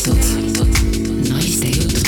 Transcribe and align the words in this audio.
käitud 0.00 0.78
naiste 1.28 1.68
jutud. 1.74 2.06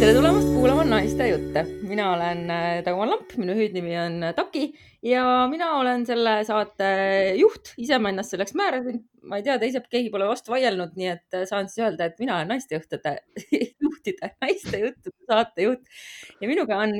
tere 0.00 0.12
tulemast 0.12 0.48
kuulama 0.52 0.82
Naiste 0.84 1.28
jutte. 1.30 1.62
mina 1.88 2.10
olen 2.12 2.42
äh, 2.50 2.82
Dagmar 2.84 3.08
Lamp, 3.08 3.32
minu 3.40 3.54
hüüdnimi 3.56 3.94
on 4.00 4.18
äh, 4.26 4.34
Taki 4.36 4.66
ja 5.06 5.22
mina 5.48 5.70
olen 5.78 6.04
selle 6.06 6.34
saate 6.44 6.90
juht, 7.38 7.72
ise 7.80 7.98
ma 7.98 8.12
ennast 8.12 8.34
selleks 8.34 8.52
määrasin. 8.58 9.00
ma 9.22 9.40
ei 9.40 9.46
tea, 9.46 9.56
teised, 9.62 9.86
keegi 9.88 10.12
pole 10.12 10.28
vastu 10.28 10.52
vaielnud, 10.52 10.92
nii 11.00 11.08
et 11.14 11.38
äh, 11.38 11.46
saan 11.48 11.70
siis 11.72 11.86
öelda, 11.86 12.10
et 12.10 12.20
mina 12.20 12.36
olen 12.36 12.52
naistejuhtide, 12.52 13.16
juhtide, 13.86 14.34
naiste 14.44 14.84
juttude 14.84 15.16
saatejuht 15.30 15.88
ja 16.42 16.52
minuga 16.52 16.82
on 16.84 16.98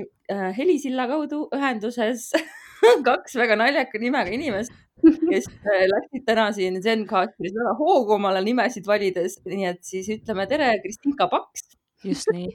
helisilla 0.56 1.08
kaudu 1.10 1.44
ühenduses 1.56 2.30
kaks 3.08 3.36
väga 3.40 3.56
naljaka 3.60 4.00
nimega 4.00 4.32
inimest, 4.34 4.72
kes 5.02 5.48
läksid 5.92 6.24
täna 6.26 6.48
siin 6.56 6.80
Zencastris 6.84 7.54
väga 7.56 7.74
hoogu 7.78 8.16
omale 8.16 8.42
nimesid 8.44 8.86
valides, 8.88 9.38
nii 9.46 9.68
et 9.72 9.82
siis 9.86 10.08
ütleme 10.16 10.46
tere, 10.50 10.72
Kristinka 10.84 11.28
Paks. 11.30 11.76
just 12.04 12.32
nii, 12.32 12.48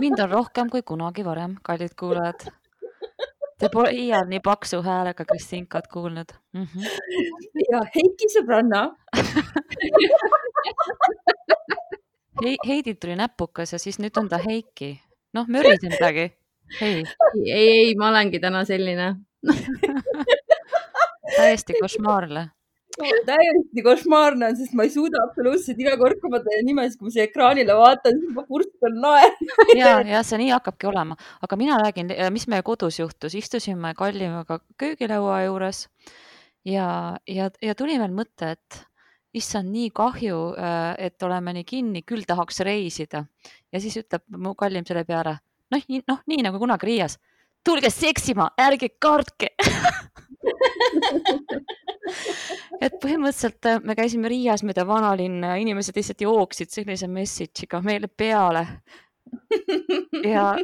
mind 0.00 0.20
on 0.26 0.30
rohkem 0.32 0.70
kui 0.72 0.82
kunagi 0.82 1.24
varem, 1.26 1.56
kallid 1.64 1.96
kuulajad. 1.98 2.48
Te 3.58 3.68
pole 3.70 3.92
iial 3.94 4.26
nii 4.28 4.40
paksu 4.44 4.80
häälega 4.82 5.24
Kristinkat 5.24 5.86
kuulnud 5.88 6.32
mm. 6.52 6.64
-hmm. 6.64 6.82
ja 7.70 7.80
Heiki 7.94 8.26
sõbranna 8.34 8.80
Hei, 12.42 12.56
Heidil 12.66 12.96
tuli 13.00 13.14
näpukas 13.16 13.72
ja 13.72 13.78
siis 13.78 13.98
nüüd 14.02 14.18
on 14.18 14.28
ta 14.28 14.40
Heiki. 14.42 15.00
noh, 15.32 15.46
mörisi 15.48 15.88
midagi. 15.88 16.32
hei. 16.80 17.04
ei, 17.46 17.52
ei, 17.52 17.94
ma 17.94 18.08
olengi 18.08 18.40
täna 18.40 18.64
selline 18.64 19.14
täiesti 21.38 21.76
košmaarne. 21.80 22.48
Täiesti 23.26 23.82
košmaarne 23.82 24.52
on, 24.52 24.56
sest 24.58 24.74
ma 24.78 24.84
ei 24.86 24.92
suuda 24.94 25.24
absoluutselt 25.24 25.80
iga 25.82 25.96
kord, 25.98 26.20
kui 26.22 26.30
ma 26.30 26.38
teie 26.44 26.60
nimesid, 26.66 26.98
kui 27.00 27.08
ma 27.08 27.14
siia 27.16 27.26
ekraanile 27.26 27.74
vaatan, 27.74 28.20
siis 28.20 28.36
ma 28.36 28.44
purskan 28.46 29.00
naerma. 29.02 29.66
ja, 29.80 29.96
ja 30.06 30.22
see 30.26 30.38
nii 30.44 30.52
hakkabki 30.54 30.88
olema, 30.92 31.18
aga 31.42 31.58
mina 31.58 31.80
räägin, 31.82 32.12
mis 32.34 32.46
meie 32.52 32.62
kodus 32.66 33.00
juhtus, 33.00 33.34
istusime 33.34 33.94
Kallimaga 33.98 34.60
köögilaua 34.78 35.42
juures 35.48 35.88
ja, 36.64 36.88
ja, 37.26 37.50
ja 37.62 37.74
tuli 37.74 37.98
veel 37.98 38.14
mõte, 38.14 38.54
et 38.54 38.84
issand, 39.34 39.72
nii 39.74 39.90
kahju, 39.94 40.38
et 41.02 41.26
oleme 41.26 41.56
nii 41.58 41.66
kinni, 41.66 42.04
küll 42.06 42.26
tahaks 42.26 42.62
reisida. 42.66 43.24
Ja 43.74 43.82
siis 43.82 43.98
ütleb 43.98 44.22
mu 44.38 44.54
kallim 44.58 44.86
selle 44.86 45.02
peale, 45.08 45.38
noh, 45.74 45.88
noh, 46.08 46.20
nii 46.30 46.44
nagu 46.46 46.60
kunagi 46.62 46.92
Riias, 46.92 47.18
tulge 47.64 47.90
seksima, 47.90 48.50
ärge 48.60 48.88
kartke. 49.00 49.54
Et 52.84 52.92
põhimõtteliselt 53.00 53.66
äh, 53.70 53.80
me 53.84 53.94
käisime 53.96 54.28
Riias 54.28 54.62
mööda 54.66 54.84
vanalinna 54.86 55.54
ja 55.54 55.60
inimesed 55.62 55.96
lihtsalt 55.96 56.20
jooksid 56.24 56.72
sellise 56.74 57.08
message'iga 57.08 57.80
meile 57.84 58.08
peale. 58.08 58.66
ja 60.24 60.56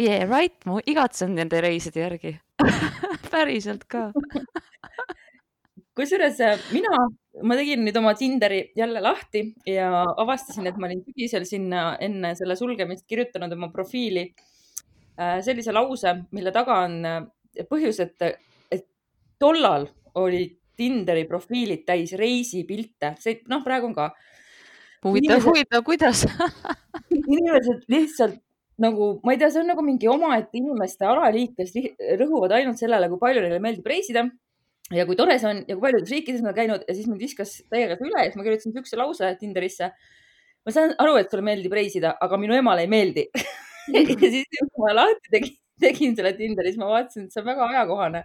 yeah 0.00 0.24
right, 0.28 0.64
ma 0.66 0.80
igatsen 0.86 1.34
nende 1.36 1.60
reiside 1.62 2.00
järgi. 2.02 2.36
Päriselt 3.32 3.84
ka. 3.90 4.10
Kusjuures 5.96 6.38
äh, 6.40 6.56
mina, 6.72 6.96
ma 7.44 7.56
tegin 7.58 7.82
nüüd 7.84 7.96
oma 8.00 8.14
Tinderi 8.16 8.62
jälle 8.76 9.02
lahti 9.04 9.44
ja 9.68 9.90
avastasin, 10.16 10.66
et 10.70 10.78
ma 10.80 10.88
olin 10.88 11.02
sügisel 11.04 11.44
sinna 11.48 11.98
enne 12.00 12.32
selle 12.38 12.56
sulgemist 12.56 13.04
kirjutanud 13.06 13.52
oma 13.58 13.68
profiili. 13.74 14.30
äh, 14.32 14.51
sellise 15.16 15.72
lause, 15.74 16.14
mille 16.32 16.52
taga 16.54 16.78
on 16.86 17.02
põhjus, 17.68 18.00
et, 18.00 18.28
et 18.72 18.86
tollal 19.40 19.88
olid 20.20 20.58
Tinderi 20.72 21.26
profiilid 21.28 21.82
täis 21.84 22.14
reisipilte, 22.16 23.12
see 23.20 23.42
noh, 23.52 23.60
praegu 23.64 23.90
on 23.90 23.96
ka. 23.96 24.06
huvitav, 25.04 25.42
huvitav, 25.44 25.82
kuidas 25.84 26.24
inimesed 27.12 27.84
lihtsalt 27.92 28.40
nagu, 28.82 29.18
ma 29.22 29.34
ei 29.34 29.40
tea, 29.40 29.50
see 29.52 29.60
on 29.62 29.68
nagu 29.68 29.84
mingi 29.84 30.08
omaette 30.10 30.58
inimeste 30.58 31.06
alaliik, 31.06 31.52
kes 31.58 31.74
rõhuvad 32.20 32.56
ainult 32.56 32.80
sellele, 32.80 33.10
kui 33.12 33.20
palju 33.20 33.44
neile 33.44 33.60
meeldib 33.62 33.90
reisida 33.92 34.24
ja 34.92 35.04
kui 35.08 35.18
tore 35.18 35.36
see 35.40 35.50
on 35.50 35.60
ja 35.68 35.76
kui 35.76 35.84
paljudes 35.86 36.12
riikides 36.12 36.42
nad 36.44 36.56
käinud 36.56 36.84
ja 36.88 36.96
siis 36.96 37.08
mind 37.10 37.22
viskas 37.22 37.58
täiega 37.70 37.98
üle 38.00 38.16
ja 38.16 38.30
siis 38.30 38.38
ma 38.40 38.46
kirjutasin 38.46 38.74
siukse 38.76 38.98
lause 38.98 39.34
Tinderisse. 39.40 39.90
ma 40.64 40.74
saan 40.74 40.96
aru, 41.02 41.16
et 41.20 41.30
sulle 41.30 41.44
meeldib 41.46 41.72
reisida, 41.74 42.16
aga 42.20 42.38
minu 42.40 42.56
emale 42.56 42.86
ei 42.86 42.90
meeldi 42.90 43.28
ja 43.94 44.30
siis, 44.30 44.46
kui 44.60 44.84
ma 44.84 44.94
lahti 44.94 45.32
tegin, 45.32 45.56
tegin 45.82 46.14
selle 46.18 46.34
Tinderis, 46.38 46.78
ma 46.80 46.90
vaatasin, 46.92 47.26
et 47.26 47.34
see 47.34 47.42
on 47.42 47.48
väga 47.48 47.68
ajakohane 47.72 48.22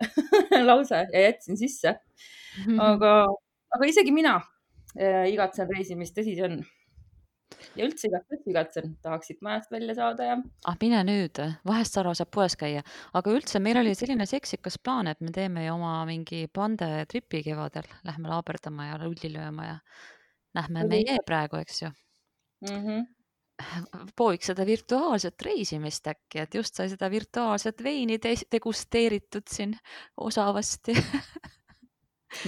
lause 0.68 1.02
ja 1.02 1.26
jätsin 1.28 1.58
sisse. 1.60 1.96
aga, 2.80 3.12
aga 3.74 3.90
isegi 3.90 4.14
mina 4.14 4.38
äh, 4.94 5.26
igatsen 5.32 5.70
reisimist, 5.74 6.16
tõsi 6.16 6.36
see 6.38 6.46
on. 6.46 6.60
ja 7.74 7.86
üldse 7.86 8.08
igatsen, 8.10 8.42
igatsen, 8.52 8.94
tahaksid 9.02 9.42
majast 9.42 9.72
välja 9.74 9.96
saada 9.98 10.28
ja. 10.28 10.38
ah, 10.70 10.78
mine 10.80 11.02
nüüd, 11.08 11.40
vahest 11.66 11.98
Sarva 11.98 12.14
saab 12.18 12.30
poes 12.34 12.56
käia, 12.60 12.84
aga 13.14 13.34
üldse 13.34 13.62
meil 13.62 13.80
oli 13.82 13.96
selline 13.98 14.26
seksikas 14.30 14.78
plaan, 14.78 15.10
et 15.10 15.20
me 15.24 15.34
teeme 15.34 15.66
ju 15.66 15.74
oma 15.74 15.96
mingi 16.08 16.44
pandetripi 16.54 17.42
kevadel, 17.46 17.88
lähme 18.06 18.30
laaberdama 18.30 18.92
ja 18.92 19.02
rulli 19.02 19.32
lööma 19.34 19.68
ja 19.72 19.76
lähme 20.54 20.86
meie 20.86 21.18
praegu, 21.26 21.58
eks 21.62 21.82
ju 21.82 21.90
mm. 21.90 22.80
-hmm 22.80 23.04
prooviks 24.16 24.50
seda 24.50 24.66
virtuaalset 24.66 25.42
reisimist 25.46 26.06
äkki, 26.10 26.42
et 26.42 26.54
just 26.58 26.74
sai 26.74 26.88
seda 26.92 27.10
virtuaalset 27.10 27.82
veini 27.84 28.18
degusteeritud 28.22 29.46
siin 29.50 29.76
osavasti. 30.16 30.96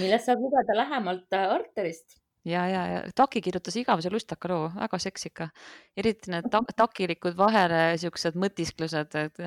Millest 0.01 0.27
saab 0.27 0.43
lugeda 0.43 0.75
lähemalt 0.75 1.33
äh, 1.33 1.47
Arterist 1.53 2.16
ja, 2.47 2.63
ja, 2.71 2.81
ja. 2.91 3.01
Taki 3.15 3.41
kirjutas 3.43 3.75
igavese 3.79 4.11
lustaka 4.13 4.49
loo, 4.51 4.67
väga 4.75 4.99
seksika, 5.01 5.49
eriti 5.97 6.31
need 6.33 6.49
ta 6.53 6.61
takilikud 6.83 7.37
vahele 7.37 7.81
siuksed 8.01 8.37
mõtisklused, 8.39 9.17
et 9.19 9.41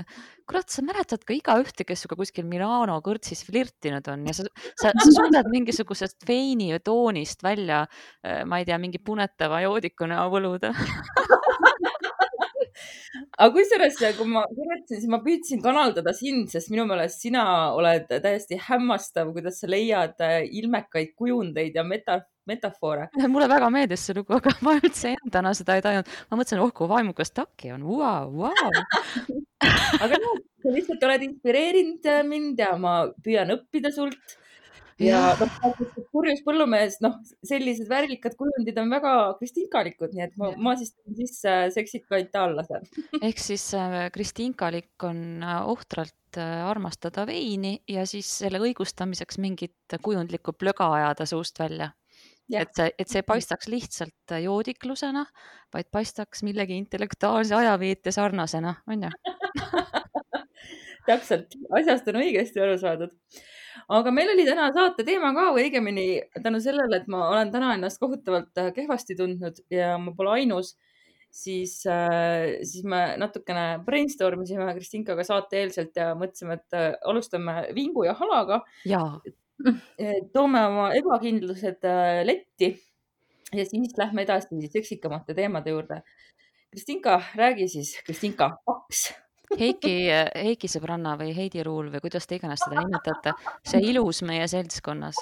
kurat, 0.48 0.68
sa 0.72 0.84
mäletad 0.86 1.24
ka 1.26 1.34
igaühte, 1.36 1.86
kes 1.88 2.04
sinuga 2.04 2.20
kuskil 2.22 2.48
Milano 2.50 2.98
kõrtsis 3.04 3.44
flirtinud 3.46 4.06
on 4.12 4.26
ja 4.28 4.36
sa, 4.36 4.48
sa, 4.74 4.92
sa 4.92 5.10
suudad 5.10 5.48
mingisugusest 5.52 6.28
veini 6.28 6.72
toonist 6.84 7.44
välja, 7.46 7.84
äh, 8.24 8.42
ma 8.48 8.60
ei 8.60 8.68
tea, 8.68 8.78
mingi 8.82 9.02
punetava 9.02 9.62
joodikuna 9.66 10.26
võluda 10.32 10.74
aga 13.36 13.50
kusjuures, 13.54 13.98
kui 14.18 14.28
ma 14.30 14.42
kirjutasin, 14.48 15.00
siis 15.00 15.10
ma 15.10 15.20
püüdsin 15.24 15.62
kanaldada 15.64 16.12
sind, 16.16 16.50
sest 16.52 16.70
minu 16.72 16.86
meelest 16.88 17.24
sina 17.24 17.44
oled 17.76 18.10
täiesti 18.10 18.58
hämmastav, 18.68 19.32
kuidas 19.34 19.60
sa 19.62 19.70
leiad 19.70 20.20
äh, 20.24 20.42
ilmekaid 20.60 21.14
kujundeid 21.18 21.78
ja 21.78 21.84
meta, 21.86 22.20
metafoore. 22.50 23.08
mulle 23.28 23.48
väga 23.50 23.70
meeldis 23.74 24.06
see 24.06 24.18
lugu, 24.18 24.36
aga 24.38 24.54
ma 24.66 24.76
üldse 24.78 25.14
endana 25.16 25.54
seda 25.58 25.78
ei 25.78 25.86
tajunud. 25.86 26.12
ma 26.30 26.40
mõtlesin, 26.40 26.62
oh 26.64 26.74
kui 26.74 26.90
vaimukas 26.90 27.34
taki 27.34 27.74
on, 27.76 27.86
vau, 27.88 28.30
vau. 28.44 28.74
aga 30.04 30.20
noh, 30.22 30.42
sa 30.62 30.74
lihtsalt 30.76 31.08
oled 31.08 31.26
inspireerinud 31.30 32.12
äh, 32.12 32.22
mind 32.26 32.62
ja 32.62 32.74
ma 32.80 33.00
püüan 33.24 33.56
õppida 33.56 33.92
sult 33.94 34.38
ja 35.00 35.20
noh, 35.40 35.76
purjus 36.12 36.42
põllumees, 36.44 36.98
noh, 37.04 37.18
sellised 37.46 37.88
värvikad 37.90 38.36
kujundid 38.38 38.78
on 38.80 38.92
väga 38.92 39.12
kristinkalikud, 39.38 40.14
nii 40.16 40.24
et 40.26 40.34
ma, 40.40 40.50
ma 40.60 40.74
siis 40.78 40.92
teen 40.94 41.16
sisse 41.18 41.54
seksikaid 41.76 42.30
taallase. 42.34 42.82
ehk 43.28 43.40
siis 43.42 43.70
äh, 43.78 44.02
kristinkalik 44.14 45.06
on 45.08 45.44
äh, 45.44 45.60
ohtralt 45.70 46.40
äh, 46.40 46.60
armastada 46.66 47.26
veini 47.28 47.78
ja 47.88 48.04
siis 48.08 48.30
selle 48.42 48.60
õigustamiseks 48.62 49.40
mingit 49.42 49.98
kujundlikku 50.02 50.54
plöga 50.58 50.90
ajada 50.98 51.26
suust 51.28 51.58
välja. 51.60 51.92
et 52.50 52.74
see, 52.74 52.90
et 52.98 53.08
see 53.08 53.22
paistaks 53.22 53.68
lihtsalt 53.70 54.34
joodiklusena, 54.42 55.24
vaid 55.74 55.86
paistaks 55.92 56.42
millegi 56.42 56.76
intellektuaalse 56.82 57.54
ajaveete 57.54 58.12
sarnasena, 58.12 58.74
on 58.90 59.06
ju? 59.06 59.12
Täpselt, 61.08 61.54
asjast 61.78 62.10
on 62.10 62.18
õigesti 62.20 62.60
aru 62.62 62.76
saadud 62.78 63.14
aga 63.88 64.12
meil 64.14 64.32
oli 64.34 64.44
täna 64.48 64.68
saate 64.74 65.04
teema 65.06 65.32
ka 65.36 65.50
või 65.54 65.68
õigemini 65.68 66.06
tänu 66.42 66.60
sellele, 66.62 67.00
et 67.00 67.10
ma 67.10 67.26
olen 67.30 67.52
täna 67.54 67.74
ennast 67.76 68.00
kohutavalt 68.02 68.60
äh, 68.60 68.70
kehvasti 68.76 69.16
tundnud 69.18 69.62
ja 69.72 69.94
ma 70.00 70.14
pole 70.16 70.34
ainus, 70.40 70.74
siis, 71.30 71.78
äh, 71.90 72.58
siis 72.66 72.86
me 72.88 73.02
natukene 73.20 73.82
brainstorm 73.86 74.44
isime 74.46 74.68
Kristinkaga 74.76 75.26
saate-eelselt 75.26 75.96
ja 76.00 76.12
mõtlesime, 76.18 76.58
et 76.60 76.78
äh, 76.78 76.92
alustame 77.10 77.62
vingu 77.76 78.06
ja 78.08 78.16
halaga. 78.18 78.62
toome 80.32 80.60
oma 80.70 80.86
ebakindlused 80.96 81.84
letti 82.24 82.70
ja 83.52 83.64
siis 83.68 83.98
lähme 84.00 84.24
edasi 84.24 84.70
seksikamate 84.72 85.34
teemade 85.36 85.74
juurde. 85.74 86.00
Kristinka, 86.70 87.18
räägi 87.36 87.66
siis, 87.68 87.96
Kristinka, 88.06 88.54
kaks 88.64 89.10
Heiki, 89.58 89.94
Heiki 90.34 90.68
sõbranna 90.70 91.16
või 91.18 91.32
Heidi 91.34 91.64
Ruul 91.66 91.90
või 91.90 92.02
kuidas 92.04 92.28
te 92.30 92.38
iganes 92.38 92.62
seda 92.62 92.84
nimetate, 92.84 93.34
see 93.66 93.82
ilus 93.90 94.22
meie 94.26 94.46
seltskonnas, 94.50 95.18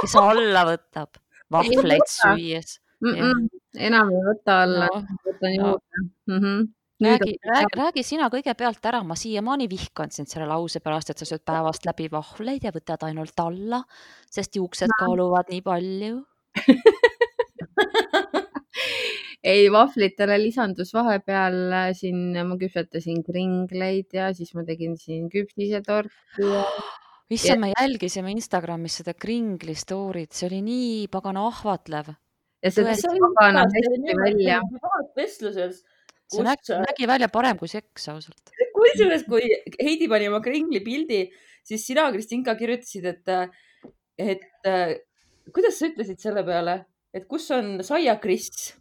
kes 0.00 0.16
alla 0.18 0.64
võtab 0.66 1.20
vahvleid 1.52 2.10
süües 2.10 2.78
mm. 3.00 3.14
-mm, 3.14 3.46
enam 3.88 4.10
ei 4.12 4.24
võta 4.26 4.62
alla 4.64 4.88
no,, 4.90 5.04
võtan 5.26 5.54
juurde 5.54 6.02
no. 6.02 6.08
mm. 6.26 6.40
-hmm. 6.42 6.66
räägi, 7.06 7.36
räägi, 7.52 7.78
räägi 7.82 8.02
sina 8.02 8.28
kõigepealt 8.32 8.90
ära, 8.90 9.02
ma 9.04 9.16
siiamaani 9.16 9.68
vihkan 9.70 10.10
sind 10.10 10.28
selle 10.28 10.48
lause 10.50 10.80
pärast, 10.80 11.10
et 11.10 11.18
sa 11.18 11.28
sööd 11.28 11.44
päevast 11.46 11.86
läbi 11.86 12.10
vahvleid 12.12 12.64
ja 12.64 12.74
võtad 12.74 13.06
ainult 13.08 13.44
alla, 13.44 13.82
sest 14.30 14.56
juuksed 14.56 14.90
no. 14.92 14.98
kaaluvad 15.04 15.54
nii 15.54 15.62
palju 15.62 16.24
ei, 19.48 19.66
vahvlitele 19.72 20.36
lisandus 20.42 20.92
vahepeal 20.96 21.58
äh, 21.72 21.90
siin, 21.96 22.36
ma 22.46 22.56
küpsetasin 22.60 23.22
kringleid 23.26 24.14
ja 24.16 24.30
siis 24.36 24.54
ma 24.56 24.64
tegin 24.66 24.96
siin 25.00 25.28
küpsisetorti 25.32 26.48
ja 26.48 26.64
issand, 27.36 27.62
me 27.62 27.72
jälgisime 27.72 28.32
Instagramis 28.34 29.00
seda 29.00 29.14
kringli 29.16 29.76
story't, 29.78 30.34
see 30.36 30.48
oli 30.50 30.62
nii 30.64 30.96
pagana 31.12 31.46
ahvatlev. 31.48 32.10
ja 32.64 32.72
see 32.72 32.86
Tõesti. 32.86 33.12
tõi 33.12 33.30
pagana 33.38 33.64
hästi 33.68 34.18
välja. 34.22 34.60
vestluses, 35.16 35.82
see 36.32 36.46
nägi, 36.46 36.64
kus, 36.64 36.74
nägi 36.84 37.10
välja 37.10 37.30
parem 37.32 37.60
kui 37.60 37.70
seks 37.72 38.08
ausalt. 38.14 38.54
kusjuures, 38.76 39.24
kui 39.28 39.44
Heidi 39.80 40.10
pani 40.10 40.28
oma 40.30 40.42
kringli 40.44 40.82
pildi, 40.84 41.24
siis 41.66 41.86
sina, 41.88 42.08
Kristinka, 42.14 42.54
kirjutasid, 42.58 43.08
et, 43.12 43.32
et 44.18 44.70
kuidas 45.54 45.80
sa 45.80 45.88
ütlesid 45.88 46.20
selle 46.22 46.44
peale, 46.46 46.82
et 47.16 47.24
kus 47.28 47.48
on 47.56 47.78
saiakriss 47.84 48.76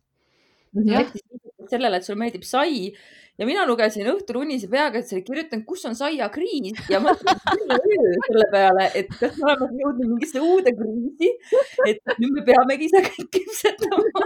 sellele, 1.67 1.97
et 1.97 2.05
sulle 2.05 2.19
meeldib 2.19 2.45
sai 2.47 2.91
ja 3.37 3.45
mina 3.45 3.65
lugesin 3.69 4.07
õhtul 4.09 4.41
unise 4.41 4.69
peaga, 4.71 4.99
et 4.99 5.09
sa 5.09 5.17
olid 5.17 5.27
kirjutanud, 5.27 5.65
kus 5.67 5.85
on 5.89 5.97
saiakriis 5.97 6.87
ja 6.91 7.01
mõtlesin 7.03 8.15
selle 8.27 8.47
peale, 8.53 8.87
et 8.97 9.11
kas 9.19 9.37
me 9.37 9.51
oleme 9.51 9.83
jõudnud 9.83 10.13
mingisse 10.13 10.41
uude 10.41 10.73
kriisi, 10.77 11.29
et 11.89 12.15
nüüd 12.17 12.39
me 12.39 12.45
peamegi 12.47 12.89
ise 12.89 13.03
kõik 13.09 13.29
küpsetama. 13.37 14.25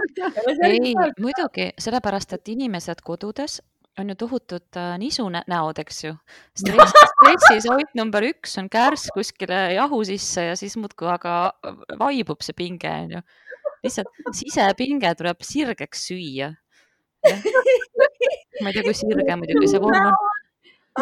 ei, 0.68 0.94
muidugi, 1.20 1.68
sellepärast 1.80 2.38
et 2.38 2.54
inimesed 2.56 3.04
kodudes 3.04 3.60
on 4.00 4.08
ju 4.08 4.16
tohutud 4.16 4.76
äh, 4.80 4.94
nisunäod, 4.98 5.78
eks 5.82 6.04
ju. 6.04 6.14
stress, 6.56 6.94
stressis 7.12 7.68
hoid 7.68 7.92
number 7.98 8.24
üks 8.24 8.56
on 8.60 8.70
kärss 8.72 9.12
kuskile 9.12 9.74
jahu 9.76 10.00
sisse 10.08 10.46
ja 10.48 10.56
siis 10.56 10.78
muudkui 10.80 11.10
aga 11.12 11.52
vaibub 12.00 12.40
see 12.40 12.56
pinge, 12.56 12.88
on 12.88 13.18
ju. 13.18 13.22
Lihtsalt 13.82 14.34
sisepinge 14.38 15.14
tuleb 15.18 15.42
sirgeks 15.46 16.06
süüa. 16.10 16.52
ma 18.62 18.68
ei 18.70 18.74
tea, 18.76 18.82
kui 18.86 18.94
sirge 18.98 19.34
muidugi 19.40 19.68
see 19.70 19.80
vorm 19.82 20.08
on. 20.10 20.16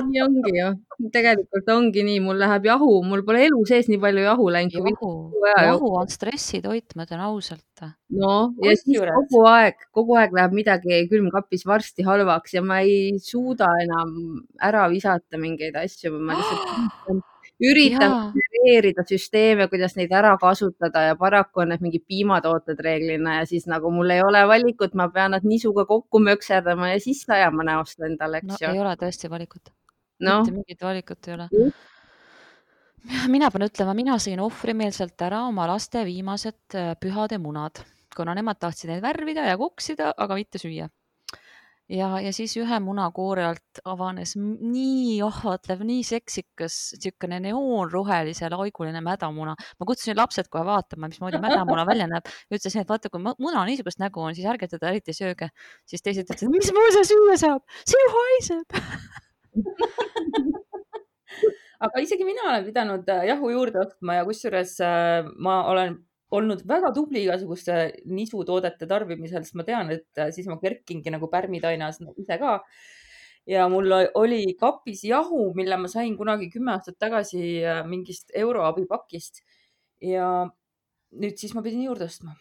nii 0.06 0.21
ongi 0.23 0.53
ju, 0.55 0.67
tegelikult 1.15 1.71
ongi 1.75 2.05
nii, 2.06 2.21
mul 2.23 2.38
läheb 2.38 2.69
jahu, 2.69 2.91
mul 3.11 3.25
pole 3.27 3.41
elu 3.49 3.62
sees 3.67 3.88
nii 3.91 3.99
palju 4.05 4.23
jahu 4.23 4.44
läinud 4.55 4.77
jahu, 4.77 5.09
jahu 5.65 5.88
on 5.99 6.12
stressitoit, 6.12 6.94
ma 6.94 7.06
ütlen 7.09 7.25
ausalt. 7.27 7.82
no 8.21 8.35
ja 8.62 8.77
siis 8.77 8.85
Kusjuures- 8.87 9.17
kogu 9.19 9.43
aeg, 9.50 9.83
kogu 9.97 10.21
aeg 10.21 10.37
läheb 10.38 10.55
midagi 10.61 11.00
külmkapis 11.11 11.67
varsti 11.67 12.06
halvaks 12.06 12.55
ja 12.55 12.62
ma 12.62 12.79
ei 12.87 13.19
suuda 13.19 13.73
enam 13.83 14.15
ära 14.62 14.87
visata 14.93 15.41
mingeid 15.43 15.75
asju, 15.83 16.15
ma 16.21 16.38
lihtsalt 16.38 17.25
üritan 17.61 18.11
Jaa. 18.11 18.33
genereerida 18.37 19.05
süsteeme, 19.09 19.69
kuidas 19.73 19.97
neid 19.99 20.12
ära 20.17 20.33
kasutada 20.41 21.03
ja 21.11 21.17
paraku 21.21 21.65
on 21.65 21.73
need 21.75 21.85
mingid 21.85 22.07
piimatooted 22.09 22.81
reeglina 22.85 23.41
ja 23.41 23.47
siis 23.47 23.67
nagu 23.71 23.93
mul 23.95 24.11
ei 24.15 24.23
ole 24.25 24.43
valikut, 24.49 24.95
ma 24.95 25.11
pean 25.12 25.37
nad 25.37 25.45
nisuga 25.45 25.85
kokku 25.89 26.23
mökserdama 26.25 26.95
ja 26.95 27.01
sisse 27.01 27.35
ajama 27.37 27.67
näost 27.73 28.01
endale, 28.01 28.41
no 28.43 28.57
eks 28.57 28.65
ju 28.65 28.73
ei. 28.73 28.83
ole 28.83 28.97
tõesti 29.01 29.31
valikut 29.31 29.73
noh, 30.25 30.43
mitte 30.43 30.57
mingit 30.57 30.85
valikut 30.85 31.29
ei 31.29 31.37
ole 31.37 31.49
Just.. 31.53 31.89
mina 33.33 33.51
pean 33.53 33.67
ütlema, 33.69 33.97
mina 33.97 34.19
sõin 34.23 34.43
ohvrimeelselt 34.45 35.27
ära 35.29 35.45
oma 35.49 35.69
laste 35.71 36.05
viimased 36.09 36.79
äh, 36.79 36.95
pühade 37.01 37.41
munad, 37.43 37.83
kuna 38.17 38.35
nemad 38.37 38.61
tahtsid 38.61 38.93
neid 38.93 39.05
värvida 39.05 39.47
ja 39.49 39.59
kuksida, 39.61 40.15
aga 40.17 40.37
mitte 40.39 40.61
süüa. 40.61 40.91
ja, 41.90 42.08
ja 42.22 42.32
siis 42.34 42.54
ühe 42.60 42.78
munakoore 42.84 43.44
alt 43.48 43.81
avanes 43.88 44.37
nii 44.38 45.19
ahvatlev, 45.26 45.82
nii 45.87 46.04
seksikas, 46.06 46.76
niisugune 46.96 47.40
neoonrohelise 47.46 48.50
laiguline 48.52 49.02
mädamuna. 49.04 49.56
ma 49.56 49.88
kutsusin 49.88 50.16
lapsed 50.19 50.50
kohe 50.52 50.64
vaatama, 50.69 51.10
mismoodi 51.10 51.40
mädamuna 51.42 51.87
välja 51.88 52.06
näeb 52.10 52.31
ütlesin, 52.54 52.84
et 52.84 52.90
vaata, 52.90 53.10
kui 53.10 53.22
mu- 53.22 53.37
muna 53.42 53.64
niisugust 53.69 54.00
nägu 54.02 54.22
on, 54.22 54.34
siis 54.38 54.46
ärge 54.50 54.69
teda 54.70 54.92
eriti 54.94 55.16
sööge. 55.16 55.50
siis 55.87 56.02
teised 56.02 56.28
ütlesid, 56.28 56.50
mis 56.52 56.72
mul 56.76 56.92
see 56.96 57.06
süüa 57.12 57.37
saab, 57.44 57.62
see 57.84 58.04
ju 58.04 58.10
haiseb. 58.19 58.66
aga 61.81 62.02
isegi 62.04 62.25
mina 62.28 62.44
olen 62.50 62.64
pidanud 62.69 63.08
äh, 63.08 63.25
jahu 63.31 63.50
juurde 63.54 63.81
ostma 63.81 64.19
ja 64.20 64.25
kusjuures 64.28 64.76
äh, 64.84 65.25
ma 65.40 65.62
olen 65.72 65.96
olnud 66.31 66.62
väga 66.69 66.93
tubli 66.94 67.25
igasuguste 67.25 67.77
nisutoodete 68.11 68.87
tarbimisel, 68.91 69.44
sest 69.44 69.59
ma 69.59 69.67
tean, 69.67 69.91
et 69.94 70.21
äh, 70.21 70.31
siis 70.35 70.49
ma 70.50 70.59
kerkingi 70.62 71.12
nagu 71.12 71.31
pärmitainas 71.32 72.00
nagu 72.05 72.15
ise 72.21 72.38
ka. 72.41 72.61
ja 73.50 73.65
mul 73.73 73.93
oli 74.15 74.55
kapis 74.61 75.03
jahu, 75.09 75.50
mille 75.56 75.77
ma 75.81 75.88
sain 75.88 76.17
kunagi 76.17 76.50
kümme 76.53 76.75
aastat 76.77 76.99
tagasi 77.00 77.65
äh, 77.65 77.82
mingist 77.88 78.31
euroabipakist 78.37 79.43
ja 80.00 80.29
nüüd 81.11 81.41
siis 81.41 81.55
ma 81.56 81.62
pidin 81.62 81.82
juurde 81.88 82.06
ostma. 82.06 82.37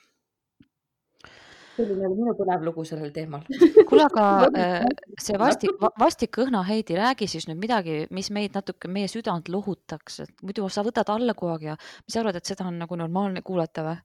Selline 1.79 2.07
oli 2.07 2.17
minu 2.17 2.35
põnev 2.37 2.63
lugu 2.67 2.85
sellel 2.87 3.11
teemal. 3.15 3.43
kuule, 3.89 4.05
aga 4.05 4.25
äh, 4.51 4.87
see 5.21 5.39
vastik, 5.39 5.75
vastik 5.99 6.39
õhna 6.43 6.63
Heidi, 6.67 6.97
räägi 6.99 7.29
siis 7.31 7.47
nüüd 7.49 7.61
midagi, 7.61 7.99
mis 8.15 8.31
meid 8.35 8.57
natuke, 8.57 8.91
meie 8.91 9.09
südant 9.11 9.49
lohutaks, 9.51 10.21
et 10.25 10.45
muidu 10.45 10.67
sa 10.73 10.83
võtad 10.85 11.09
alla 11.13 11.35
kogu 11.37 11.53
aeg 11.55 11.67
ja 11.71 11.77
mis 11.79 12.15
sa 12.15 12.23
arvad, 12.23 12.39
et 12.39 12.51
seda 12.51 12.67
on 12.69 12.79
nagu 12.83 12.99
normaalne 12.99 13.43
kuulata 13.45 13.85
või? 13.87 13.99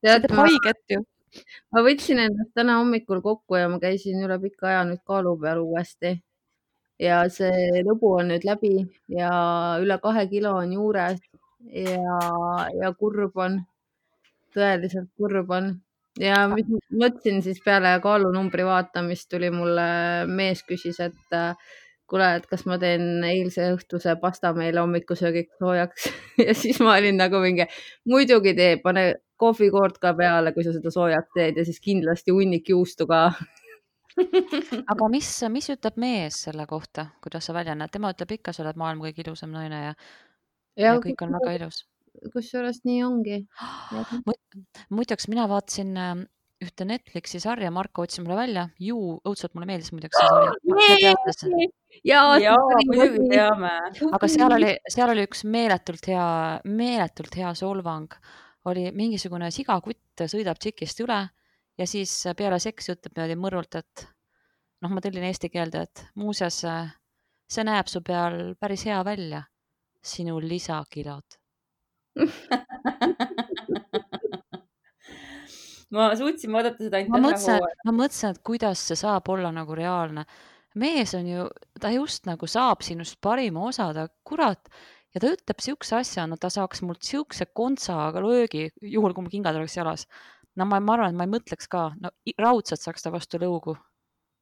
see 0.00 0.16
teeb 0.24 0.36
ma, 0.36 0.46
haiget 0.46 0.94
ju. 0.94 1.02
ma 1.74 1.84
võtsin 1.84 2.22
ennast 2.24 2.54
täna 2.56 2.78
hommikul 2.80 3.20
kokku 3.24 3.58
ja 3.60 3.68
ma 3.72 3.80
käisin 3.82 4.22
üle 4.24 4.38
pika 4.42 4.70
aja 4.70 4.84
nüüd 4.88 5.02
kaalu 5.06 5.36
peal 5.42 5.60
uuesti 5.64 6.14
ja 7.00 7.20
see 7.32 7.82
lõbu 7.86 8.14
on 8.20 8.32
nüüd 8.32 8.46
läbi 8.48 8.72
ja 9.12 9.30
üle 9.82 9.98
kahe 10.02 10.26
kilo 10.32 10.56
on 10.62 10.72
juures 10.76 11.20
ja, 11.68 12.16
ja 12.80 12.92
kurb 12.96 13.36
on, 13.44 13.60
tõeliselt 14.56 15.12
kurb 15.20 15.52
on 15.56 15.74
ja 16.18 16.46
mis 16.50 16.66
mõtlesin 16.90 17.42
siis 17.44 17.60
peale 17.64 17.92
kaalunumbri 18.02 18.64
vaatamist 18.66 19.28
tuli 19.30 19.50
mulle 19.54 19.86
mees 20.26 20.64
küsis, 20.66 20.98
et 21.04 21.36
äh, 21.36 21.54
kuule, 22.10 22.28
et 22.40 22.46
kas 22.50 22.66
ma 22.66 22.78
teen 22.82 23.22
eilse 23.26 23.70
õhtuse 23.76 24.16
pasta 24.22 24.52
meile 24.56 24.82
hommikusöögiks 24.82 25.60
soojaks 25.62 26.08
ja 26.46 26.54
siis 26.58 26.80
ma 26.82 26.96
olin 26.98 27.20
nagu 27.20 27.40
mingi 27.42 27.66
muidugi 28.10 28.54
tee, 28.58 28.76
pane 28.82 29.06
kohvikoort 29.40 30.00
ka 30.02 30.12
peale, 30.18 30.52
kui 30.56 30.66
sa 30.66 30.74
seda 30.74 30.92
soojaks 30.92 31.36
teed 31.36 31.60
ja 31.60 31.64
siis 31.64 31.80
kindlasti 31.84 32.34
hunnik 32.34 32.68
juustu 32.68 33.06
ka. 33.08 33.22
aga 34.92 35.08
mis, 35.12 35.30
mis 35.54 35.70
ütleb 35.72 35.96
mees 36.02 36.42
selle 36.48 36.66
kohta, 36.68 37.06
kuidas 37.24 37.48
sa 37.48 37.54
välja 37.56 37.76
näed, 37.78 37.92
tema 37.94 38.12
ütleb 38.12 38.36
ikka, 38.36 38.52
sa 38.52 38.66
oled 38.66 38.80
maailma 38.80 39.08
kõige 39.08 39.24
ilusam 39.24 39.54
naine 39.54 39.80
ja, 39.86 39.94
ja 40.76 40.98
kõik 41.00 41.24
on 41.24 41.38
väga 41.38 41.56
ilus. 41.60 41.84
kusjuures 42.34 42.82
nii 42.84 43.02
ongi. 43.06 43.42
muideks 44.90 45.28
mina 45.30 45.46
vaatasin 45.50 45.96
äh, 45.96 46.14
ühte 46.60 46.84
Netflixi 46.84 47.40
sarja, 47.40 47.70
Marko 47.72 48.04
otsis 48.04 48.20
mulle 48.20 48.36
välja, 48.36 48.66
ju 48.82 48.98
õudselt 49.24 49.54
mulle 49.56 49.68
meeldis 49.70 49.92
muideks 49.94 50.18
see 50.20 51.12
sari. 51.38 51.68
ja 52.04 52.24
ja 52.40 52.54
muidugi 52.90 53.30
teame. 53.30 53.72
aga 54.12 54.28
seal 54.28 54.56
oli, 54.58 54.74
seal 54.92 55.12
oli 55.14 55.24
üks 55.28 55.44
meeletult 55.48 56.10
hea, 56.12 56.28
meeletult 56.68 57.36
hea 57.40 57.54
solvang. 57.56 58.12
oli 58.68 58.90
mingisugune 58.92 59.48
sigakutt 59.50 60.26
sõidab 60.28 60.58
tšikist 60.60 61.00
üle 61.00 61.22
ja 61.80 61.86
siis 61.88 62.12
peale 62.36 62.58
seksi 62.60 62.92
ütleb 62.92 63.16
niimoodi 63.16 63.38
mõrult, 63.40 63.78
et 63.80 64.04
noh, 64.84 64.92
ma 64.92 65.00
tõlgin 65.00 65.24
eesti 65.30 65.48
keelde, 65.52 65.86
et 65.88 66.04
muuseas, 66.20 66.60
see 67.50 67.64
näeb 67.64 67.88
su 67.88 68.02
peal 68.04 68.52
päris 68.60 68.84
hea 68.88 69.00
välja, 69.06 69.46
sinu 70.04 70.40
lisakilod. 70.44 71.40
ma 75.96 76.10
suutsin 76.18 76.52
vaadata 76.54 76.86
seda 76.86 77.02
ma 77.08 77.18
ainult 77.18 77.40
ühe 77.40 77.58
hooaja., 77.58 77.82
ma 77.88 77.96
mõtlesin, 77.96 78.34
et 78.34 78.42
kuidas 78.46 78.86
see 78.90 78.98
saab 78.98 79.28
olla 79.32 79.52
nagu 79.54 79.76
reaalne. 79.76 80.24
mees 80.78 81.14
on 81.18 81.26
ju, 81.26 81.48
ta 81.82 81.90
just 81.90 82.26
nagu 82.30 82.46
saab 82.46 82.84
sinust 82.86 83.18
parima 83.20 83.64
osa, 83.68 83.88
ta 83.94 84.06
kurat 84.24 84.70
ja 85.14 85.22
ta 85.22 85.32
ütleb 85.34 85.62
siukse 85.62 85.96
asja, 85.98 86.26
no 86.30 86.38
ta 86.38 86.50
saaks 86.52 86.84
mult 86.86 87.02
siukse 87.06 87.48
kontsaga 87.54 88.22
löögi, 88.22 88.68
juhul 88.82 89.14
kui 89.14 89.26
mul 89.26 89.32
kingad 89.32 89.58
oleks 89.58 89.76
jalas. 89.76 90.06
no 90.56 90.66
ma, 90.66 90.80
ma 90.80 90.94
arvan, 90.94 91.14
et 91.14 91.18
ma 91.18 91.26
ei 91.26 91.34
mõtleks 91.34 91.70
ka, 91.70 91.90
no 92.02 92.10
raudselt 92.38 92.82
saaks 92.82 93.02
ta 93.02 93.10
vastu 93.14 93.38
lõugu. 93.42 93.76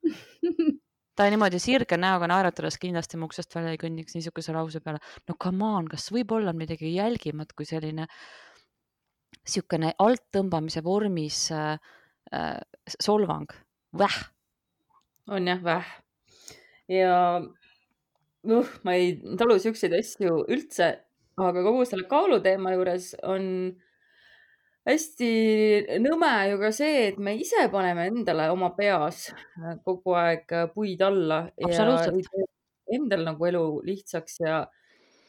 ta 1.18 1.26
niimoodi 1.32 1.58
sirge 1.58 1.96
näoga 1.98 2.28
naeratades 2.30 2.78
kindlasti 2.78 3.18
mu 3.18 3.26
uksest 3.26 3.56
välja 3.56 3.72
ei 3.74 3.80
kõnniks 3.80 4.14
niisuguse 4.14 4.52
lause 4.54 4.80
peale. 4.84 5.00
no 5.28 5.34
come 5.40 5.64
on, 5.64 5.88
kas 5.90 6.10
võib 6.14 6.36
olla 6.36 6.52
midagi 6.54 6.92
jälgimat 6.94 7.52
kui 7.56 7.66
selline 7.66 8.06
niisugune 9.48 9.94
alttõmbamise 10.04 10.82
vormis 10.84 11.48
äh, 11.56 11.78
äh, 12.32 12.60
solvang, 13.00 13.48
väh. 13.96 14.18
on 15.32 15.48
jah, 15.48 15.62
väh. 15.64 15.88
ja 16.92 17.16
uh, 17.40 18.72
ma 18.84 18.94
ei 18.96 19.16
talu 19.40 19.58
siukseid 19.60 19.96
asju 19.96 20.44
üldse, 20.52 20.92
aga 21.40 21.64
kogu 21.64 21.86
selle 21.88 22.04
kaaluteema 22.10 22.74
juures 22.76 23.14
on 23.24 23.72
hästi 24.88 25.32
nõme 26.04 26.32
ju 26.52 26.60
ka 26.60 26.70
see, 26.72 27.08
et 27.10 27.18
me 27.20 27.34
ise 27.40 27.66
paneme 27.72 28.06
endale 28.08 28.50
oma 28.52 28.70
peas 28.76 29.30
kogu 29.84 30.16
aeg 30.16 30.52
puid 30.74 31.02
alla 31.04 31.46
endal 32.88 33.24
nagu 33.26 33.48
elu 33.50 33.64
lihtsaks 33.84 34.40
ja, 34.44 34.62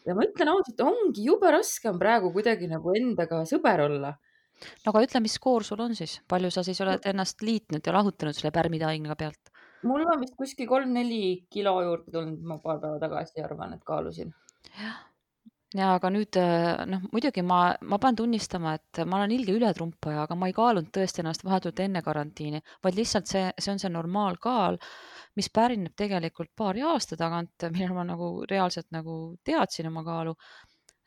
ja 0.08 0.16
ma 0.16 0.26
ütlen 0.28 0.52
ausalt, 0.54 0.82
ongi 0.86 1.26
jube 1.28 1.52
raske 1.54 1.90
on 1.92 2.00
praegu 2.02 2.32
kuidagi 2.36 2.70
nagu 2.72 2.96
endaga 2.96 3.44
sõber 3.50 3.86
olla. 3.88 4.16
no 4.86 4.94
aga 4.94 5.04
ütle, 5.08 5.24
mis 5.24 5.38
skoor 5.40 5.66
sul 5.68 5.82
on 5.86 5.96
siis, 5.98 6.20
palju 6.28 6.52
sa 6.54 6.64
siis 6.68 6.82
oled 6.86 7.06
ennast 7.12 7.44
liitnud 7.46 7.86
ja 7.86 7.96
lahutanud 7.96 8.38
selle 8.38 8.54
pärmitainega 8.56 9.18
pealt? 9.20 9.54
mul 9.84 10.04
on 10.04 10.24
vist 10.24 10.36
kuskil 10.40 10.68
kolm-neli 10.68 11.46
kilo 11.52 11.78
juurde 11.84 12.12
tulnud, 12.12 12.42
ma 12.44 12.60
paar 12.64 12.82
päeva 12.84 13.00
tagasi 13.00 13.44
arvan, 13.44 13.78
et 13.78 13.86
kaalusin. 13.88 14.34
jah, 14.76 14.98
ja 15.78 15.92
aga 15.96 16.10
nüüd 16.14 16.38
äh, 16.42 16.82
noh, 16.90 17.04
muidugi 17.14 17.44
ma, 17.46 17.60
ma 17.86 18.00
pean 18.02 18.18
tunnistama, 18.18 18.74
et 18.80 19.02
ma 19.06 19.20
olen 19.20 19.34
ilge 19.36 19.54
ületrumpaja, 19.54 20.24
aga 20.26 20.38
ma 20.40 20.50
ei 20.50 20.56
kaalunud 20.58 20.90
tõesti 20.96 21.22
ennast 21.22 21.46
vahetult 21.46 21.82
enne 21.84 22.02
karantiini, 22.06 22.62
vaid 22.86 22.98
lihtsalt 22.98 23.30
see, 23.30 23.44
see 23.58 23.74
on 23.76 23.82
see 23.82 23.92
normaalkaal, 23.94 24.80
mis 25.38 25.52
pärineb 25.54 25.94
tegelikult 26.00 26.52
paari 26.58 26.82
aasta 26.90 27.18
tagant, 27.20 27.70
millal 27.76 27.94
ma 28.00 28.08
nagu 28.10 28.32
reaalselt 28.50 28.90
nagu 28.96 29.20
teadsin 29.46 29.92
oma 29.92 30.04
kaalu. 30.08 30.34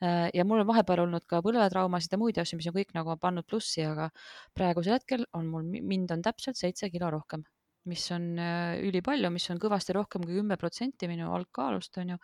Äh, 0.03 0.29
ja 0.35 0.47
mul 0.47 0.63
on 0.63 0.71
vahepeal 0.71 1.03
olnud 1.09 1.27
ka 1.31 1.43
põlvetraumasid 1.43 2.15
ja 2.15 2.21
muid 2.23 2.39
asju, 2.39 2.61
mis 2.61 2.71
on 2.71 2.79
kõik 2.79 2.95
nagu 2.95 3.19
pannud 3.23 3.49
plussi, 3.51 3.83
aga 3.87 4.13
praegusel 4.55 4.95
hetkel 4.99 5.27
on 5.39 5.51
mul, 5.51 5.67
mind 5.67 6.15
on 6.15 6.23
täpselt 6.23 6.59
seitse 6.59 6.91
kilo 6.95 7.11
rohkem, 7.11 7.43
mis 7.91 8.07
on 8.15 8.31
äh, 8.39 8.79
ülipalju, 8.87 9.35
mis 9.35 9.51
on 9.51 9.59
kõvasti 9.63 9.99
rohkem 9.99 10.23
kui 10.23 10.39
kümme 10.39 10.59
protsenti 10.59 11.11
minu 11.11 11.35
algkaalust 11.35 11.99
on 11.99 12.15
ju 12.15 12.23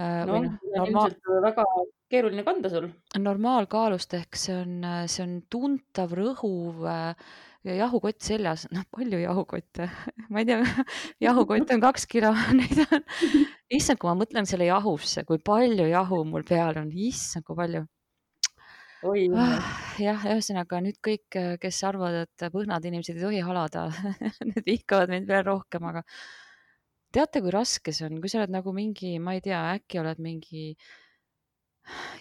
no 0.00 0.32
või 0.32 0.44
noh, 0.46 0.58
normaal, 0.76 1.14
ilmselt 1.14 1.42
väga 1.46 1.64
keeruline 2.12 2.44
kanda 2.46 2.72
sul. 2.72 2.90
normaalkaalust 3.18 4.14
ehk 4.18 4.38
see 4.40 4.56
on, 4.56 4.76
see 5.10 5.24
on 5.24 5.38
tuntav, 5.52 6.14
rõhuv 6.16 6.84
äh, 6.88 7.32
ja 7.66 7.78
jahukott 7.84 8.20
seljas, 8.24 8.66
noh 8.74 8.84
palju 8.94 9.22
jahukotte, 9.22 9.88
ma 10.32 10.42
ei 10.42 10.48
tea, 10.48 10.60
jahukott 11.28 11.74
on 11.74 11.82
kaks 11.82 12.06
kilo, 12.10 12.34
neid 12.56 12.84
on, 12.88 13.06
issand, 13.72 14.00
kui 14.02 14.10
ma 14.10 14.18
mõtlen 14.18 14.48
selle 14.48 14.68
jahusse, 14.68 15.26
kui 15.28 15.42
palju 15.42 15.88
jahu 15.90 16.22
mul 16.28 16.46
peal 16.48 16.82
on, 16.82 16.92
issand, 17.08 17.46
kui 17.48 17.58
palju. 17.58 17.86
Ah, 19.02 19.70
jah, 19.98 20.20
ühesõnaga 20.30 20.78
nüüd 20.84 21.00
kõik, 21.02 21.34
kes 21.58 21.80
arvavad, 21.88 22.20
et 22.22 22.44
põhnad 22.54 22.84
inimesed 22.86 23.16
ei 23.16 23.24
tohi 23.24 23.40
halada 23.42 23.88
need 24.46 24.62
vihkavad 24.62 25.10
mind 25.10 25.26
veel 25.26 25.42
rohkem, 25.48 25.88
aga 25.90 26.04
teate, 27.14 27.42
kui 27.44 27.52
raske 27.54 27.94
see 27.94 28.06
on, 28.08 28.20
kui 28.22 28.30
sa 28.32 28.40
oled 28.40 28.52
nagu 28.54 28.74
mingi, 28.76 29.14
ma 29.22 29.36
ei 29.36 29.42
tea, 29.44 29.60
äkki 29.76 30.00
oled 30.02 30.20
mingi 30.22 30.72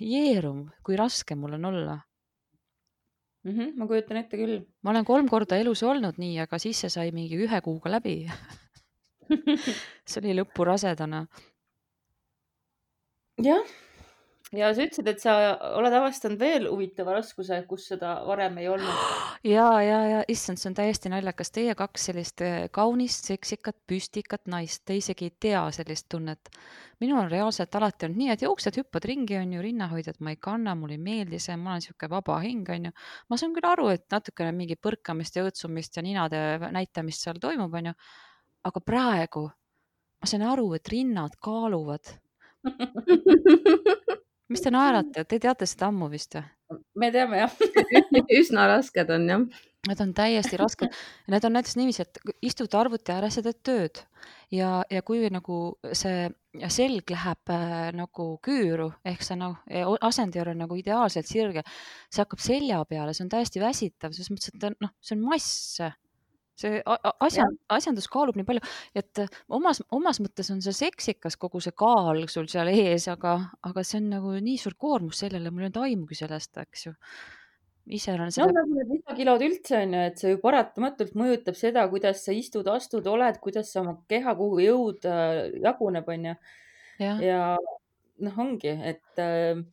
jeerum, 0.04 0.66
kui 0.86 0.98
raske 1.00 1.38
mul 1.38 1.58
on 1.60 1.70
olla. 1.72 1.98
mm. 3.44 3.52
-hmm, 3.52 3.76
ma 3.78 3.88
kujutan 3.88 4.18
ette 4.18 4.38
küll. 4.38 4.66
ma 4.82 4.92
olen 4.92 5.06
kolm 5.06 5.30
korda 5.30 5.58
elus 5.58 5.84
olnud 5.84 6.18
nii, 6.18 6.40
aga 6.40 6.60
siis 6.60 6.82
see 6.82 6.90
sai 6.90 7.12
mingi 7.12 7.38
ühe 7.38 7.62
kuuga 7.62 7.90
läbi 7.90 8.30
see 10.10 10.20
oli 10.22 10.36
lõpurasedana. 10.40 11.26
jah, 13.42 13.64
ja 14.56 14.70
sa 14.76 14.84
ütlesid, 14.84 15.08
et 15.08 15.22
sa 15.24 15.34
oled 15.78 15.94
avastanud 15.96 16.40
veel 16.40 16.68
huvitava 16.68 17.16
raskuse, 17.16 17.62
kus 17.70 17.88
seda 17.94 18.14
varem 18.28 18.58
ei 18.62 18.68
olnud. 18.72 19.04
ja, 19.56 19.68
ja, 19.84 20.00
ja 20.10 20.22
issand, 20.32 20.60
see 20.60 20.72
on 20.72 20.78
täiesti 20.78 21.12
naljakas, 21.12 21.54
teie 21.56 21.76
kaks 21.78 22.08
sellist 22.10 22.44
eh, 22.46 22.66
kaunist, 22.74 23.30
seksikat, 23.32 23.78
püstikat 23.88 24.50
naist, 24.52 24.84
te 24.88 24.98
isegi 25.00 25.30
ei 25.30 25.36
tea 25.48 25.64
sellist 25.76 26.10
tunnet. 26.12 26.52
minul 27.02 27.24
on 27.24 27.32
reaalselt 27.32 27.76
alati 27.76 28.06
olnud 28.06 28.22
nii, 28.22 28.32
et 28.36 28.44
jooksed, 28.46 28.76
hüppad 28.78 29.08
ringi, 29.10 29.38
on 29.40 29.56
ju, 29.56 29.62
rinnahoidjat 29.64 30.20
ma 30.22 30.36
ei 30.36 30.42
kanna, 30.42 30.76
mulle 30.78 31.00
ei 31.00 31.02
meeldi 31.02 31.40
see, 31.42 31.56
ma 31.58 31.74
olen 31.74 31.86
sihuke 31.88 32.10
vaba 32.12 32.38
hing, 32.44 32.68
on 32.70 32.90
ju. 32.90 32.92
ma 33.30 33.40
saan 33.40 33.56
küll 33.56 33.70
aru, 33.72 33.88
et 33.96 34.06
natukene 34.12 34.52
mingi 34.56 34.78
põrkamist 34.78 35.40
ja 35.40 35.46
õõtsumist 35.48 35.98
ja 35.98 36.06
ninade 36.06 36.44
näitamist 36.76 37.24
seal 37.26 37.40
toimub, 37.42 37.74
on 37.74 37.94
ju. 37.94 37.96
aga 38.70 38.84
praegu 38.86 39.48
ma 40.22 40.30
saan 40.30 40.46
aru, 40.46 40.68
et 40.78 40.92
rinnad 40.94 41.40
kaaluvad 41.42 42.14
mis 44.52 44.64
te 44.64 44.74
naerate, 44.74 45.26
te 45.26 45.40
teate 45.42 45.68
seda 45.70 45.90
ammu 45.92 46.10
vist 46.12 46.38
või? 46.38 46.46
me 46.96 47.12
teame 47.12 47.42
jah 47.42 47.58
üsna 48.42 48.68
rasked 48.72 49.12
on 49.12 49.28
jah. 49.30 49.46
Need 49.90 50.02
on 50.04 50.12
täiesti 50.14 50.60
rasked. 50.62 50.94
Need 51.34 51.46
on 51.48 51.56
näiteks 51.58 51.74
niiviisi, 51.74 52.04
et 52.06 52.36
istud 52.46 52.76
arvuti 52.78 53.16
ääres 53.16 53.40
ja 53.40 53.42
teed 53.48 53.64
tööd 53.66 54.04
ja, 54.54 54.84
ja 54.94 55.02
kui 55.02 55.24
nagu 55.34 55.58
see 55.98 56.28
selg 56.70 57.10
läheb 57.10 57.52
äh, 57.56 57.90
nagu 57.98 58.28
küüru 58.46 58.92
ehk 59.08 59.26
sa 59.26 59.38
nagu 59.40 59.96
asend 60.06 60.36
ei 60.36 60.44
ole 60.44 60.54
nagu 60.60 60.78
ideaalselt 60.78 61.30
sirge, 61.30 61.64
see 62.12 62.22
hakkab 62.22 62.44
selja 62.44 62.84
peale, 62.86 63.16
see 63.18 63.26
on 63.26 63.34
täiesti 63.34 63.64
väsitav, 63.64 64.14
selles 64.14 64.30
mõttes, 64.34 64.54
et 64.54 64.84
noh, 64.84 64.94
see 65.02 65.18
on 65.18 65.26
mass 65.32 65.82
see 66.60 66.82
asjand, 66.86 67.60
asjandus 67.72 68.08
kaalub 68.12 68.38
nii 68.38 68.48
palju, 68.48 68.64
et 68.98 69.24
omas, 69.54 69.82
omas 69.96 70.22
mõttes 70.24 70.52
on 70.54 70.62
see 70.64 70.76
seksikas, 70.76 71.38
kogu 71.42 71.62
see 71.64 71.76
kaal 71.78 72.24
sul 72.32 72.50
seal 72.52 72.72
ees, 72.74 73.08
aga, 73.12 73.38
aga 73.68 73.84
see 73.88 74.02
on 74.02 74.10
nagu 74.16 74.34
nii 74.38 74.58
suur 74.62 74.78
koormus 74.80 75.24
sellele, 75.24 75.52
mul 75.52 75.66
ei 75.66 75.70
olnud 75.70 75.84
aimugi 75.86 76.20
sellest, 76.22 76.58
eks 76.62 76.88
ju. 76.88 76.96
ise 77.98 78.14
olen 78.14 78.30
no 78.38 78.48
nagu 78.54 78.78
need 78.78 78.96
lisakilod 78.96 79.44
üldse 79.48 79.80
on 79.80 79.98
ju, 79.98 80.06
et 80.12 80.22
see 80.22 80.34
ju 80.36 80.42
paratamatult 80.44 81.16
mõjutab 81.18 81.58
seda, 81.58 81.88
kuidas 81.92 82.26
sa 82.26 82.36
istud, 82.36 82.68
astud, 82.70 83.08
oled, 83.10 83.40
kuidas 83.44 83.74
sa 83.74 83.82
oma 83.82 83.98
keha, 84.12 84.36
kuhu 84.38 84.62
jõud 84.64 85.10
äh, 85.10 85.44
jaguneb, 85.64 86.10
on 86.16 86.32
ju. 86.32 86.40
jah, 87.02 87.24
ja 87.26 87.44
noh, 88.22 88.42
ongi, 88.46 88.76
et 88.94 89.24
äh, 89.24 89.64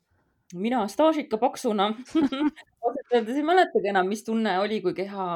mina 0.55 0.83
staažika 0.88 1.38
paksuna 1.38 1.90
ausalt 2.85 3.14
öeldes 3.14 3.37
ei 3.37 3.45
mäletagi 3.45 3.90
enam, 3.93 4.09
mis 4.09 4.25
tunne 4.25 4.59
oli, 4.62 4.81
kui 4.85 4.95
keha 4.97 5.26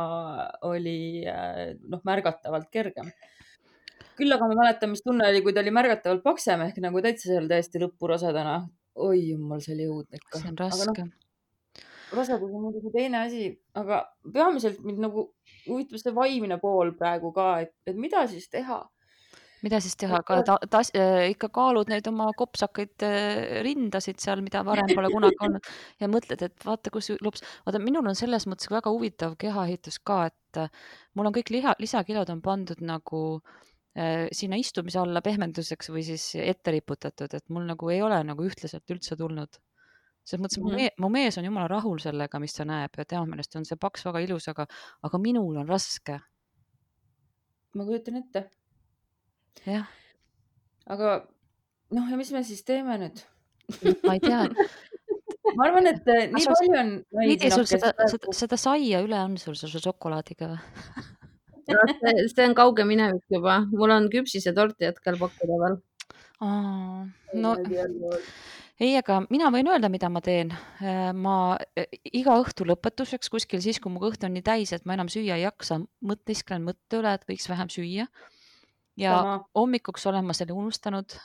oli 0.68 0.96
äh, 1.28 1.72
noh, 1.88 2.02
märgatavalt 2.08 2.70
kergem. 2.72 3.10
küll 4.16 4.32
aga 4.32 4.48
ma 4.48 4.58
mäletan, 4.62 4.92
mis 4.92 5.02
tunne 5.04 5.28
oli, 5.28 5.42
kui 5.44 5.52
ta 5.52 5.60
oli 5.60 5.72
märgatavalt 5.74 6.22
paksem 6.24 6.64
ehk 6.66 6.78
nagu 6.84 7.02
täitsa 7.04 7.30
seal 7.30 7.48
täiesti 7.50 7.82
lõpurasedana. 7.82 8.62
oi 8.94 9.28
jumal, 9.32 9.60
see 9.64 9.76
oli 9.76 9.90
õudne 9.90 10.20
ikka. 10.20 10.38
see 10.38 10.48
on 10.52 10.56
noh, 10.58 10.72
raske. 10.72 11.06
rasedus 12.12 12.56
on 12.56 12.66
muidugi 12.68 12.94
teine 12.96 13.22
asi, 13.26 13.46
aga 13.74 14.04
peamiselt 14.32 14.80
mind 14.84 15.04
nagu 15.08 15.28
huvitab 15.68 16.00
see 16.00 16.16
vaimne 16.16 16.58
pool 16.60 16.96
praegu 16.96 17.32
ka, 17.36 17.54
et 17.60 17.96
mida 17.96 18.26
siis 18.28 18.48
teha 18.52 18.82
mida 19.62 19.78
siis 19.82 19.94
teha, 19.98 20.20
ka 20.26 20.40
ta, 20.46 20.56
ta, 20.70 20.82
ikka 21.30 21.48
kaalud 21.54 21.90
neid 21.90 22.06
oma 22.10 22.28
kopsakaid 22.36 23.04
äh, 23.06 23.60
rindasid 23.66 24.20
seal, 24.22 24.42
mida 24.44 24.64
varem 24.66 24.90
pole 24.90 25.10
kunagi 25.12 25.38
olnud 25.46 25.72
ja 26.02 26.08
mõtled, 26.10 26.44
et 26.48 26.66
vaata, 26.66 26.92
kus 26.94 27.12
lops, 27.22 27.44
vaata, 27.66 27.80
minul 27.82 28.10
on 28.10 28.18
selles 28.18 28.48
mõttes 28.50 28.70
väga 28.72 28.92
huvitav 28.92 29.36
kehaehitus 29.40 30.00
ka, 30.06 30.24
et 30.32 30.62
äh, 30.64 30.86
mul 31.18 31.30
on 31.30 31.36
kõik 31.36 31.52
liha, 31.54 31.74
lisakilod 31.82 32.32
on 32.34 32.42
pandud 32.44 32.82
nagu 32.86 33.20
äh, 33.38 34.26
sinna 34.34 34.58
istumise 34.60 35.00
alla 35.02 35.22
pehmenduseks 35.24 35.92
või 35.94 36.06
siis 36.10 36.32
ette 36.42 36.74
riputatud, 36.74 37.38
et 37.38 37.46
mul 37.54 37.68
nagu 37.68 37.92
ei 37.94 38.02
ole 38.02 38.18
nagu 38.26 38.48
ühtlaselt 38.48 38.94
üldse 38.94 39.18
tulnud. 39.20 39.60
selles 40.24 40.42
mõttes 40.42 40.58
mm 40.58 40.66
-hmm. 40.66 40.72
mu, 40.72 40.82
mee, 40.82 40.90
mu 40.98 41.08
mees 41.08 41.38
on 41.38 41.44
jumala 41.44 41.68
rahul 41.68 41.98
sellega, 41.98 42.38
mis 42.38 42.54
ta 42.54 42.64
näeb 42.64 42.98
ja 42.98 43.04
tema 43.04 43.26
meelest 43.26 43.56
on 43.56 43.64
see 43.64 43.76
paks 43.76 44.04
väga 44.06 44.20
ilus, 44.22 44.48
aga, 44.48 44.66
aga 45.02 45.18
minul 45.18 45.56
on 45.56 45.68
raske. 45.68 46.18
ma 47.74 47.84
kujutan 47.84 48.16
ette, 48.16 48.50
aga 50.92 51.12
noh, 51.92 52.08
ja 52.10 52.18
mis 52.18 52.32
me 52.34 52.42
siis 52.46 52.64
teeme 52.66 52.98
nüüd? 53.00 53.22
ma 54.06 54.16
ei 54.16 54.22
tea, 54.22 54.44
ma 55.56 55.68
arvan, 55.68 55.88
et 55.92 56.08
äh, 56.10 56.28
nii 56.32 56.44
sul- 56.44 56.58
palju 56.58 56.78
on 56.82 56.94
noh, 57.00 57.48
sul 57.56 57.68
seda, 57.70 57.92
seda, 58.10 58.36
seda 58.36 58.60
saia 58.60 59.02
üle 59.04 59.18
on 59.22 59.38
sul 59.40 59.56
selle 59.58 59.82
šokolaadiga 59.82 60.52
või? 60.52 60.60
see, 61.68 62.28
see 62.34 62.46
on 62.48 62.56
kauge 62.58 62.86
minevik 62.88 63.24
juba, 63.32 63.62
mul 63.72 63.94
on 63.94 64.08
küpsisetorti 64.12 64.90
hetkel 64.90 65.18
pakkuda 65.20 65.60
veel. 65.64 65.76
no 66.42 67.54
ei, 68.82 68.96
aga 68.98 69.20
mina 69.30 69.50
võin 69.54 69.70
öelda, 69.70 69.90
mida 69.92 70.10
ma 70.10 70.22
teen. 70.24 70.52
ma 71.14 71.36
eh, 71.78 71.86
iga 72.18 72.34
õhtu 72.40 72.66
lõpetuseks 72.68 73.30
kuskil 73.32 73.62
siis, 73.64 73.80
kui 73.82 73.92
mu 73.92 74.02
kõht 74.02 74.24
on 74.26 74.34
nii 74.36 74.44
täis, 74.46 74.72
et 74.74 74.86
ma 74.88 74.96
enam 74.96 75.10
süüa 75.12 75.38
ei 75.38 75.46
jaksa, 75.46 75.80
mõt-, 76.02 76.24
viskan 76.28 76.64
mõtte 76.66 76.98
üle, 76.98 77.14
et 77.14 77.26
võiks 77.28 77.48
vähem 77.50 77.70
süüa. 77.72 78.08
Ja 78.96 79.16
Sama. 79.16 79.38
hommikuks 79.54 80.06
olen 80.06 80.24
ma 80.24 80.34
selle 80.36 80.52
unustanud. 80.52 81.16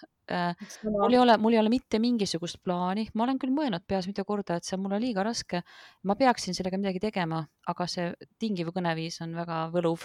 mul 0.83 1.13
ei 1.13 1.19
ole, 1.19 1.38
mul 1.38 1.55
ei 1.55 1.59
ole 1.59 1.69
mitte 1.71 2.00
mingisugust 2.03 2.59
plaani, 2.63 3.07
ma 3.15 3.24
olen 3.24 3.39
küll 3.39 3.53
mõelnud 3.55 3.86
peas 3.88 4.07
mitu 4.07 4.25
korda, 4.27 4.57
et 4.57 4.67
see 4.67 4.75
on 4.75 4.83
mulle 4.83 5.00
liiga 5.03 5.24
raske. 5.24 5.62
ma 6.03 6.15
peaksin 6.15 6.55
sellega 6.55 6.79
midagi 6.79 7.00
tegema, 7.03 7.45
aga 7.67 7.88
see 7.88 8.12
tingiv 8.39 8.71
kõneviis 8.75 9.21
on 9.24 9.36
väga 9.36 9.67
võluv. 9.75 10.03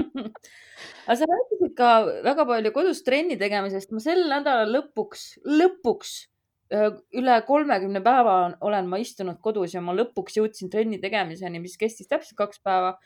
aga 0.00 1.16
sa 1.18 1.26
rääkisid 1.30 1.74
ka 1.78 1.92
väga 2.26 2.46
palju 2.46 2.74
kodus 2.74 3.02
trenni 3.06 3.38
tegemisest. 3.38 3.92
ma 3.94 4.02
sel 4.02 4.26
nädala 4.30 4.66
lõpuks, 4.70 5.40
lõpuks 5.46 6.14
öö, 6.74 6.90
üle 7.18 7.40
kolmekümne 7.46 8.02
päeva 8.02 8.36
olen 8.60 8.86
ma 8.90 9.00
istunud 9.02 9.40
kodus 9.42 9.74
ja 9.74 9.82
ma 9.82 9.94
lõpuks 9.96 10.38
jõudsin 10.38 10.70
trenni 10.70 11.00
tegemiseni, 11.02 11.62
mis 11.62 11.76
kestis 11.78 12.10
täpselt 12.10 12.38
kaks 12.38 12.62
päeva. 12.62 12.96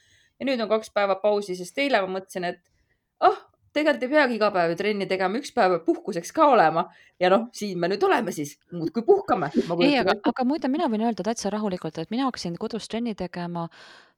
ja 0.40 0.46
nüüd 0.48 0.60
on 0.60 0.68
kaks 0.68 0.92
päeva 0.92 1.16
pausi, 1.20 1.56
sest 1.56 1.78
eile 1.78 2.00
ma 2.04 2.18
mõtlesin, 2.18 2.48
et 2.48 2.62
ah, 3.20 3.40
tegelikult 3.74 4.06
ei 4.06 4.12
peagi 4.12 4.38
iga 4.38 4.50
päev 4.54 4.72
ju 4.72 4.78
trenni 4.78 5.06
tegema, 5.10 5.40
üks 5.40 5.50
päev 5.54 5.76
peab 5.76 5.86
puhkuseks 5.88 6.32
ka 6.34 6.46
olema 6.54 6.86
ja 7.20 7.30
noh, 7.30 7.46
siin 7.54 7.78
me 7.80 7.88
nüüd 7.90 8.02
oleme 8.06 8.32
siis, 8.34 8.54
muudkui 8.74 9.04
puhkame. 9.06 9.50
ei, 9.84 9.96
aga, 10.00 10.16
aga 10.30 10.46
muide, 10.46 10.70
mina 10.70 10.88
võin 10.90 11.04
öelda 11.06 11.26
täitsa 11.26 11.50
rahulikult, 11.54 11.98
et 12.02 12.10
mina 12.14 12.26
hakkasin 12.28 12.56
kodus 12.60 12.88
trenni 12.90 13.14
tegema. 13.18 13.68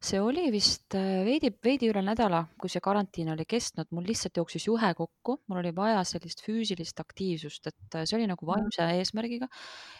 see 0.06 0.20
oli 0.20 0.50
vist 0.52 0.94
äh, 0.94 1.24
veidi, 1.24 1.48
veidi 1.64 1.88
üle 1.88 2.02
nädala, 2.04 2.42
kui 2.60 2.68
see 2.68 2.82
karantiin 2.84 3.30
oli 3.32 3.46
kestnud, 3.48 3.88
mul 3.96 4.04
lihtsalt 4.06 4.36
jooksis 4.36 4.66
juhe 4.68 4.90
kokku, 4.94 5.38
mul 5.48 5.62
oli 5.62 5.72
vaja 5.74 6.02
sellist 6.04 6.44
füüsilist 6.44 7.00
aktiivsust, 7.00 7.66
et 7.72 7.96
äh, 7.96 8.04
see 8.04 8.18
oli 8.18 8.28
nagu 8.28 8.46
vaimse 8.46 8.84
eesmärgiga. 8.98 9.48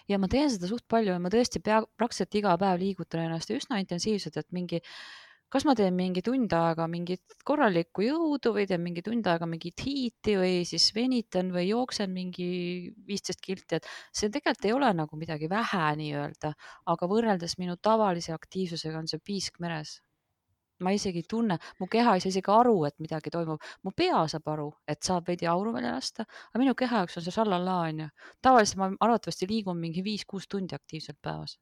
ja 0.08 0.18
ma 0.20 0.28
teen 0.28 0.52
seda 0.52 0.68
suht 0.68 0.84
palju 0.88 1.16
ja 1.16 1.20
ma 1.20 1.32
tõesti 1.32 1.64
pea, 1.64 1.80
praktiliselt 1.96 2.36
iga 2.42 2.56
päev 2.60 2.80
liigutan 2.84 3.24
ennast 3.24 3.50
üsna 3.56 3.80
intensiivselt, 3.80 4.36
et 4.36 4.52
mingi 4.52 4.82
kas 5.52 5.64
ma 5.66 5.74
teen 5.78 5.94
mingi 5.94 6.22
tund 6.26 6.52
aega 6.58 6.86
mingit 6.90 7.36
korralikku 7.46 8.02
jõudu 8.06 8.52
või 8.56 8.66
teen 8.70 8.82
mingi 8.82 9.02
tund 9.06 9.26
aega 9.30 9.46
mingit 9.50 9.82
hiiti 9.86 10.34
või 10.40 10.64
siis 10.68 10.88
venitan 10.96 11.52
või 11.54 11.68
jooksen 11.68 12.10
mingi 12.12 12.48
viisteist 13.06 13.42
kilti, 13.44 13.78
et 13.78 13.86
see 14.10 14.30
tegelikult 14.32 14.66
ei 14.66 14.74
ole 14.74 14.90
nagu 15.00 15.20
midagi 15.20 15.50
vähe 15.50 15.84
nii-öelda, 16.00 16.52
aga 16.92 17.10
võrreldes 17.12 17.56
minu 17.62 17.76
tavalise 17.88 18.34
aktiivsusega 18.34 18.98
on 18.98 19.10
see 19.12 19.22
piisk 19.22 19.62
meres. 19.62 20.00
ma 20.84 20.90
isegi 20.92 21.22
ei 21.22 21.28
tunne, 21.30 21.54
mu 21.80 21.86
keha 21.88 22.14
ei 22.14 22.20
saa 22.20 22.28
isegi 22.28 22.50
aru, 22.52 22.74
et 22.84 22.98
midagi 23.00 23.30
toimub, 23.32 23.62
mu 23.82 23.92
pea 23.96 24.26
saab 24.28 24.50
aru, 24.52 24.66
et 24.92 25.00
saab 25.08 25.30
veidi 25.30 25.48
auru 25.48 25.72
välja 25.72 25.94
lasta, 25.94 26.26
aga 26.50 26.60
minu 26.60 26.74
keha 26.76 27.00
jaoks 27.00 27.16
on 27.16 27.24
see 27.24 27.36
šallallaa 27.38 27.78
onju. 27.86 28.08
tavaliselt 28.44 28.82
ma 28.82 28.90
arvatavasti 29.00 29.48
liigun 29.48 29.80
mingi 29.80 30.04
viis-kuus 30.04 30.50
tundi 30.52 30.76
aktiivselt 30.76 31.22
päevas 31.22 31.56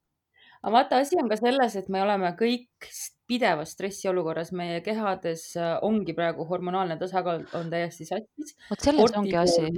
aga 0.64 0.72
vaata, 0.72 1.00
asi 1.04 1.18
on 1.20 1.28
ka 1.28 1.36
selles, 1.36 1.76
et 1.76 1.90
me 1.92 2.00
oleme 2.00 2.30
kõik 2.38 2.88
pidevas 3.28 3.74
stressiolukorras, 3.76 4.52
meie 4.56 4.80
kehades 4.84 5.50
äh, 5.60 5.76
ongi 5.84 6.16
praegu 6.16 6.46
hormonaalne 6.48 6.96
tasakaal 7.00 7.44
on 7.56 7.70
täiesti 7.72 8.08
sassis. 8.08 8.56
vot 8.70 8.84
selles 8.84 9.16
ongi 9.20 9.36
asi. 9.40 9.68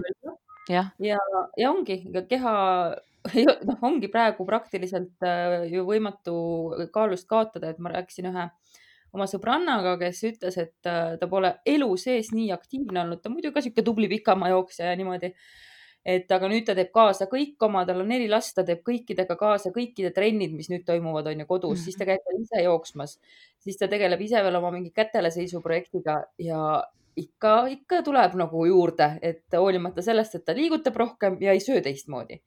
jah. 0.71 0.93
ja, 1.03 1.19
ja 1.59 1.71
ongi 1.73 2.01
keha, 2.31 2.55
noh, 3.69 3.83
ongi 3.87 4.11
praegu 4.13 4.47
praktiliselt 4.47 5.27
äh, 5.27 5.67
ju 5.73 5.87
võimatu 5.89 6.37
kaalust 6.95 7.27
kaotada, 7.31 7.75
et 7.75 7.83
ma 7.83 7.95
rääkisin 7.95 8.31
ühe 8.31 8.49
oma 9.17 9.27
sõbrannaga, 9.31 9.97
kes 10.01 10.23
ütles, 10.31 10.59
et 10.61 10.91
äh, 10.91 11.15
ta 11.19 11.31
pole 11.31 11.57
elu 11.67 11.91
sees 12.01 12.31
nii 12.35 12.51
aktiivne 12.55 13.03
olnud, 13.03 13.23
ta 13.23 13.33
muidu 13.33 13.55
ka 13.55 13.63
sihuke 13.65 13.87
tubli 13.87 14.11
pikamaajooksja 14.13 14.93
ja 14.93 14.99
niimoodi 14.99 15.35
et 16.07 16.31
aga 16.31 16.49
nüüd 16.51 16.67
ta 16.69 16.75
teeb 16.79 16.93
kaasa 16.95 17.27
kõik 17.31 17.63
oma, 17.67 17.83
tal 17.87 18.05
on 18.05 18.11
neli 18.13 18.29
last, 18.31 18.55
ta 18.55 18.65
teeb 18.67 18.85
kõikidega 18.87 19.37
kaasa 19.39 19.73
kõikide 19.75 20.13
trennid, 20.15 20.53
mis 20.55 20.69
nüüd 20.71 20.85
toimuvad, 20.87 21.27
on 21.33 21.43
ju 21.43 21.47
kodus 21.49 21.73
mm, 21.73 21.81
-hmm. 21.81 21.85
siis 21.85 21.99
ta 21.99 22.07
käib 22.07 22.29
veel 22.29 22.43
ise 22.45 22.63
jooksmas, 22.63 23.17
siis 23.59 23.81
ta 23.81 23.89
tegeleb 23.91 24.21
ise 24.23 24.43
veel 24.43 24.61
oma 24.61 24.71
mingi 24.71 24.93
käteleseisu 24.95 25.61
projektiga 25.65 26.21
ja 26.39 26.61
ikka, 27.17 27.55
ikka 27.75 28.03
tuleb 28.07 28.37
nagu 28.39 28.67
juurde, 28.67 29.17
et 29.23 29.59
hoolimata 29.59 30.03
sellest, 30.03 30.35
et 30.35 30.45
ta 30.45 30.55
liigutab 30.55 30.97
rohkem 30.97 31.41
ja 31.41 31.53
ei 31.53 31.61
söö 31.61 31.83
teistmoodi. 31.83 32.41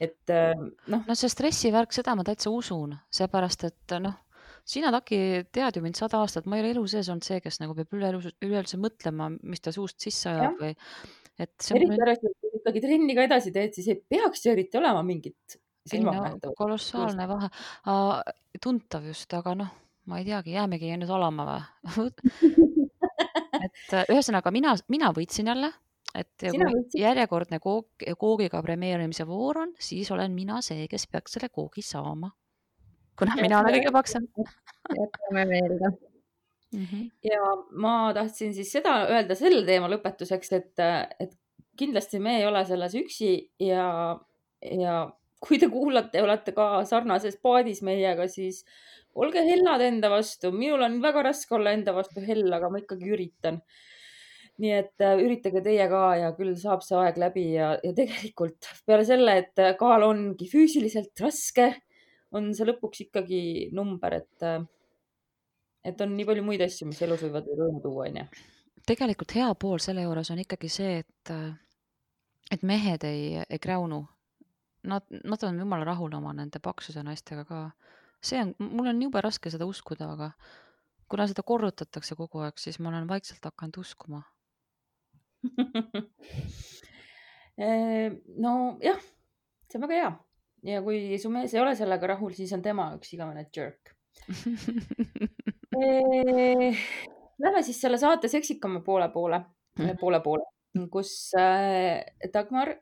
et 0.00 0.30
äh, 0.30 0.52
noh. 0.86 1.04
no 1.06 1.14
see 1.14 1.28
stressivärk, 1.28 1.92
seda 1.92 2.16
ma 2.18 2.24
täitsa 2.26 2.50
usun, 2.50 2.96
seepärast 3.10 3.64
et 3.64 3.96
noh 4.00 4.18
sina, 4.64 4.90
Taki, 4.92 5.18
tead 5.52 5.76
ju 5.76 5.82
mind 5.82 5.98
sada 5.98 6.20
aastat, 6.22 6.46
ma 6.46 6.56
ei 6.56 6.62
ole 6.62 6.70
elu 6.76 6.84
sees 6.86 7.08
olnud 7.08 7.26
see, 7.26 7.40
kes 7.42 7.58
nagu 7.62 7.74
peab 7.74 7.96
üle, 7.96 8.12
üleüldse 8.44 8.78
mõtlema, 8.78 9.30
mis 9.42 9.60
ta 9.60 9.72
suust 9.74 10.00
sisse 10.00 10.30
ajab 10.30 10.60
või 10.60 10.74
et 11.40 11.70
eriti 11.74 11.98
arvestades, 11.98 12.51
ikkagi 12.62 12.82
trenni 12.84 13.18
ka 13.18 13.26
edasi 13.26 13.52
teed, 13.54 13.74
siis 13.76 13.90
ei 13.92 14.00
peaks 14.14 14.46
ju 14.46 14.54
eriti 14.54 14.78
olema 14.78 15.02
mingit 15.06 15.58
silmavahet 15.90 16.46
no,. 16.46 16.54
kolossaalne 16.58 17.28
vahe, 17.28 17.50
tuntav 18.62 19.06
just, 19.10 19.32
aga 19.34 19.54
noh, 19.58 19.70
ma 20.10 20.20
ei 20.20 20.26
teagi, 20.28 20.54
jäämegi 20.56 20.92
nüüd 21.00 21.10
olema 21.12 21.46
või 21.48 22.10
et 23.66 23.94
äh, 23.94 24.04
ühesõnaga 24.10 24.52
mina, 24.54 24.74
mina 24.92 25.10
võitsin 25.14 25.50
jälle, 25.52 25.72
et 26.14 26.30
Sina 26.40 26.68
kui 26.68 26.78
võitsid. 26.78 27.00
järjekordne 27.02 27.58
kook, 27.62 28.06
koogiga 28.18 28.62
premeerimise 28.64 29.26
voor 29.28 29.62
on, 29.64 29.74
siis 29.80 30.10
olen 30.14 30.34
mina 30.36 30.60
see, 30.64 30.86
kes 30.90 31.08
peaks 31.10 31.36
selle 31.36 31.50
koogi 31.52 31.84
saama. 31.86 32.32
kuna 33.18 33.36
mina 33.40 33.60
olen 33.60 33.78
kõige 33.78 33.92
paksem. 33.94 34.26
jätkame 34.98 35.44
meelde 35.46 35.90
mm. 35.90 36.84
-hmm. 36.84 37.10
ja 37.32 37.54
ma 37.70 38.12
tahtsin 38.14 38.54
siis 38.54 38.72
seda 38.72 39.06
öelda 39.08 39.34
selle 39.34 39.64
teema 39.66 39.90
lõpetuseks, 39.92 40.52
et, 40.56 40.84
et 41.20 41.38
kindlasti 41.78 42.20
me 42.22 42.38
ei 42.40 42.46
ole 42.46 42.64
selles 42.68 42.94
üksi 42.98 43.32
ja, 43.62 43.86
ja 44.62 44.96
kui 45.42 45.58
te 45.58 45.68
kuulate 45.72 46.20
ja 46.20 46.26
olete 46.26 46.54
ka 46.56 46.84
sarnases 46.88 47.38
paadis 47.42 47.82
meiega, 47.86 48.28
siis 48.30 48.62
olge 49.18 49.42
hellad 49.46 49.82
enda 49.84 50.10
vastu. 50.12 50.52
minul 50.52 50.84
on 50.86 51.00
väga 51.02 51.24
raske 51.28 51.56
olla 51.56 51.72
enda 51.76 51.94
vastu 51.96 52.22
hell, 52.24 52.46
aga 52.52 52.70
ma 52.70 52.82
ikkagi 52.82 53.10
üritan. 53.16 53.62
nii 54.62 54.72
et 54.76 55.00
äh, 55.02 55.16
üritage 55.18 55.62
teie 55.64 55.86
ka 55.88 56.02
ja 56.20 56.28
küll 56.36 56.52
saab 56.60 56.84
see 56.84 56.98
aeg 57.00 57.16
läbi 57.18 57.46
ja, 57.54 57.72
ja 57.82 57.94
tegelikult 57.96 58.68
peale 58.86 59.06
selle, 59.08 59.38
et 59.40 59.62
kaal 59.80 60.04
ongi 60.06 60.46
füüsiliselt 60.46 61.24
raske, 61.24 61.72
on 62.36 62.52
see 62.54 62.68
lõpuks 62.68 63.06
ikkagi 63.06 63.42
number, 63.74 64.20
et 64.20 64.46
äh, 64.46 64.60
et 65.84 66.00
on 66.04 66.12
nii 66.16 66.26
palju 66.28 66.44
muid 66.46 66.62
asju, 66.64 66.86
mis 66.90 67.00
elus 67.02 67.24
võivad 67.26 67.48
rõõmu 67.48 67.82
tuua, 67.82 68.06
onju. 68.10 68.26
Tegelikult 68.86 69.34
hea 69.36 69.50
pool 69.54 69.82
selle 69.82 70.06
juures 70.06 70.32
on 70.34 70.42
ikkagi 70.42 70.70
see, 70.72 70.98
et, 71.02 71.34
et 72.50 72.66
mehed 72.66 73.06
ei, 73.08 73.22
ei 73.48 73.62
kräunu. 73.62 74.02
Nad, 74.90 75.06
nad 75.22 75.44
on 75.46 75.60
jumala 75.62 75.86
rahul 75.86 76.14
oma 76.18 76.32
nende 76.34 76.58
paksuse 76.58 77.04
naistega 77.06 77.44
ka. 77.46 77.62
see 78.22 78.40
on, 78.42 78.54
mul 78.58 78.90
on 78.90 79.02
jube 79.02 79.20
raske 79.22 79.50
seda 79.50 79.66
uskuda, 79.66 80.10
aga 80.16 80.32
kuna 81.10 81.26
seda 81.30 81.42
korrutatakse 81.46 82.16
kogu 82.18 82.42
aeg, 82.42 82.58
siis 82.58 82.80
ma 82.80 82.88
olen 82.90 83.08
vaikselt 83.08 83.44
hakanud 83.44 83.78
uskuma 83.82 84.22
nojah, 88.44 89.00
see 89.68 89.78
on 89.78 89.84
väga 89.86 89.98
hea 89.98 90.12
ja 90.72 90.78
kui 90.86 90.98
su 91.18 91.28
mees 91.34 91.54
ei 91.54 91.62
ole 91.62 91.72
sellega 91.78 92.04
rahul, 92.14 92.32
siis 92.36 92.52
on 92.54 92.62
tema 92.64 92.84
üks 92.96 93.08
igavene 93.16 93.42
jerk 93.54 93.82
Lähme 97.42 97.62
siis 97.62 97.80
selle 97.80 97.98
saate 97.98 98.28
seksikama 98.28 98.80
poole 98.86 99.08
poole, 99.12 99.40
mm. 99.78 99.96
poole 100.00 100.20
poole, 100.22 100.44
kus 100.90 101.32
äh, 101.38 102.02
Dagmar 102.34 102.74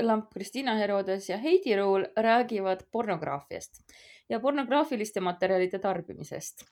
Lamp, 0.00 0.30
Kristiina 0.32 0.76
Herodes 0.78 1.28
ja 1.28 1.36
Heidi 1.42 1.76
Ruul 1.76 2.06
räägivad 2.16 2.86
pornograafiast 2.92 3.82
ja 4.28 4.40
pornograafiliste 4.40 5.20
materjalide 5.20 5.78
tarbimisest 5.82 6.64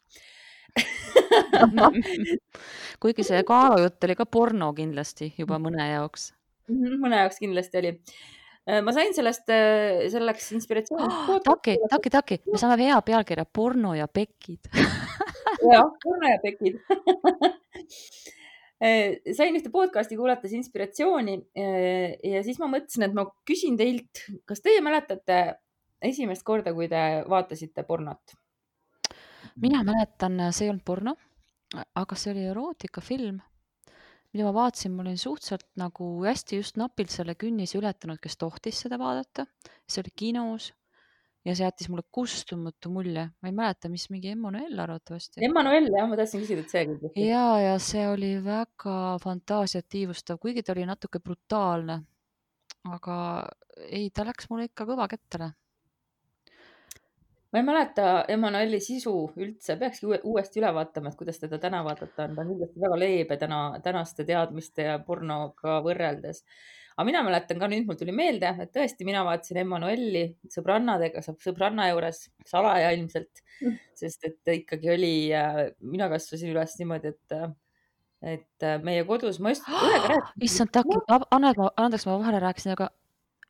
kuigi 3.00 3.24
see 3.24 3.42
Kaaro 3.48 3.80
jutt 3.80 4.04
oli 4.04 4.16
ka 4.16 4.26
porno 4.26 4.72
kindlasti 4.76 5.32
juba 5.38 5.58
mõne 5.58 5.88
jaoks. 5.90 6.30
mõne 6.68 7.24
jaoks 7.24 7.40
kindlasti 7.40 7.80
oli 7.80 7.94
Äh, 8.66 8.80
ma 8.82 8.90
sain 8.90 9.12
sellest, 9.14 9.46
äh, 9.54 10.08
selleks 10.10 10.48
inspiratsiooni 10.56 11.06
oh,. 11.06 11.36
Taki, 11.46 11.76
Taki, 11.90 12.10
Taki, 12.10 12.38
me 12.50 12.58
saame 12.58 12.80
hea 12.80 12.96
pealkirja 13.06 13.44
porno 13.46 13.92
ja 13.94 14.08
pekid 14.10 14.66
jah, 15.72 15.90
porno 16.02 16.30
ja 16.30 16.38
pekid 16.42 16.78
äh, 18.84 19.18
sain 19.36 19.56
ühte 19.58 19.72
podcast'i 19.72 20.18
kuulates 20.18 20.52
inspiratsiooni 20.58 21.36
ja 21.56 22.42
siis 22.46 22.60
ma 22.62 22.70
mõtlesin, 22.72 23.06
et 23.08 23.16
ma 23.16 23.26
küsin 23.48 23.78
teilt, 23.80 24.26
kas 24.48 24.64
teie 24.64 24.80
mäletate 24.84 25.40
esimest 26.04 26.44
korda, 26.46 26.74
kui 26.76 26.88
te 26.92 27.02
vaatasite 27.28 27.86
pornot? 27.88 28.36
mina 29.62 29.82
mäletan, 29.86 30.38
see 30.52 30.66
ei 30.66 30.72
olnud 30.74 30.84
porno, 30.86 31.16
aga 31.96 32.18
see 32.18 32.34
oli 32.34 32.48
erootikafilm 32.50 33.40
mida 34.36 34.44
ma 34.44 34.52
vaatasin, 34.52 34.92
ma 34.92 35.04
olin 35.04 35.16
suhteliselt 35.18 35.64
nagu 35.80 36.06
hästi 36.24 36.58
just 36.60 36.76
napilt 36.76 37.12
selle 37.12 37.34
künnise 37.40 37.78
ületanud, 37.78 38.20
kes 38.20 38.36
tohtis 38.36 38.82
seda 38.84 38.98
vaadata. 39.00 39.46
see 39.88 40.02
oli 40.02 40.12
kinos 40.16 40.72
ja 41.46 41.54
see 41.54 41.66
jättis 41.66 41.90
mulle 41.92 42.02
kustumatu 42.12 42.90
mulje, 42.90 43.28
ma 43.40 43.50
ei 43.50 43.54
mäleta, 43.54 43.90
mis 43.92 44.08
mingi 44.10 44.32
Emmanuel 44.34 44.80
arvatavasti. 44.82 45.44
Emmanuel 45.46 45.86
jah, 45.92 46.08
ma 46.10 46.18
tahtsin 46.18 46.42
küsida, 46.42 46.64
et 46.64 46.74
see 46.74 46.86
kindlasti. 46.88 47.26
ja, 47.28 47.44
ja 47.62 47.76
see 47.82 48.06
oli 48.10 48.32
väga 48.44 48.96
fantaasiat 49.22 49.86
tiivustav, 49.88 50.40
kuigi 50.42 50.64
ta 50.66 50.74
oli 50.74 50.88
natuke 50.88 51.22
brutaalne. 51.22 52.00
aga 52.86 53.14
ei, 53.90 54.10
ta 54.14 54.26
läks 54.26 54.50
mulle 54.50 54.68
ikka 54.68 54.86
kõva 54.86 55.08
kättele 55.10 55.50
ma 57.52 57.60
ei 57.60 57.64
mäleta 57.64 58.24
Emmanueli 58.28 58.80
sisu 58.84 59.12
üldse, 59.40 59.78
peakski 59.80 60.18
uuesti 60.28 60.60
üle 60.60 60.72
vaatama, 60.76 61.08
et 61.08 61.16
kuidas 61.16 61.38
teda 61.40 61.56
täna 61.62 61.82
vaadata 61.86 62.26
on, 62.26 62.34
ta 62.36 62.42
on 62.42 62.50
kindlasti 62.52 62.82
väga 62.82 62.98
leebe 63.00 63.38
täna, 63.40 63.60
tänaste 63.82 64.26
teadmiste 64.28 64.84
ja 64.84 64.98
pornoga 65.06 65.78
võrreldes. 65.86 66.42
Aga 66.96 67.06
mina 67.08 67.22
mäletan 67.26 67.60
ka 67.60 67.68
nüüd, 67.70 67.84
mul 67.88 67.98
tuli 68.00 68.14
meelde, 68.16 68.50
et 68.62 68.72
tõesti, 68.74 69.06
mina 69.08 69.22
vaatasin 69.26 69.60
Emmanueli 69.62 70.24
sõbrannadega, 70.52 71.22
sõbranna 71.44 71.90
juures, 71.90 72.22
salaja 72.48 72.90
ilmselt, 72.96 73.44
mm. 73.60 73.78
sest 74.00 74.28
et 74.28 74.52
ikkagi 74.56 74.92
oli, 74.94 75.14
mina 75.84 76.10
kasvasin 76.12 76.52
üles 76.54 76.76
niimoodi, 76.80 77.14
et 77.14 77.38
et 78.26 78.64
meie 78.82 79.02
kodus, 79.06 79.36
ma 79.44 79.52
just 79.52 79.66
ühega 79.70 80.14
rääkisin. 80.14 80.44
issand, 80.48 80.72
Taki, 80.72 81.00
andeks, 81.36 82.06
ma 82.08 82.16
vahele 82.16 82.40
rääkisin, 82.42 82.72
aga 82.72 82.88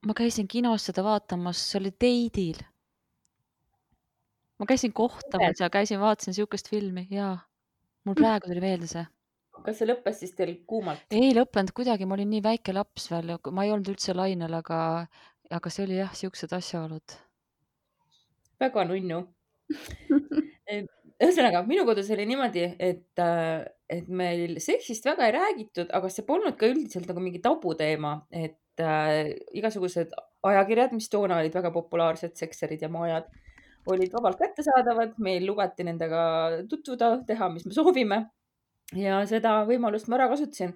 ma 0.07 0.17
käisin 0.19 0.49
kinos 0.51 0.89
seda 0.91 1.07
vaatamas, 1.07 1.63
see 1.71 1.79
oli 1.81 1.95
Teidil 1.95 2.59
ma 4.59 4.67
käisin 4.67 4.93
kohtamas 4.93 5.61
ja 5.61 5.71
käisin, 5.71 6.01
vaatasin 6.01 6.35
sihukest 6.35 6.71
filmi 6.71 7.07
ja 7.11 7.39
mul 8.05 8.15
praegu 8.21 8.49
tuli 8.49 8.61
meelde 8.61 8.87
see. 8.87 9.07
Kas 9.65 9.81
see 9.81 9.89
lõppes 9.89 10.21
siis 10.23 10.35
teil 10.39 10.57
kuumalt? 10.69 11.07
ei 11.15 11.33
lõppenud 11.37 11.73
kuidagi, 11.77 12.09
ma 12.09 12.19
olin 12.19 12.31
nii 12.35 12.43
väike 12.45 12.75
laps 12.77 13.11
veel, 13.13 13.37
ma 13.53 13.65
ei 13.67 13.73
olnud 13.75 13.95
üldse 13.95 14.17
lainel, 14.17 14.59
aga, 14.61 14.81
aga 15.59 15.73
see 15.73 15.87
oli 15.87 16.01
jah, 16.01 16.13
siuksed 16.17 16.53
asjaolud. 16.57 17.17
väga 18.61 18.87
nunnu 18.91 19.23
ühesõnaga, 21.17 21.63
minu 21.69 21.87
kodus 21.89 22.11
oli 22.13 22.27
niimoodi, 22.29 22.67
et, 22.83 23.25
et 23.89 24.09
meil 24.09 24.59
seksist 24.63 25.07
väga 25.09 25.29
ei 25.29 25.35
räägitud, 25.37 25.91
aga 25.97 26.11
see 26.13 26.27
polnud 26.29 26.57
ka 26.61 26.69
üldiselt 26.69 27.09
nagu 27.09 27.23
mingi 27.25 27.41
tabuteema, 27.45 28.19
et 28.31 28.85
äh, 28.85 29.33
igasugused 29.57 30.13
ajakirjad, 30.47 30.95
mis 30.97 31.09
toona 31.13 31.41
olid 31.41 31.57
väga 31.57 31.73
populaarsed, 31.75 32.37
sekserid 32.39 32.85
ja 32.85 32.91
maajad, 32.93 33.31
olid 33.93 34.13
vabalt 34.13 34.41
kättesaadavad, 34.43 35.17
meil 35.23 35.47
lubati 35.49 35.87
nendega 35.87 36.23
tutvuda, 36.71 37.17
teha, 37.27 37.51
mis 37.55 37.67
me 37.69 37.77
soovime. 37.77 38.25
Ja 38.95 39.21
seda 39.27 39.59
võimalust 39.67 40.09
ma 40.09 40.19
ära 40.21 40.29
kasutasin. 40.31 40.75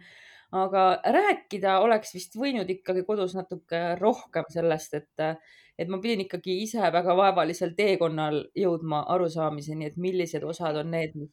aga 0.53 1.01
rääkida 1.07 1.79
oleks 1.79 2.15
vist 2.15 2.35
võinud 2.35 2.71
ikkagi 2.71 3.05
kodus 3.07 3.37
natuke 3.39 3.95
rohkem 4.01 4.45
sellest, 4.51 4.95
et 4.95 5.39
et 5.79 5.89
ma 5.89 6.01
pidin 6.03 6.25
ikkagi 6.27 6.59
ise 6.63 6.91
väga 6.93 7.15
vaevalisel 7.17 7.71
teekonnal 7.77 8.43
jõudma 8.55 9.05
arusaamiseni, 9.15 9.87
et 9.87 9.97
millised 9.97 10.43
osad 10.45 10.77
on 10.77 10.91
need, 10.91 11.15
mis 11.15 11.31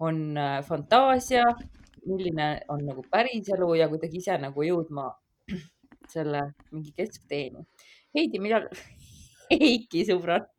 on 0.00 0.36
äh, 0.36 0.58
fantaasia, 0.66 1.46
milline 2.06 2.60
on 2.68 2.84
nagu 2.84 3.04
päriselu 3.10 3.74
ja 3.74 3.88
kuidagi 3.88 4.20
ise 4.20 4.36
nagu 4.38 4.62
jõudma 4.66 5.08
selle 6.08 6.42
mingi 6.72 6.92
keskteeni. 6.96 7.64
Heidi, 8.16 8.40
millal, 8.42 8.68
Heiki 9.50 10.04
sõbrad 10.08 10.50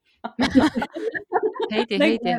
Heidi, 1.72 2.00
Heidi. 2.00 2.36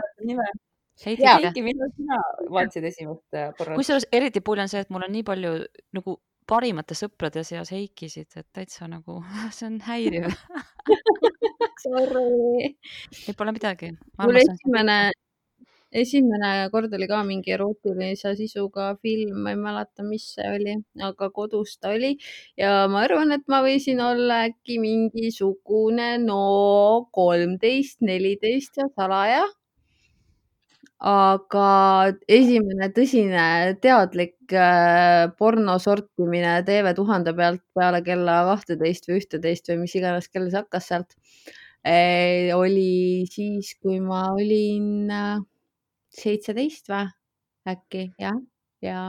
Heidi, 1.01 1.25
Heiki, 1.25 1.63
millal 1.65 1.91
sina 1.97 2.19
vaatasid 2.53 2.85
esimest 2.91 3.39
äh, 3.39 3.49
pornot? 3.57 3.81
kusjuures 3.81 4.07
eriti 4.13 4.43
pull 4.45 4.61
on 4.63 4.71
see, 4.71 4.83
et 4.85 4.93
mul 4.93 5.07
on 5.07 5.13
nii 5.15 5.25
palju 5.27 5.55
nagu 5.97 6.19
parimate 6.49 6.97
sõprade 6.99 7.43
seas 7.47 7.73
Heikisid, 7.73 8.29
et 8.37 8.47
täitsa 8.55 8.89
nagu, 8.91 9.23
see 9.57 9.69
on 9.71 9.81
häiriv 9.87 10.29
Sorry. 11.83 12.71
ei, 12.71 13.35
pole 13.39 13.55
midagi. 13.57 13.91
mul 14.21 14.39
esimene, 14.39 14.99
esimene 16.03 16.51
kord 16.75 16.93
oli 16.95 17.09
ka 17.11 17.23
mingi 17.27 17.55
erootilise 17.57 18.37
sisuga 18.39 18.93
film, 19.03 19.41
ma 19.47 19.57
ei 19.57 19.59
mäleta, 19.59 20.05
mis 20.07 20.29
see 20.37 20.53
oli, 20.53 20.77
aga 21.09 21.31
kodus 21.35 21.75
ta 21.81 21.95
oli 21.97 22.13
ja 22.61 22.85
ma 22.93 23.03
arvan, 23.09 23.35
et 23.35 23.49
ma 23.51 23.65
võisin 23.65 24.05
olla 24.05 24.45
äkki 24.51 24.79
mingisugune 24.83 26.13
no 26.23 26.45
kolmteist, 27.17 27.99
neliteist 28.05 28.79
ja 28.79 28.87
salaja 28.95 29.43
aga 31.03 32.15
esimene 32.31 32.87
tõsine 32.95 33.45
teadlik 33.83 34.55
äh, 34.55 35.27
porno 35.39 35.75
sortimine 35.83 36.61
TV1000 36.67 37.35
pealt 37.35 37.63
peale 37.75 38.03
kella 38.07 38.37
kahteteist 38.53 39.09
või 39.11 39.19
ühteteist 39.19 39.67
või 39.73 39.81
mis 39.83 39.97
iganes 39.99 40.31
kell 40.31 40.47
see 40.47 40.61
hakkas 40.61 40.87
sealt 40.93 41.17
äh, 41.83 42.55
oli 42.55 43.27
siis, 43.31 43.75
kui 43.83 43.99
ma 43.99 44.29
olin 44.37 45.11
äh, 45.11 45.43
seitseteist 46.15 46.93
või 46.93 47.11
äkki 47.73 48.05
jah, 48.23 48.39
ja, 48.83 49.03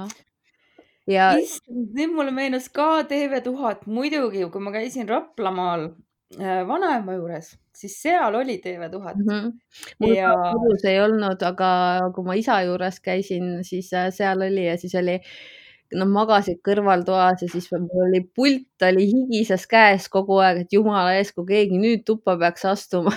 ja. 1.05 1.29
issand, 1.37 1.93
nüüd 1.93 2.17
mulle 2.17 2.33
meenus 2.33 2.71
ka 2.73 3.03
TV1000 3.05 3.85
muidugi, 3.85 4.47
kui 4.49 4.65
ma 4.65 4.73
käisin 4.73 5.05
Raplamaal 5.09 5.91
vanaema 6.39 7.13
juures, 7.17 7.53
siis 7.75 7.95
seal 8.01 8.35
oli 8.35 8.59
TV1000 8.63 9.15
mm. 9.15 9.25
-hmm. 9.29 9.51
mul 9.99 10.15
ja... 10.15 10.31
kodus 10.53 10.85
ei 10.85 11.01
olnud, 11.01 11.41
aga 11.41 11.69
kui 12.15 12.25
ma 12.25 12.37
isa 12.39 12.61
juures 12.61 12.99
käisin, 12.99 13.63
siis 13.63 13.93
äh, 13.93 14.09
seal 14.13 14.41
oli 14.41 14.65
ja 14.65 14.77
siis 14.77 14.95
oli, 14.95 15.19
nad 15.93 16.09
magasid 16.09 16.61
kõrvaltoas 16.65 17.41
ja 17.45 17.49
siis 17.49 17.69
oli 17.73 18.23
pult 18.35 18.87
oli 18.89 19.05
higises 19.11 19.67
käes 19.67 20.09
kogu 20.09 20.39
aeg, 20.41 20.63
et 20.63 20.73
jumala 20.73 21.13
eest, 21.15 21.35
kui 21.35 21.45
keegi 21.45 21.77
nüüd 21.77 22.05
tuppa 22.05 22.37
peaks 22.37 22.65
astuma 22.65 23.13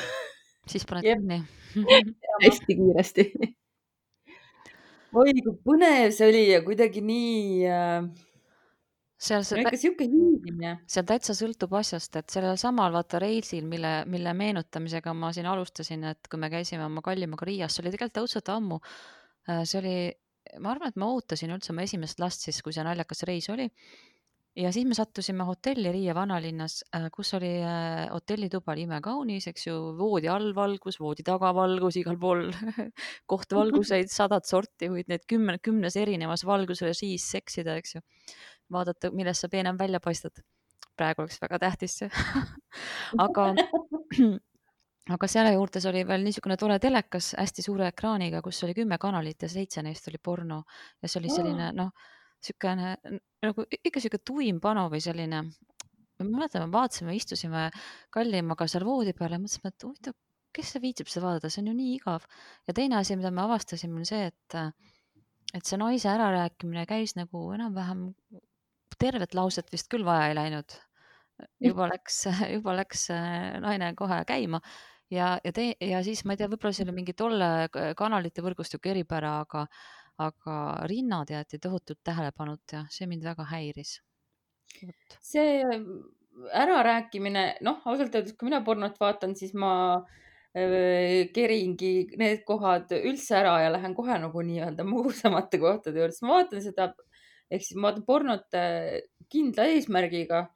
siis 0.67 0.85
paned 0.87 1.07
kinni 1.07 1.43
hästi 2.45 2.77
kiiresti 2.77 3.27
oi, 5.17 5.33
kui 5.43 5.57
põnev 5.65 6.13
see 6.13 6.29
oli 6.29 6.47
ja 6.51 6.63
kuidagi 6.65 7.01
nii 7.01 7.69
äh 7.71 8.27
seal 9.27 9.45
see 9.47 9.59
no 9.59 9.65
ikka 9.65 9.81
sihuke 9.81 10.07
hiilimine. 10.11 10.73
seal 10.91 11.07
täitsa 11.09 11.37
sõltub 11.37 11.75
asjast, 11.79 12.19
et 12.21 12.33
sellel 12.33 12.59
samal 12.61 12.95
vaata 12.95 13.21
reisil, 13.23 13.67
mille, 13.69 13.93
mille 14.11 14.33
meenutamisega 14.37 15.15
ma 15.17 15.33
siin 15.37 15.49
alustasin, 15.51 16.07
et 16.13 16.31
kui 16.31 16.41
me 16.43 16.51
käisime 16.53 16.87
oma 16.87 17.05
kallimaga 17.05 17.49
Riias, 17.49 17.77
see 17.77 17.85
oli 17.85 17.95
tegelikult 17.95 18.25
õudselt 18.25 18.53
ammu. 18.55 18.81
Äh, 19.51 19.63
see 19.69 19.81
oli, 19.83 19.97
ma 20.63 20.75
arvan, 20.75 20.93
et 20.93 21.01
ma 21.01 21.11
ootasin 21.15 21.55
üldse 21.55 21.73
oma 21.75 21.87
esimest 21.87 22.23
last 22.23 22.47
siis, 22.47 22.63
kui 22.65 22.75
see 22.75 22.87
naljakas 22.87 23.27
reis 23.29 23.51
oli. 23.55 23.71
ja 24.57 24.71
siis 24.73 24.87
me 24.89 24.97
sattusime 24.97 25.45
hotelli 25.45 25.91
Riia 25.93 26.15
vanalinnas, 26.17 26.79
äh, 26.97 27.11
kus 27.13 27.35
oli 27.37 27.53
äh, 27.61 28.07
hotellituba 28.09 28.73
oli 28.73 28.87
imekaunis, 28.87 29.51
eks 29.51 29.67
ju, 29.67 29.77
voodi 29.99 30.31
all 30.33 30.55
valgus, 30.57 30.97
voodi 31.01 31.27
taga 31.27 31.53
valgus, 31.55 31.99
igal 32.01 32.17
pool 32.19 32.49
kohtvalguseid, 33.33 34.09
sadat 34.09 34.49
sorti, 34.49 34.89
võid 34.93 35.13
neid 35.13 35.29
kümne, 35.29 35.59
kümnes 35.61 35.99
erinevas 36.01 36.47
valgusrežiis 36.49 37.29
seksida, 37.37 37.77
eks 37.83 37.99
ju 37.99 38.07
vaadata, 38.73 39.11
millest 39.15 39.45
sa 39.45 39.49
peenem 39.53 39.79
välja 39.79 40.01
paistad. 40.01 40.43
praegu 40.97 41.23
oleks 41.23 41.41
väga 41.43 41.59
tähtis 41.61 41.99
see 41.99 42.11
aga, 43.25 43.51
aga 45.15 45.29
selle 45.29 45.53
juures 45.53 45.87
oli 45.91 46.05
veel 46.09 46.25
niisugune 46.25 46.57
tore 46.57 46.79
telekas 46.83 47.35
hästi 47.39 47.63
suure 47.63 47.91
ekraaniga, 47.93 48.41
kus 48.43 48.63
oli 48.65 48.75
kümme 48.75 48.99
kanalit 48.99 49.43
ja 49.43 49.49
seitse 49.49 49.83
neist 49.85 50.09
oli 50.09 50.19
porno 50.23 50.63
ja 51.03 51.09
see 51.09 51.21
oli 51.21 51.33
selline 51.35 51.71
noh, 51.77 51.93
niisugune 52.41 52.95
nagu 53.45 53.67
ikka 53.71 54.01
niisugune 54.01 54.25
tuim 54.33 54.61
panu 54.61 54.87
või 54.93 55.03
selline. 55.05 55.43
ma 56.19 56.25
mäletan, 56.25 56.65
me 56.65 56.73
vaatasime, 56.73 57.15
istusime 57.17 57.69
kallimaga 58.11 58.67
seal 58.71 58.87
voodi 58.89 59.13
peal 59.13 59.37
ja 59.37 59.39
mõtlesime, 59.41 59.69
et 59.69 59.85
huvitav, 59.85 60.15
kes 60.57 60.71
see 60.73 60.81
viitsib 60.81 61.11
seda 61.13 61.27
vaadata, 61.27 61.51
see 61.53 61.61
on 61.61 61.71
ju 61.71 61.75
nii 61.77 61.95
igav. 61.99 62.25
ja 62.67 62.75
teine 62.77 62.97
asi, 62.97 63.17
mida 63.21 63.31
me 63.31 63.45
avastasime, 63.45 64.01
on 64.01 64.09
see, 64.09 64.31
et, 64.33 64.57
et 65.53 65.65
see 65.65 65.77
naise 65.81 66.09
ärarääkimine 66.09 66.87
käis 66.89 67.17
nagu 67.21 67.51
enam-vähem 67.59 68.09
tervet 68.99 69.35
lauset 69.35 69.71
vist 69.73 69.91
küll 69.93 70.05
vaja 70.07 70.31
ei 70.31 70.37
läinud. 70.39 70.77
juba 71.61 71.89
läks, 71.91 72.25
juba 72.57 72.77
läks 72.79 73.11
äh, 73.15 73.57
naine 73.61 73.93
kohe 73.99 74.23
käima. 74.29 74.61
Ja, 75.11 75.37
ja 75.45 75.53
tee 75.55 75.77
ja 75.81 76.03
siis 76.03 76.25
ma 76.25 76.35
ei 76.35 76.41
tea, 76.41 76.49
võib-olla 76.51 76.75
see 76.75 76.87
oli 76.87 76.97
mingi 76.97 77.15
tolle 77.15 77.69
kanalite 77.97 78.43
võrgustiku 78.43 78.91
eripära, 78.91 79.37
aga, 79.45 79.67
aga 80.19 80.57
rinnad 80.91 81.31
jäeti 81.31 81.61
tohutult 81.63 82.01
tähelepanuta 82.03 82.81
ja 82.81 82.83
see 82.91 83.07
mind 83.07 83.23
väga 83.29 83.47
häiris. 83.53 84.01
see 85.23 85.63
ärarääkimine, 86.53 87.45
noh, 87.65 87.81
ausalt 87.85 88.15
öeldes, 88.15 88.35
kui 88.37 88.51
mina 88.51 88.61
pornot 88.65 88.99
vaatan, 89.01 89.37
siis 89.39 89.55
ma 89.57 89.73
äh, 89.97 91.29
keringi 91.37 91.93
need 92.21 92.43
kohad 92.49 92.93
üldse 92.99 93.39
ära 93.41 93.57
ja 93.65 93.73
lähen 93.73 93.95
kohe 93.97 94.19
nagu 94.21 94.43
nii-öelda 94.45 94.87
mugusamate 94.89 95.61
kohtade 95.63 96.01
juurde, 96.01 96.17
sest 96.17 96.27
ma 96.27 96.39
vaatan 96.39 96.65
seda 96.65 96.91
ehk 97.51 97.65
siis 97.65 97.79
ma 97.79 97.91
vaatan 97.91 98.07
pornot 98.07 98.57
äh, 98.59 99.01
kindla 99.33 99.67
eesmärgiga, 99.73 100.47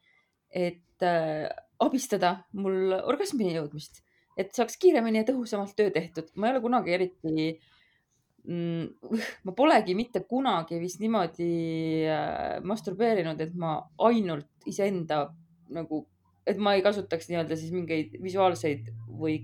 et 0.50 1.04
äh, 1.06 1.48
abistada 1.80 2.36
mul 2.58 2.94
orgasmini 2.98 3.54
jõudmist, 3.56 4.02
et 4.38 4.52
saaks 4.56 4.78
kiiremini 4.80 5.22
ja 5.22 5.28
tõhusamalt 5.30 5.76
töö 5.78 5.92
tehtud. 5.94 6.30
ma 6.34 6.48
ei 6.48 6.54
ole 6.54 6.62
kunagi 6.64 6.94
eriti 6.96 7.34
mm,, 8.44 9.10
ma 9.46 9.56
polegi 9.56 9.96
mitte 9.98 10.24
kunagi 10.28 10.80
vist 10.82 11.02
niimoodi 11.02 11.50
äh, 12.10 12.58
masturbeerinud, 12.66 13.40
et 13.40 13.54
ma 13.54 13.78
ainult 14.06 14.70
iseenda 14.70 15.28
nagu, 15.70 16.04
et 16.46 16.58
ma 16.58 16.74
ei 16.74 16.82
kasutaks 16.82 17.30
nii-öelda 17.30 17.58
siis 17.58 17.74
mingeid 17.74 18.18
visuaalseid 18.22 18.90
või 19.20 19.38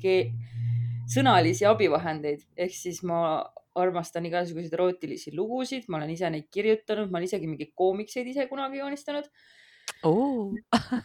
sõnalisi 1.07 1.67
abivahendeid, 1.69 2.43
ehk 2.59 2.75
siis 2.75 3.03
ma 3.07 3.45
armastan 3.83 4.27
igasuguseid 4.29 4.75
erootilisi 4.75 5.35
lugusid, 5.37 5.87
ma 5.89 6.01
olen 6.01 6.15
ise 6.17 6.31
neid 6.33 6.49
kirjutanud, 6.53 7.11
ma 7.11 7.21
olen 7.21 7.29
isegi 7.29 7.51
mingeid 7.51 7.75
koomikseid 7.77 8.33
ise 8.33 8.49
kunagi 8.51 8.83
joonistanud. 8.83 9.31
Oh. 10.05 10.53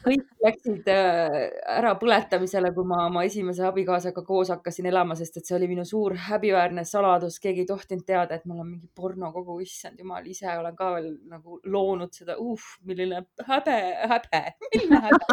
kõik 0.04 0.26
läksid 0.44 0.90
äh, 0.92 1.36
ära 1.78 1.94
põletamisele, 2.02 2.72
kui 2.76 2.86
ma 2.90 3.06
oma 3.08 3.24
esimese 3.26 3.64
abikaasaga 3.66 4.24
koos 4.26 4.52
hakkasin 4.52 4.90
elama, 4.90 5.16
sest 5.18 5.40
et 5.40 5.48
see 5.48 5.56
oli 5.56 5.70
minu 5.72 5.86
suur 5.88 6.18
häbiväärne 6.28 6.84
saladus, 6.86 7.40
keegi 7.42 7.64
ei 7.64 7.70
tohtinud 7.70 8.04
teada, 8.06 8.38
et 8.38 8.46
mul 8.50 8.62
on 8.62 8.70
mingi 8.74 8.90
pornokogu, 8.98 9.60
issand 9.64 10.02
jumal, 10.02 10.28
ise 10.28 10.50
olen 10.52 10.76
ka 10.78 10.92
veel 10.98 11.10
nagu 11.32 11.60
loonud 11.72 12.14
seda, 12.18 12.36
uh, 12.42 12.68
milline 12.90 13.24
häbe, 13.48 13.80
häbe, 14.12 14.44
milline 14.68 15.04
häbe. 15.08 15.32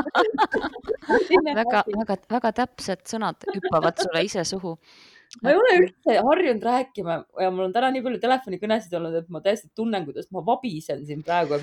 Väga, 1.59 1.81
väga, 1.89 2.15
väga 2.31 2.51
täpsed 2.53 3.07
sõnad 3.09 3.47
hüppavad 3.49 3.97
sulle 4.03 4.21
ise 4.27 4.43
suhu 4.47 4.75
ma 5.43 5.53
ei 5.53 5.61
ole 5.61 5.77
üldse 5.83 6.19
harjunud 6.25 6.67
rääkima 6.71 7.21
ja 7.45 7.53
mul 7.53 7.69
on 7.69 7.77
täna 7.77 7.93
nii 7.95 8.05
palju 8.05 8.21
telefonikõnesid 8.23 8.99
olnud, 8.99 9.17
et 9.21 9.31
ma 9.33 9.43
täiesti 9.45 9.71
tunnen, 9.77 10.07
kuidas 10.09 10.31
ma 10.35 10.43
vabisen 10.47 11.05
siin 11.07 11.23
praegu. 11.27 11.61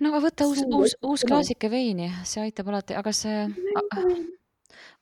no 0.00 0.10
aga 0.12 0.22
võta 0.28 0.48
uus, 0.50 0.64
uus, 0.66 0.96
uus 1.02 1.26
klaasike 1.28 1.70
veini, 1.70 2.10
see 2.28 2.46
aitab 2.46 2.70
alati, 2.72 2.96
aga 2.98 3.12
see 3.16 3.46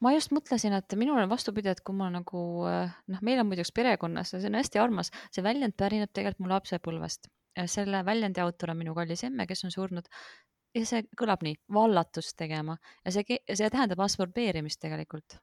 ma 0.05 0.13
just 0.17 0.33
mõtlesin, 0.33 0.77
et 0.77 0.99
minul 0.99 1.21
on 1.21 1.31
vastupidi, 1.33 1.73
et 1.73 1.85
kui 1.85 1.97
ma 1.97 2.09
nagu 2.13 2.43
noh, 2.65 3.23
meil 3.23 3.41
on 3.43 3.51
muideks 3.51 3.75
perekonnas 3.77 4.33
ja 4.33 4.41
see 4.41 4.53
on 4.53 4.61
hästi 4.61 4.83
armas, 4.83 5.13
see 5.35 5.45
väljend 5.45 5.77
pärineb 5.77 6.13
tegelikult 6.17 6.47
mu 6.47 6.53
lapsepõlvest 6.55 7.29
selle 7.65 8.05
väljendi 8.05 8.41
autor 8.41 8.73
on 8.73 8.81
minu 8.81 8.95
kallis 8.95 9.25
emme, 9.25 9.47
kes 9.49 9.65
on 9.65 9.73
surnud 9.73 10.09
ja 10.77 10.85
see 10.89 11.05
kõlab 11.19 11.45
nii, 11.47 11.57
vallatust 11.73 12.37
tegema 12.37 12.77
ja 13.05 13.15
see, 13.15 13.39
see 13.49 13.71
tähendab 13.73 14.03
absorbeerimist 14.05 14.81
tegelikult. 14.83 15.39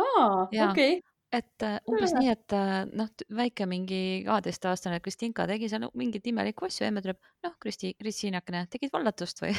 aa, 0.00 0.46
okei. 0.70 1.02
Et 1.32 1.64
uh, 1.66 1.78
umbes 1.90 2.12
nii, 2.16 2.32
et 2.32 2.54
uh, 2.56 2.82
noh, 2.96 3.08
väike 3.38 3.66
mingi 3.70 4.00
kaheteistaastane 4.26 5.00
Kristinka 5.04 5.46
tegi 5.50 5.70
seal 5.72 5.88
mingeid 5.98 6.26
imelikke 6.30 6.68
asju, 6.68 6.86
emme 6.88 7.02
tuleb, 7.04 7.18
noh, 7.46 7.56
Kristi, 7.62 7.94
Kristiinakene, 7.98 8.66
tegid 8.72 8.92
vallatust 8.94 9.42
või 9.42 9.54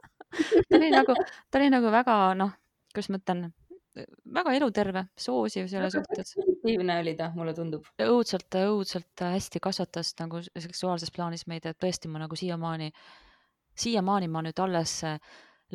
ta 0.68 0.80
oli 0.80 0.90
nagu, 0.94 1.14
ta 1.50 1.60
oli 1.60 1.70
nagu 1.72 1.92
väga 1.94 2.16
noh, 2.38 2.56
kuidas 2.92 3.12
ma 3.12 3.20
ütlen, 3.22 3.44
väga 4.36 4.56
eluterve, 4.58 5.06
soosiv 5.16 5.70
selle 5.72 5.88
suhtes. 5.94 6.34
positiivne 6.36 6.98
oli 7.00 7.14
ta, 7.16 7.30
mulle 7.36 7.54
tundub. 7.56 7.86
õudselt, 8.02 8.58
õudselt 8.66 9.24
hästi 9.24 9.62
kasvatas 9.64 10.12
nagu 10.20 10.42
seksuaalses 10.50 11.14
plaanis 11.14 11.46
meid, 11.48 11.64
et 11.70 11.78
tõesti 11.80 12.10
ma 12.12 12.20
nagu 12.20 12.36
siiamaani 12.36 12.90
äh, 12.90 13.06
siiamaani 13.80 14.28
ma 14.32 14.42
nüüd 14.44 14.60
alles 14.62 14.98
äh, 15.06 15.18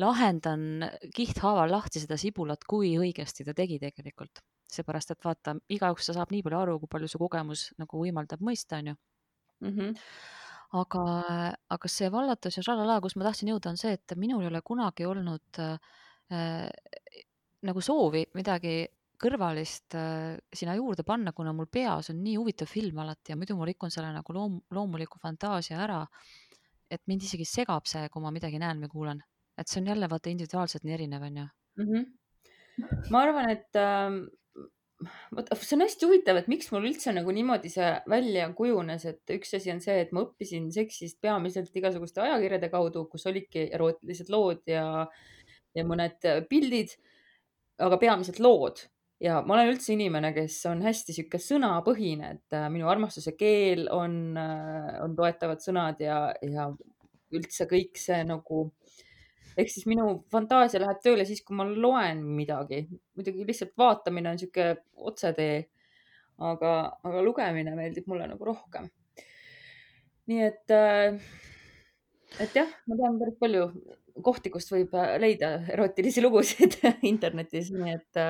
lahendan 0.00 0.88
kihthaaval 1.14 1.70
lahti 1.70 2.02
seda 2.02 2.18
sibulat, 2.20 2.64
kui 2.68 2.94
õigesti 2.98 3.46
ta 3.46 3.54
tegi 3.56 3.78
tegelikult. 3.82 4.42
Seepärast, 4.76 5.14
et 5.14 5.24
vaata, 5.24 5.56
igaüks 5.72 6.10
saab 6.12 6.32
nii 6.34 6.42
palju 6.46 6.60
aru, 6.60 6.78
kui 6.82 6.90
palju 6.92 7.10
su 7.10 7.20
kogemus 7.22 7.66
nagu 7.80 8.04
võimaldab 8.04 8.44
mõista, 8.44 8.80
onju 8.82 8.94
mm. 8.94 9.74
-hmm. 9.74 10.06
aga, 10.80 11.04
aga 11.76 11.92
see 11.96 12.10
vallatus 12.12 12.58
ja 12.58 12.64
šalala, 12.68 13.00
kus 13.00 13.16
ma 13.16 13.28
tahtsin 13.28 13.52
jõuda, 13.52 13.74
on 13.74 13.80
see, 13.80 13.92
et 13.98 14.16
minul 14.16 14.42
ei 14.42 14.50
ole 14.52 14.62
kunagi 14.64 15.06
olnud 15.06 15.62
äh, 15.62 16.68
nagu 17.62 17.80
soovi 17.80 18.26
midagi 18.34 18.86
kõrvalist 19.22 19.94
äh, 19.94 20.38
sinna 20.52 20.74
juurde 20.74 21.04
panna, 21.06 21.32
kuna 21.32 21.52
mul 21.52 21.68
peas 21.70 22.10
on 22.10 22.22
nii 22.22 22.36
huvitav 22.36 22.66
film 22.66 22.98
alati 22.98 23.32
ja 23.32 23.36
muidu 23.36 23.56
ma 23.56 23.68
rikun 23.68 23.90
selle 23.90 24.10
nagu 24.12 24.32
loom, 24.32 24.60
loomuliku 24.70 25.18
fantaasia 25.22 25.78
ära 25.78 26.06
et 26.92 27.02
mind 27.08 27.24
isegi 27.26 27.46
segab 27.48 27.88
see, 27.88 28.04
kui 28.12 28.22
ma 28.24 28.32
midagi 28.34 28.60
näen 28.60 28.82
või 28.84 28.92
kuulen, 28.92 29.22
et 29.58 29.70
see 29.70 29.80
on 29.80 29.90
jälle 29.92 30.08
vaata 30.12 30.30
individuaalselt 30.32 30.84
nii 30.86 30.96
erinev, 30.98 31.24
onju. 31.28 31.48
Mhm. 31.80 32.04
ma 33.12 33.22
arvan, 33.26 33.50
et 33.52 33.78
äh, 33.80 34.18
vot 35.36 35.50
see 35.58 35.76
on 35.76 35.84
hästi 35.84 36.08
huvitav, 36.08 36.38
et 36.40 36.48
miks 36.50 36.70
mul 36.72 36.86
üldse 36.90 37.14
nagu 37.14 37.34
niimoodi 37.34 37.70
see 37.72 37.88
välja 38.10 38.48
kujunes, 38.56 39.04
et 39.08 39.34
üks 39.36 39.54
asi 39.58 39.72
on 39.74 39.82
see, 39.84 39.98
et 40.04 40.12
ma 40.14 40.24
õppisin 40.26 40.70
seksist 40.74 41.20
peamiselt 41.24 41.76
igasuguste 41.78 42.22
ajakirjade 42.24 42.70
kaudu, 42.72 43.06
kus 43.12 43.26
olidki 43.30 43.68
erootilised 43.72 44.32
lood 44.32 44.62
ja, 44.70 44.86
ja 45.76 45.86
mõned 45.88 46.28
pildid, 46.50 46.96
aga 47.82 47.98
peamiselt 48.00 48.42
lood. 48.42 48.86
Ja 49.22 49.36
ma 49.46 49.54
olen 49.54 49.76
üldse 49.76 49.92
inimene, 49.94 50.32
kes 50.34 50.56
on 50.66 50.80
hästi 50.82 51.14
sihuke 51.14 51.38
sõnapõhine, 51.38 52.32
et 52.34 52.56
äh, 52.58 52.66
minu 52.74 52.88
armastuse 52.90 53.36
keel 53.38 53.84
on, 53.94 54.16
äh, 54.34 54.96
on 55.04 55.14
toetavad 55.14 55.62
sõnad 55.62 56.02
ja, 56.02 56.24
ja 56.42 56.66
üldse 57.32 57.68
kõik 57.70 58.00
see 58.02 58.18
nagu, 58.26 58.64
ehk 59.56 59.70
siis 59.72 59.86
minu 59.90 60.06
fantaasia 60.32 60.80
läheb 60.82 61.00
tööle 61.04 61.26
siis, 61.28 61.42
kui 61.44 61.56
ma 61.58 61.66
loen 61.68 62.22
midagi. 62.38 62.86
muidugi 63.16 63.46
lihtsalt 63.48 63.72
vaatamine 63.78 64.32
on 64.32 64.40
sihuke 64.40 64.68
otsetee, 64.96 65.56
aga, 66.38 66.74
aga 67.04 67.24
lugemine 67.24 67.74
meeldib 67.78 68.08
mulle 68.10 68.28
nagu 68.30 68.50
rohkem. 68.50 68.90
nii 70.30 70.44
et, 70.46 70.70
äh, 70.70 71.18
et 72.40 72.56
jah, 72.56 72.70
ma 72.86 72.96
tean 72.96 73.18
päris 73.20 73.38
palju 73.40 73.66
kohti, 74.22 74.52
kust 74.52 74.72
võib 74.72 74.94
leida 75.18 75.54
erootilisi 75.72 76.22
lugusid 76.22 76.78
internetis, 77.12 77.72
nii 77.74 77.96
et 77.96 78.24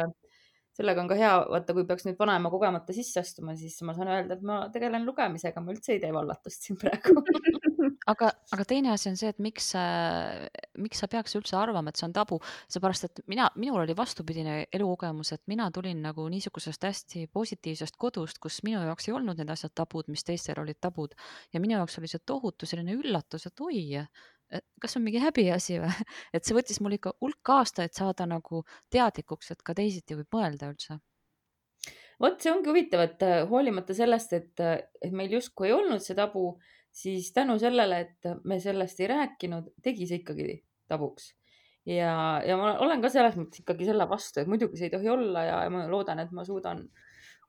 sellega 0.76 1.02
on 1.02 1.10
ka 1.10 1.16
hea, 1.18 1.32
vaata, 1.52 1.74
kui 1.76 1.84
peaks 1.88 2.06
nüüd 2.06 2.18
vanaema 2.20 2.50
kogemata 2.52 2.94
sisse 2.96 3.20
astuma, 3.22 3.56
siis 3.58 3.76
ma 3.86 3.94
saan 3.96 4.10
öelda, 4.12 4.38
et 4.38 4.46
ma 4.46 4.58
tegelen 4.72 5.04
lugemisega, 5.08 5.60
ma 5.60 5.74
üldse 5.74 5.96
ei 5.96 6.00
tee 6.02 6.12
vallatust 6.14 6.68
siin 6.68 6.80
praegu. 6.80 7.20
Aga, 8.10 8.28
aga 8.54 8.64
teine 8.66 8.90
asi 8.92 9.08
on 9.10 9.16
see, 9.18 9.30
et 9.30 9.38
miks, 9.42 9.68
miks 10.78 11.00
sa 11.02 11.08
peaks 11.10 11.34
üldse 11.38 11.56
arvama, 11.58 11.90
et 11.90 11.98
see 11.98 12.06
on 12.06 12.14
tabu, 12.14 12.38
seepärast 12.70 13.06
et 13.08 13.20
mina, 13.30 13.48
minul 13.58 13.82
oli 13.82 13.94
vastupidine 13.98 14.56
elukogemus, 14.74 15.32
et 15.34 15.42
mina 15.50 15.68
tulin 15.74 16.02
nagu 16.02 16.26
niisugusest 16.30 16.86
hästi 16.86 17.24
positiivsest 17.34 17.98
kodust, 18.02 18.38
kus 18.42 18.60
minu 18.66 18.82
jaoks 18.86 19.08
ei 19.08 19.16
olnud 19.16 19.38
need 19.38 19.50
asjad 19.54 19.74
tabud, 19.78 20.10
mis 20.14 20.26
teistel 20.26 20.62
olid 20.62 20.78
tabud. 20.82 21.14
Ja 21.54 21.62
minu 21.62 21.78
jaoks 21.78 21.98
oli 21.98 22.10
see 22.10 22.22
tohutu 22.26 22.70
selline 22.70 22.94
üllatus, 22.98 23.46
et 23.50 23.66
oi, 23.66 23.84
kas 24.82 24.96
on 24.98 25.04
mingi 25.06 25.22
häbiasi 25.22 25.78
või? 25.82 25.92
et 26.34 26.44
see 26.44 26.56
võttis 26.56 26.80
mul 26.84 26.96
ikka 26.98 27.14
hulk 27.22 27.52
aastaid 27.56 27.94
saada 27.96 28.26
nagu 28.28 28.64
teadlikuks, 28.92 29.52
et 29.54 29.64
ka 29.64 29.76
teisiti 29.78 30.18
võib 30.18 30.38
mõelda 30.38 30.70
üldse. 30.72 30.98
vot 32.22 32.40
see 32.40 32.52
ongi 32.52 32.70
huvitav, 32.70 33.04
et 33.06 33.22
äh, 33.26 33.42
hoolimata 33.48 33.94
sellest, 33.96 34.32
et, 34.38 34.54
äh, 34.60 34.80
et 35.02 35.12
meil 35.12 35.32
justkui 35.38 35.70
ei 35.70 35.76
olnud 35.76 36.02
see 36.04 36.16
tabu, 36.18 36.56
siis 36.92 37.32
tänu 37.32 37.58
sellele, 37.58 38.02
et 38.06 38.34
me 38.44 38.60
sellest 38.60 39.00
ei 39.00 39.08
rääkinud, 39.10 39.72
tegi 39.82 40.06
see 40.08 40.20
ikkagi 40.22 40.58
tabuks. 40.88 41.32
ja, 41.88 42.42
ja 42.46 42.56
ma 42.60 42.76
olen 42.84 43.00
ka 43.02 43.10
selles 43.10 43.34
mõttes 43.38 43.64
ikkagi 43.64 43.88
selle 43.88 44.06
vastu, 44.10 44.42
et 44.42 44.50
muidugi 44.50 44.78
see 44.78 44.90
ei 44.90 44.94
tohi 44.94 45.08
olla 45.10 45.42
ja, 45.48 45.56
ja 45.66 45.72
ma 45.72 45.88
loodan, 45.90 46.20
et 46.22 46.30
ma 46.30 46.44
suudan 46.46 46.84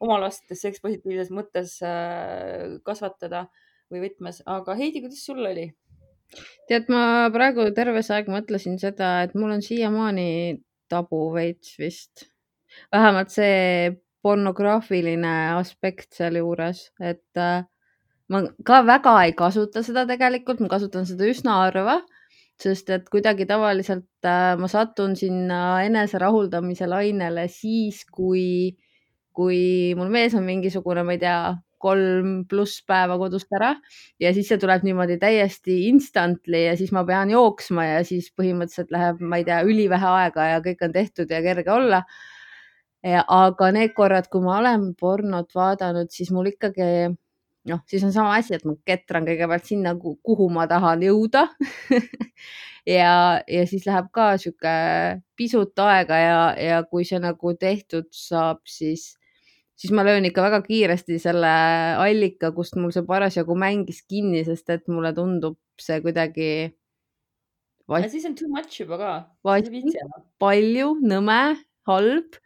oma 0.03 0.17
last 0.23 0.49
sekspositiivses 0.49 1.29
mõttes 1.35 1.77
äh, 1.85 2.79
kasvatada 2.87 3.45
või 3.91 4.07
võtmes, 4.07 4.41
aga 4.49 4.75
Heidi, 4.79 5.03
kuidas 5.03 5.21
sul 5.25 5.43
oli? 5.45 5.67
Tead, 6.69 6.87
ma 6.91 7.29
praegu 7.33 7.67
terve 7.75 8.03
see 8.05 8.17
aeg 8.17 8.29
mõtlesin 8.31 8.79
seda, 8.81 9.15
et 9.25 9.35
mul 9.37 9.55
on 9.55 9.63
siiamaani 9.65 10.29
tabu 10.91 11.27
veits 11.35 11.75
vist. 11.79 12.29
vähemalt 12.93 13.29
see 13.29 13.93
pornograafiline 14.23 15.33
aspekt 15.59 16.15
sealjuures, 16.17 16.87
et 17.03 17.37
äh, 17.37 17.65
ma 18.31 18.41
ka 18.65 18.81
väga 18.87 19.13
ei 19.27 19.33
kasuta 19.37 19.83
seda 19.85 20.07
tegelikult, 20.09 20.63
ma 20.63 20.71
kasutan 20.71 21.05
seda 21.05 21.27
üsna 21.29 21.59
harva, 21.65 21.99
sest 22.63 22.89
et 22.95 23.09
kuidagi 23.11 23.45
tavaliselt 23.49 24.29
äh, 24.29 24.55
ma 24.57 24.69
satun 24.71 25.17
sinna 25.19 25.59
eneserahuldamise 25.85 26.87
lainele 26.89 27.45
siis, 27.51 28.03
kui, 28.09 28.73
kui 29.35 29.93
mul 29.99 30.09
mees 30.13 30.37
on 30.39 30.47
mingisugune, 30.47 31.03
ma 31.05 31.17
ei 31.17 31.21
tea, 31.21 31.37
kolm 31.83 32.35
pluss 32.49 32.81
päeva 32.87 33.17
kodust 33.21 33.51
ära 33.55 33.73
ja 34.23 34.33
siis 34.35 34.49
see 34.51 34.59
tuleb 34.61 34.85
niimoodi 34.87 35.19
täiesti 35.21 35.83
instantly 35.89 36.65
ja 36.67 36.77
siis 36.79 36.93
ma 36.95 37.03
pean 37.07 37.31
jooksma 37.33 37.87
ja 37.89 38.03
siis 38.07 38.29
põhimõtteliselt 38.37 38.93
läheb, 38.95 39.19
ma 39.21 39.41
ei 39.41 39.47
tea, 39.47 39.59
ülivähe 39.67 40.13
aega 40.23 40.47
ja 40.53 40.61
kõik 40.63 40.85
on 40.87 40.95
tehtud 40.95 41.33
ja 41.33 41.41
kerge 41.45 41.71
olla. 41.73 42.03
aga 43.03 43.71
need 43.75 43.91
korrad, 43.93 44.29
kui 44.31 44.41
ma 44.41 44.59
olen 44.61 44.93
pornot 44.95 45.51
vaadanud, 45.55 46.07
siis 46.11 46.31
mul 46.31 46.53
ikkagi 46.53 47.11
noh, 47.69 47.81
siis 47.87 48.03
on 48.03 48.13
sama 48.15 48.37
asi, 48.37 48.55
et 48.55 48.65
ma 48.67 48.75
ketran 48.87 49.27
kõigepealt 49.27 49.67
sinna, 49.67 49.95
kuhu 49.99 50.49
ma 50.51 50.65
tahan 50.71 51.03
jõuda 51.03 51.47
ja, 52.97 53.41
ja 53.47 53.65
siis 53.69 53.87
läheb 53.87 54.09
ka 54.15 54.33
sihuke 54.41 54.73
pisut 55.39 55.79
aega 55.79 56.19
ja, 56.19 56.39
ja 56.59 56.81
kui 56.87 57.07
see 57.07 57.21
nagu 57.23 57.55
tehtud 57.59 58.09
saab, 58.15 58.63
siis 58.67 59.13
siis 59.83 59.91
ma 59.91 60.05
löön 60.07 60.23
ikka 60.29 60.45
väga 60.45 60.61
kiiresti 60.63 61.17
selle 61.19 61.49
allika, 61.99 62.53
kust 62.55 62.77
mul 62.79 62.93
see 62.95 63.03
parasjagu 63.07 63.55
mängis 63.59 63.99
kinni, 64.07 64.45
sest 64.47 64.71
et 64.71 64.87
mulle 64.87 65.11
tundub 65.17 65.57
see 65.81 65.99
kuidagi. 66.05 66.51
siis 68.07 68.25
on 68.29 68.35
too 68.39 68.47
much 68.47 68.79
juba 68.79 68.97
ka. 69.01 69.11
palju, 70.39 70.93
nõme, 71.03 71.41
halb. 71.89 72.39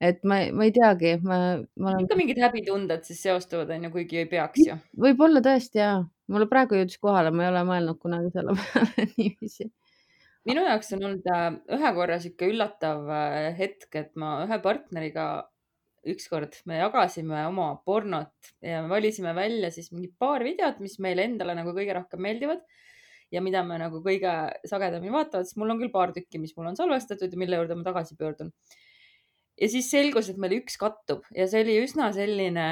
et 0.00 0.24
ma, 0.24 0.38
ma 0.56 0.64
ei 0.64 0.72
teagi, 0.72 1.18
ma, 1.20 1.60
ma 1.76 1.92
olen. 1.92 2.06
ikka 2.06 2.16
mingid 2.16 2.40
häbitunded 2.40 3.04
siis 3.04 3.20
seostuvad, 3.28 3.74
onju, 3.76 3.92
kuigi 3.98 4.22
ei 4.22 4.30
peaks 4.30 4.64
ju. 4.64 4.78
võib-olla 5.04 5.44
tõesti 5.44 5.84
ja, 5.84 5.92
mulle 6.32 6.48
praegu 6.48 6.80
jõudis 6.80 6.96
kohale, 6.96 7.34
ma 7.34 7.44
ei 7.44 7.52
ole 7.52 7.66
mõelnud 7.74 8.00
kunagi 8.00 8.32
selle 8.32 8.56
peale 8.62 9.10
niiviisi 9.18 9.68
minu 10.48 10.64
jaoks 10.64 10.94
on 10.96 11.04
olnud 11.04 11.26
äh, 11.28 11.46
ühe 11.76 11.90
korra 11.92 12.16
sihuke 12.24 12.48
üllatav 12.48 13.04
äh, 13.12 13.50
hetk, 13.58 13.90
et 14.00 14.14
ma 14.16 14.38
ühe 14.46 14.56
partneriga 14.64 15.26
ükskord 16.08 16.56
me 16.68 16.78
jagasime 16.80 17.42
oma 17.46 17.74
pornot 17.84 18.52
ja 18.64 18.80
me 18.82 18.88
valisime 18.92 19.34
välja 19.36 19.70
siis 19.74 19.90
mingi 19.92 20.08
paar 20.18 20.44
videot, 20.44 20.80
mis 20.80 20.96
meile 21.02 21.26
endale 21.28 21.56
nagu 21.58 21.74
kõige 21.76 21.96
rohkem 21.96 22.22
meeldivad 22.24 22.62
ja 23.30 23.42
mida 23.44 23.62
me 23.66 23.76
nagu 23.80 24.00
kõige 24.04 24.32
sagedamini 24.68 25.12
vaatavad, 25.14 25.46
sest 25.46 25.58
mul 25.60 25.74
on 25.74 25.80
küll 25.82 25.92
paar 25.92 26.14
tükki, 26.16 26.40
mis 26.42 26.56
mul 26.56 26.70
on 26.72 26.78
salvestatud 26.78 27.30
ja 27.30 27.40
mille 27.40 27.60
juurde 27.60 27.76
ma 27.78 27.86
tagasi 27.86 28.16
pöördun. 28.18 28.52
ja 29.60 29.68
siis 29.68 29.90
selgus, 29.92 30.30
et 30.32 30.40
meil 30.40 30.56
üks 30.62 30.80
kattub 30.80 31.26
ja 31.36 31.46
see 31.50 31.62
oli 31.66 31.78
üsna 31.84 32.10
selline, 32.16 32.66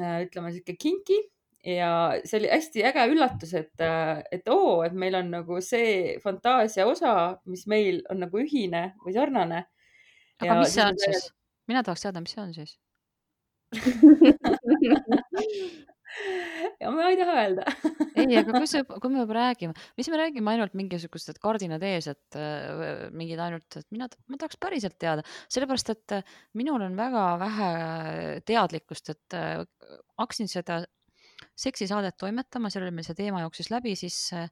äh, 0.00 0.18
ütleme 0.24 0.52
sihuke 0.54 0.76
kinki 0.80 1.20
ja 1.66 1.92
see 2.24 2.40
oli 2.40 2.50
hästi 2.50 2.84
äge 2.90 3.06
üllatus, 3.12 3.54
et, 3.60 3.74
äh, 3.84 4.24
et 4.32 4.48
oo, 4.48 4.80
et 4.86 4.96
meil 4.96 5.18
on 5.20 5.30
nagu 5.36 5.60
see 5.60 6.16
fantaasia 6.24 6.88
osa, 6.88 7.14
mis 7.44 7.66
meil 7.70 8.02
on 8.10 8.24
nagu 8.24 8.40
ühine 8.42 8.92
või 9.04 9.16
sarnane. 9.16 9.66
aga 10.40 10.60
mis 10.62 10.74
see 10.74 10.84
on 10.86 11.04
siis? 11.04 11.30
Mina 11.70 11.84
tahaks 11.86 12.06
teada, 12.06 12.22
mis 12.24 12.36
see 12.36 12.42
on 12.42 12.56
siis. 12.56 12.72
Ja 16.80 16.90
ma 16.92 17.08
ei 17.10 17.16
taha 17.18 17.34
öelda. 17.42 17.64
Ei, 18.16 18.36
aga 18.38 18.56
kui 18.56 18.68
see, 18.70 18.82
kui 18.86 19.12
me 19.12 19.20
juba 19.20 19.36
räägime, 19.36 19.74
mis 19.98 20.08
me 20.12 20.20
räägime 20.20 20.52
ainult 20.52 20.76
mingisugused, 20.78 21.34
et 21.34 21.40
kardinad 21.42 21.82
ees, 21.84 22.08
et 22.12 22.38
äh, 22.40 23.08
mingid 23.16 23.40
ainult, 23.42 23.66
et 23.76 23.86
mina, 23.92 24.08
ma 24.30 24.38
tahaks 24.40 24.58
päriselt 24.60 24.96
teada, 25.02 25.24
sellepärast 25.52 25.92
et 25.92 26.16
äh, 26.16 26.36
minul 26.56 26.84
on 26.86 26.96
väga 26.98 27.24
vähe 27.42 27.70
teadlikkust, 28.48 29.12
et 29.12 29.36
äh, 29.36 29.64
hakkasin 30.20 30.50
seda 30.52 30.82
seksisaadet 31.56 32.18
toimetama, 32.20 32.70
seal 32.72 32.84
oli 32.84 32.94
meil 32.94 33.06
see 33.06 33.16
teema 33.16 33.40
jooksis 33.44 33.70
läbi, 33.72 33.94
siis 33.98 34.18
äh, 34.36 34.46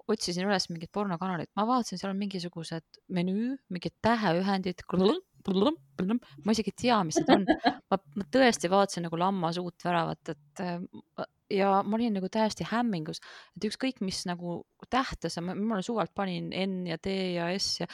otsisin 0.00 0.46
üles 0.48 0.68
mingit 0.72 0.92
pornokanalit, 0.92 1.50
ma 1.56 1.66
vaatasin, 1.68 2.00
seal 2.00 2.12
on 2.12 2.20
mingisugused 2.20 3.00
menüü, 3.16 3.54
mingid 3.72 3.96
täheühendid. 4.04 4.84
ma 6.44 6.52
isegi 6.52 6.72
ei 6.74 6.78
tea, 6.84 7.00
mis 7.08 7.20
need 7.20 7.32
on. 7.32 7.46
ma, 7.90 7.98
ma 8.20 8.26
tõesti 8.36 8.70
vaatasin 8.72 9.06
nagu 9.08 9.20
lammas 9.20 9.60
uut 9.62 9.86
väravat, 9.86 10.34
et 10.34 10.64
äh, 10.66 11.28
ja 11.50 11.74
ma 11.82 11.98
olin 11.98 12.18
nagu 12.18 12.28
täiesti 12.32 12.66
hämmingus, 12.70 13.22
et 13.56 13.68
ükskõik, 13.70 14.02
mis 14.04 14.22
nagu 14.28 14.60
tähte 14.92 15.32
sa, 15.32 15.42
ma 15.44 15.56
ma 15.56 15.80
suvalt 15.84 16.12
panin 16.16 16.52
N 16.52 16.84
ja 16.90 17.00
D 17.02 17.16
ja 17.36 17.50
S 17.56 17.80
ja 17.80 17.88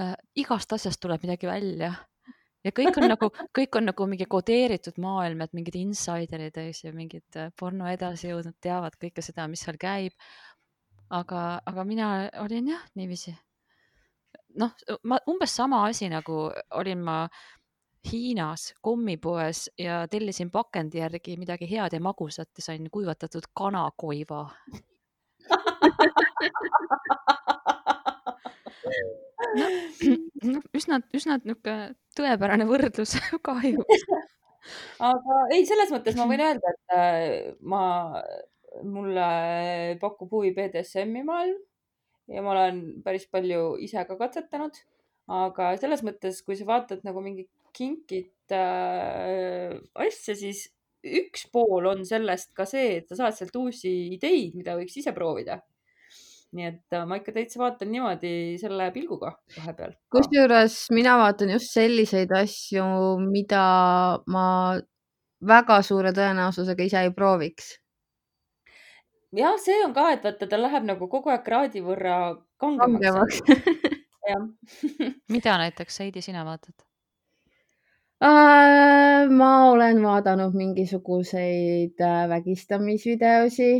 äh, 0.00 0.16
igast 0.40 0.72
asjast 0.72 1.02
tuleb 1.04 1.28
midagi 1.28 1.50
välja 1.50 1.94
ja 2.64 2.72
kõik 2.76 2.98
on 3.00 3.08
nagu, 3.10 3.30
kõik 3.56 3.78
on 3.78 3.88
nagu 3.90 4.06
mingi 4.10 4.26
kodeeritud 4.30 4.98
maailm, 5.02 5.44
et 5.44 5.54
mingid 5.56 5.76
insiderid 5.80 6.56
ja 6.56 6.66
siis 6.70 6.96
mingid 6.96 7.40
äh, 7.40 7.52
porno 7.58 7.88
edasijõudnud 7.90 8.58
teavad 8.62 8.96
kõike 9.00 9.24
seda, 9.24 9.48
mis 9.50 9.64
seal 9.64 9.78
käib. 9.80 10.16
aga, 11.10 11.60
aga 11.66 11.84
mina 11.84 12.30
olin 12.42 12.68
jah 12.68 12.82
niiviisi. 12.94 13.34
noh, 14.58 14.70
ma 15.02 15.18
umbes 15.26 15.56
sama 15.56 15.86
asi 15.86 16.08
nagu 16.08 16.50
olin 16.70 17.02
ma 17.02 17.28
Hiinas 18.00 18.72
kommipoes 18.80 19.70
ja 19.78 20.08
tellisin 20.08 20.50
pakendi 20.50 20.98
järgi 20.98 21.36
midagi 21.36 21.68
head 21.68 21.92
ja 21.92 22.00
magusat 22.00 22.48
ja 22.56 22.62
sain 22.62 22.90
kuivatatud 22.90 23.42
kanakoiva. 23.52 24.48
noh, 29.60 30.62
üsna, 30.76 31.00
üsna 31.16 31.38
niisugune 31.40 31.94
tõepärane 32.18 32.66
võrdlus 32.68 33.16
kahjuks. 33.46 34.06
aga 35.00 35.40
ei, 35.54 35.64
selles 35.68 35.92
mõttes 35.94 36.18
ma 36.18 36.28
võin 36.30 36.44
öelda, 36.48 36.74
et 36.74 36.96
äh, 36.96 37.52
ma, 37.60 37.82
mulle 38.86 39.28
pakub 40.02 40.32
huvi 40.36 40.54
BDSM-i 40.56 41.24
maailm 41.26 41.58
ja 42.30 42.42
ma 42.44 42.54
olen 42.54 42.82
päris 43.04 43.26
palju 43.30 43.76
ise 43.82 44.04
ka 44.06 44.18
katsetanud. 44.18 44.76
aga 45.30 45.72
selles 45.78 46.02
mõttes, 46.06 46.42
kui 46.42 46.58
sa 46.58 46.66
vaatad 46.66 47.04
nagu 47.06 47.22
mingit 47.22 47.50
kinkit 47.76 48.54
äh, 48.54 49.76
asja, 49.94 50.34
siis 50.34 50.66
üks 51.06 51.46
pool 51.52 51.86
on 51.88 52.02
sellest 52.04 52.52
ka 52.56 52.66
see, 52.68 52.98
et 53.00 53.08
sa 53.08 53.22
saad 53.22 53.36
sealt 53.36 53.56
uusi 53.56 53.92
ideid, 54.16 54.56
mida 54.58 54.76
võiks 54.78 54.98
ise 55.00 55.14
proovida. 55.16 55.60
Nii 56.56 56.66
et 56.66 56.96
äh, 56.96 57.04
ma 57.06 57.20
ikka 57.20 57.34
täitsa 57.36 57.60
vaatan 57.62 57.92
niimoodi 57.94 58.32
selle 58.60 58.90
pilguga 58.94 59.34
vahepeal. 59.56 59.92
kusjuures 60.14 60.78
mina 60.96 61.16
vaatan 61.20 61.52
just 61.54 61.70
selliseid 61.74 62.32
asju, 62.40 62.86
mida 63.30 63.62
ma 64.26 64.46
väga 65.46 65.80
suure 65.86 66.12
tõenäosusega 66.16 66.88
ise 66.88 67.04
ei 67.06 67.14
prooviks. 67.14 67.70
jah, 69.36 69.54
see 69.62 69.78
on 69.84 69.94
ka, 69.94 70.10
et 70.16 70.26
vaata, 70.26 70.50
ta 70.50 70.60
läheb 70.60 70.90
nagu 70.90 71.08
kogu 71.08 71.30
aeg 71.30 71.46
kraadi 71.46 71.84
võrra 71.86 72.18
kangemaks. 72.58 73.42
kangemaks 73.46 73.96
mida 75.34 75.56
näiteks, 75.58 76.00
Heidi, 76.00 76.22
sina 76.22 76.44
vaatad? 76.44 76.74
Äh, 78.20 79.30
ma 79.32 79.70
olen 79.70 80.02
vaadanud 80.02 80.54
mingisuguseid 80.54 82.00
äh, 82.04 82.28
vägistamisvideosi 82.28 83.70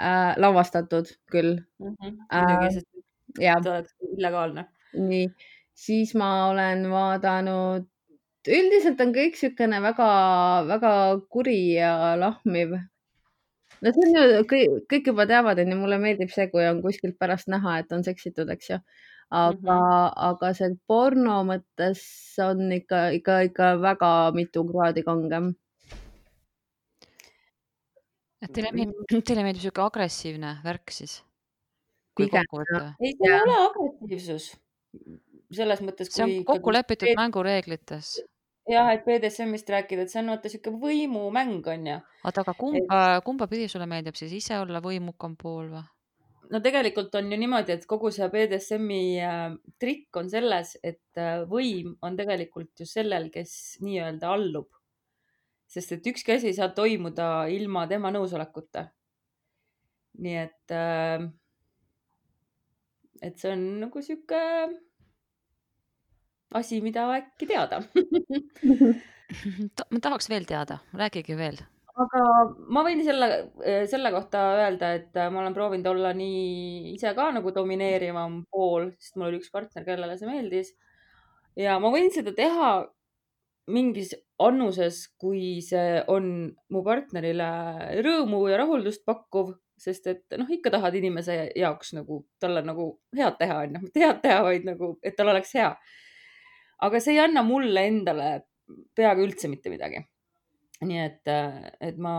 äh,, 0.00 0.34
lavastatud 0.38 1.10
küll. 1.30 1.58
muidugi, 1.78 2.16
Äh, 2.32 2.68
sest 2.70 2.94
ja 3.40 3.58
ta 3.62 3.76
oleks 3.78 3.94
illegaalne. 4.14 4.66
nii, 4.94 5.28
siis 5.74 6.14
ma 6.18 6.30
olen 6.50 6.86
vaadanud, 6.90 7.86
üldiselt 8.48 9.00
on 9.02 9.14
kõik 9.16 9.34
niisugune 9.34 9.80
väga-väga 9.82 10.92
kuri 11.30 11.58
ja 11.78 12.14
lahmiv. 12.20 12.76
no 13.82 13.92
see 13.96 14.06
on 14.06 14.14
ju, 14.18 14.44
kõik, 14.52 14.76
kõik 14.92 15.10
juba 15.12 15.26
teavad, 15.30 15.58
onju, 15.64 15.80
mulle 15.80 15.98
meeldib 16.02 16.30
see, 16.30 16.46
kui 16.52 16.66
on 16.68 16.82
kuskilt 16.84 17.18
pärast 17.18 17.50
näha, 17.52 17.80
et 17.80 17.92
on 17.92 18.04
seksitud, 18.06 18.50
eks 18.50 18.70
ju. 18.70 18.78
aga 19.30 19.50
mm, 19.50 19.66
-hmm. 19.66 20.12
aga 20.30 20.52
see 20.54 20.70
porno 20.86 21.42
mõttes 21.44 22.00
on 22.38 22.72
ikka, 22.72 23.08
ikka, 23.18 23.40
ikka 23.50 23.74
väga 23.82 24.10
mitu 24.34 24.64
kraadi 24.68 25.02
kangem. 25.02 25.54
Et 28.44 28.52
teile 28.54 28.72
meeldib, 28.76 29.22
teile 29.24 29.44
meeldib 29.46 29.64
sihuke 29.64 29.82
agressiivne 29.84 30.58
värk 30.64 30.92
siis? 30.94 31.22
kui 32.14 32.28
Pigem, 32.28 32.46
ei, 33.02 33.14
see 33.18 33.30
ei 33.30 33.40
ole 33.40 33.56
agressiivsus. 33.64 34.52
selles 35.54 35.82
mõttes, 35.86 36.10
see 36.14 36.22
on 36.24 36.36
kui 36.36 36.44
kokku 36.54 36.72
lepitud 36.74 37.08
ikkagi- 37.08 37.20
mängureeglites. 37.20 38.12
jah, 38.70 38.92
et 38.94 39.02
BDSM-ist 39.06 39.68
rääkida, 39.74 40.06
et 40.06 40.12
see 40.12 40.20
on 40.22 40.30
vaata 40.32 40.52
sihuke 40.52 40.70
võimumäng 40.84 41.66
onju. 41.74 41.98
oota, 42.24 42.44
aga 42.46 42.54
kumba, 42.58 43.00
kumba 43.26 43.48
pidi 43.50 43.68
sulle 43.68 43.86
meeldib 43.90 44.14
siis 44.20 44.32
ise 44.32 44.58
olla 44.60 44.80
võimukam 44.84 45.36
pool 45.36 45.72
või? 45.74 45.84
no 46.50 46.60
tegelikult 46.60 47.14
on 47.18 47.32
ju 47.32 47.38
niimoodi, 47.40 47.72
et 47.74 47.86
kogu 47.90 48.10
see 48.14 48.28
BDSM-i 48.30 49.02
äh, 49.24 49.56
trikk 49.80 50.16
on 50.20 50.30
selles, 50.30 50.76
et 50.82 51.18
äh, 51.20 51.42
võim 51.50 51.96
on 52.02 52.16
tegelikult 52.16 52.84
ju 52.84 52.86
sellel, 52.88 53.30
kes 53.34 53.78
nii-öelda 53.84 54.32
allub. 54.36 54.68
Sest 55.70 55.96
et 55.96 56.06
ükski 56.12 56.36
asi 56.36 56.50
ei 56.50 56.56
saa 56.56 56.68
toimuda 56.74 57.46
ilma 57.52 57.86
tema 57.90 58.12
nõusolekuta. 58.14 58.88
nii 60.24 60.36
et 60.38 60.70
äh,, 60.74 61.24
et 63.22 63.38
see 63.40 63.52
on 63.54 63.62
nagu 63.82 64.02
sihuke 64.04 64.40
asi, 66.54 66.80
mida 66.84 67.06
äkki 67.16 67.48
teada. 67.50 67.82
ma 69.90 70.02
tahaks 70.02 70.28
veel 70.30 70.46
teada, 70.48 70.78
rääkige 70.94 71.36
veel. 71.38 71.58
aga 71.94 72.22
ma 72.74 72.82
võin 72.86 73.02
selle, 73.06 73.28
selle 73.90 74.10
kohta 74.14 74.42
öelda, 74.60 74.94
et 74.98 75.18
ma 75.30 75.42
olen 75.42 75.54
proovinud 75.54 75.86
olla 75.92 76.10
nii 76.16 76.94
ise 76.94 77.12
ka 77.14 77.28
nagu 77.36 77.52
domineerivam 77.54 78.40
pool, 78.50 78.90
sest 78.98 79.18
mul 79.18 79.30
oli 79.30 79.38
üks 79.42 79.52
partner, 79.54 79.86
kellele 79.86 80.18
see 80.18 80.30
meeldis. 80.30 80.74
ja 81.58 81.78
ma 81.82 81.90
võin 81.94 82.10
seda 82.14 82.34
teha 82.34 82.74
mingis 83.70 84.12
annuses, 84.42 85.06
kui 85.20 85.60
see 85.64 86.00
on 86.12 86.30
mu 86.74 86.82
partnerile 86.86 87.50
rõõmu 88.04 88.44
ja 88.50 88.58
rahuldust 88.60 89.04
pakkuv, 89.06 89.54
sest 89.80 90.08
et 90.10 90.38
noh, 90.38 90.48
ikka 90.50 90.72
tahad 90.74 90.96
inimese 90.98 91.38
jaoks 91.58 91.94
nagu 91.96 92.22
talle 92.42 92.62
nagu 92.66 92.90
head 93.16 93.38
teha, 93.40 93.60
onju, 93.66 93.84
mitte 93.86 94.04
head 94.04 94.20
teha, 94.22 94.40
vaid 94.46 94.66
nagu, 94.68 94.94
et 95.02 95.16
tal 95.16 95.32
oleks 95.32 95.54
hea. 95.56 95.70
aga 96.84 97.00
see 97.00 97.14
ei 97.14 97.22
anna 97.22 97.42
mulle 97.46 97.86
endale 97.88 98.32
peaaegu 98.96 99.24
üldse 99.24 99.48
mitte 99.48 99.70
midagi 99.72 100.02
nii 100.82 101.00
et, 101.00 101.32
et 101.84 101.98
ma, 102.02 102.14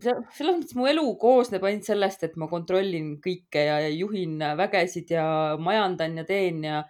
selles 0.00 0.56
mõttes 0.56 0.76
mu 0.78 0.88
elu 0.90 1.04
koosneb 1.20 1.64
ainult 1.68 1.88
sellest, 1.88 2.26
et 2.26 2.36
ma 2.40 2.48
kontrollin 2.50 3.16
kõike 3.22 3.66
ja 3.68 3.78
juhin 3.92 4.38
vägesid 4.58 5.12
ja 5.14 5.26
majandan 5.60 6.20
ja 6.22 6.26
teen 6.28 6.62
ja 6.66 6.82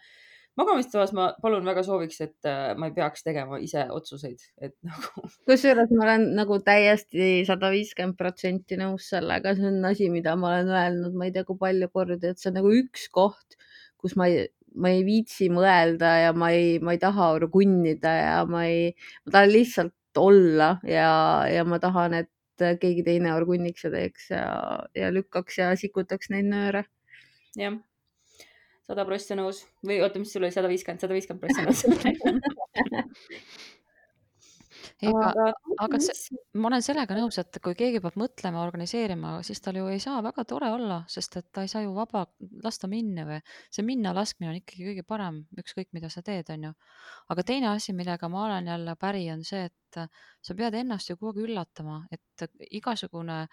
magamistoas 0.60 1.12
ma 1.16 1.30
palun 1.42 1.64
väga 1.66 1.84
sooviks, 1.86 2.20
et 2.24 2.48
äh, 2.48 2.72
ma 2.78 2.88
ei 2.90 2.96
peaks 2.96 3.24
tegema 3.24 3.58
ise 3.62 3.84
otsuseid, 3.94 4.42
et 4.60 4.74
nagu 4.88 5.28
kusjuures 5.48 5.92
ma 5.96 6.06
olen 6.06 6.26
nagu 6.38 6.58
täiesti 6.64 7.30
sada 7.48 7.72
viiskümmend 7.72 8.18
protsenti 8.18 8.78
nõus 8.80 9.08
sellega, 9.12 9.54
see 9.58 9.70
on 9.70 9.80
asi, 9.88 10.10
mida 10.12 10.36
ma 10.38 10.56
olen 10.56 10.72
öelnud, 10.74 11.16
ma 11.16 11.28
ei 11.28 11.36
tea, 11.36 11.46
kui 11.48 11.60
palju 11.60 11.88
kordi, 11.92 12.20
et 12.34 12.42
see 12.42 12.50
on 12.52 12.58
nagu 12.60 12.74
üks 12.82 13.08
koht, 13.14 13.56
kus 14.02 14.16
ma 14.20 14.28
ei, 14.28 14.46
ma 14.76 14.92
ei 14.92 15.02
viitsi 15.06 15.48
mõelda 15.52 16.12
ja 16.26 16.36
ma 16.36 16.52
ei, 16.54 16.76
ma 16.84 16.96
ei 16.96 17.00
taha 17.00 17.32
rugunnida 17.42 18.12
ja 18.18 18.36
ma 18.48 18.66
ei, 18.68 18.92
ma 19.24 19.36
tahan 19.36 19.52
lihtsalt 19.52 20.20
olla 20.20 20.74
ja, 20.84 21.08
ja 21.48 21.64
ma 21.64 21.80
tahan, 21.80 22.20
et 22.20 22.30
keegi 22.80 23.02
teine 23.06 23.32
orgunniks 23.34 23.86
ja 23.86 23.90
teeks 23.94 24.28
ja, 24.30 24.44
ja 24.96 25.08
lükkaks 25.14 25.58
ja 25.58 25.70
sikutaks 25.78 26.30
neid 26.30 26.50
nööre. 26.52 26.84
jah, 27.58 27.80
sada 28.86 29.06
prossa 29.08 29.34
nõus 29.38 29.58
või 29.86 29.96
oota, 30.02 30.22
mis 30.22 30.32
sul 30.34 30.46
oli 30.46 30.54
sada 30.54 30.70
viiskümmend, 30.70 31.02
sada 31.04 31.16
viiskümmend 31.16 31.42
prossa 31.44 31.60
nõus. 31.66 31.80
ega, 35.02 35.50
aga 35.82 35.98
see, 36.02 36.38
ma 36.58 36.68
olen 36.70 36.84
sellega 36.84 37.16
nõus, 37.16 37.38
et 37.40 37.58
kui 37.64 37.76
keegi 37.78 38.00
peab 38.02 38.16
mõtlema, 38.20 38.62
organiseerima, 38.66 39.34
siis 39.46 39.62
tal 39.64 39.78
ju 39.80 39.88
ei 39.90 40.00
saa 40.02 40.22
väga 40.24 40.44
tore 40.48 40.70
olla, 40.74 41.02
sest 41.10 41.38
et 41.40 41.48
ta 41.54 41.64
ei 41.64 41.70
saa 41.70 41.84
ju 41.84 41.94
vaba 41.96 42.24
lasta 42.64 42.90
minna 42.90 43.26
või 43.28 43.40
see 43.72 43.86
minna 43.86 44.14
laskmine 44.16 44.52
on 44.52 44.60
ikkagi 44.60 44.86
kõige 44.90 45.06
parem, 45.08 45.42
ükskõik 45.58 45.90
mida 45.96 46.10
sa 46.12 46.22
teed, 46.26 46.50
onju. 46.54 46.72
aga 47.34 47.46
teine 47.46 47.72
asi, 47.72 47.94
millega 47.96 48.30
ma 48.32 48.46
olen 48.46 48.70
jälle 48.72 48.96
päri, 49.00 49.26
on 49.34 49.44
see, 49.46 49.66
et 49.70 50.00
sa 50.42 50.56
pead 50.56 50.76
ennast 50.78 51.10
ju 51.10 51.18
kogu 51.18 51.42
aeg 51.42 51.50
üllatama, 51.50 52.02
et 52.14 52.46
igasugune 52.70 53.44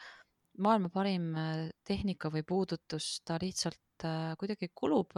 maailma 0.63 0.91
parim 0.93 1.31
äh, 1.37 1.65
tehnika 1.87 2.31
või 2.33 2.43
puudutus, 2.47 3.19
ta 3.27 3.39
lihtsalt 3.41 4.05
äh, 4.07 4.33
kuidagi 4.39 4.71
kulub, 4.75 5.15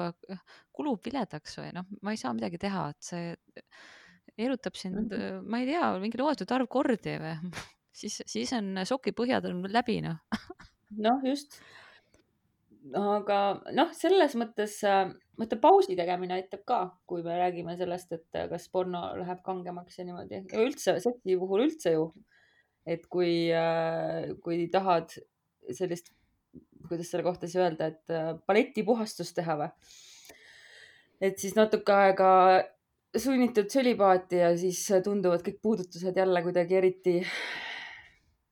kulub 0.73 1.03
viledaks 1.05 1.59
või 1.61 1.73
noh, 1.77 1.89
ma 2.01 2.13
ei 2.13 2.21
saa 2.21 2.33
midagi 2.37 2.61
teha, 2.61 2.87
et 2.93 3.11
see 3.11 3.35
erutab 4.41 4.77
sind, 4.79 5.13
ma 5.43 5.61
ei 5.61 5.69
tea, 5.69 5.91
mingi 6.01 6.19
loetud 6.21 6.49
arv 6.55 6.69
kordi 6.71 7.17
või 7.21 7.35
siis, 8.01 8.21
siis 8.29 8.53
on 8.57 8.83
sokipõhjad 8.87 9.49
on 9.49 9.65
läbi 9.71 9.99
noh. 10.05 10.21
noh, 10.97 11.25
just. 11.27 11.59
aga 12.97 13.41
noh, 13.75 13.91
selles 13.97 14.37
mõttes, 14.39 14.79
mõtle 15.41 15.59
pausi 15.61 15.97
tegemine 15.99 16.39
aitab 16.39 16.63
ka, 16.67 16.81
kui 17.09 17.25
me 17.25 17.37
räägime 17.41 17.75
sellest, 17.79 18.13
et 18.17 18.43
kas 18.53 18.69
porno 18.73 19.09
läheb 19.19 19.43
kangemaks 19.45 19.99
ja 19.99 20.07
niimoodi 20.07 20.39
ja 20.39 20.63
üldse 20.63 20.97
seksi 21.03 21.37
puhul 21.41 21.67
üldse 21.67 21.97
ju. 21.97 22.11
et 22.89 23.03
kui, 23.11 23.51
kui 24.41 24.63
tahad 24.73 25.13
sellist, 25.69 26.11
kuidas 26.89 27.11
selle 27.11 27.23
kohta 27.25 27.47
siis 27.47 27.61
öelda, 27.61 27.91
et 27.91 28.13
äh, 28.13 28.33
baletipuhastust 28.47 29.35
teha 29.37 29.57
või? 29.59 29.71
et 31.21 31.37
siis 31.37 31.53
natuke 31.55 31.93
aega 31.93 32.29
sunnitud 33.17 33.69
sölibaati 33.69 34.39
ja 34.41 34.51
siis 34.57 34.81
tunduvad 35.03 35.43
kõik 35.45 35.59
puudutused 35.61 36.17
jälle 36.17 36.41
kuidagi 36.41 36.79
eriti. 36.79 37.15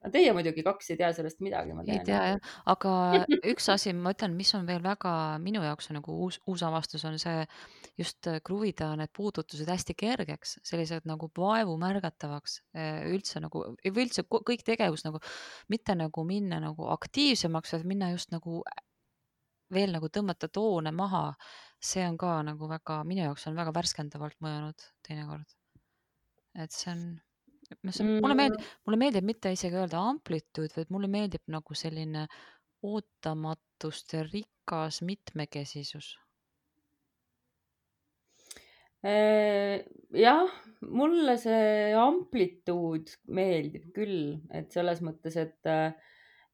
No 0.03 0.11
teie 0.13 0.31
muidugi 0.35 0.63
kaks 0.65 0.93
ei 0.93 0.99
tea 0.99 1.09
sellest 1.15 1.41
midagi, 1.43 1.75
ma 1.75 1.83
ei 1.83 1.99
tean. 1.99 2.05
tea 2.07 2.19
jah, 2.31 2.51
aga 2.71 2.93
üks 3.53 3.69
asi, 3.73 3.93
ma 3.95 4.13
ütlen, 4.15 4.35
mis 4.39 4.51
on 4.57 4.67
veel 4.69 4.81
väga 4.83 5.13
minu 5.43 5.63
jaoks 5.65 5.91
on 5.91 5.99
nagu 5.99 6.15
uus, 6.25 6.39
uus 6.49 6.63
avastus, 6.67 7.05
on 7.09 7.19
see 7.21 7.43
just 7.99 8.29
äh, 8.31 8.39
kruvida 8.45 8.91
need 8.99 9.11
puudutused 9.15 9.69
hästi 9.69 9.95
kergeks, 9.99 10.57
sellised 10.67 11.07
nagu 11.09 11.31
vaevu 11.37 11.75
märgatavaks 11.81 12.59
äh, 12.75 13.01
üldse 13.11 13.43
nagu 13.43 13.65
või 13.83 14.05
üldse 14.05 14.25
kõik 14.29 14.63
tegevus 14.67 15.05
nagu 15.07 15.21
mitte 15.71 15.97
nagu 15.99 16.25
minna 16.27 16.61
nagu 16.63 16.91
aktiivsemaks, 16.95 17.75
vaid 17.75 17.89
minna 17.89 18.13
just 18.13 18.31
nagu 18.35 18.63
veel 19.73 19.93
nagu 19.93 20.09
tõmmata 20.09 20.49
toone 20.51 20.91
maha. 20.95 21.33
see 21.79 22.03
on 22.03 22.17
ka 22.19 22.41
nagu 22.43 22.67
väga, 22.67 23.03
minu 23.07 23.23
jaoks 23.23 23.45
on 23.47 23.55
väga 23.55 23.71
värskendavalt 23.75 24.35
mõjunud 24.43 24.87
teinekord. 25.07 25.55
et 26.55 26.71
see 26.75 26.91
on, 26.91 27.03
mulle 27.83 28.35
meeldib, 28.37 28.63
mulle 28.85 28.99
meeldib 29.01 29.27
mitte 29.27 29.51
isegi 29.53 29.77
öelda 29.77 30.01
amplituud, 30.11 30.73
vaid 30.75 30.89
mulle 30.93 31.09
meeldib 31.11 31.45
nagu 31.53 31.77
selline 31.77 32.25
ootamatuste 32.85 34.23
rikas 34.29 35.01
mitmekesisus. 35.05 36.13
Äh, 38.99 39.85
jah, 40.11 40.49
mulle 40.83 41.37
see 41.39 41.93
amplituud 41.95 43.13
meeldib 43.31 43.93
küll, 43.95 44.33
et 44.51 44.73
selles 44.75 44.99
mõttes, 45.05 45.37
et, 45.39 45.69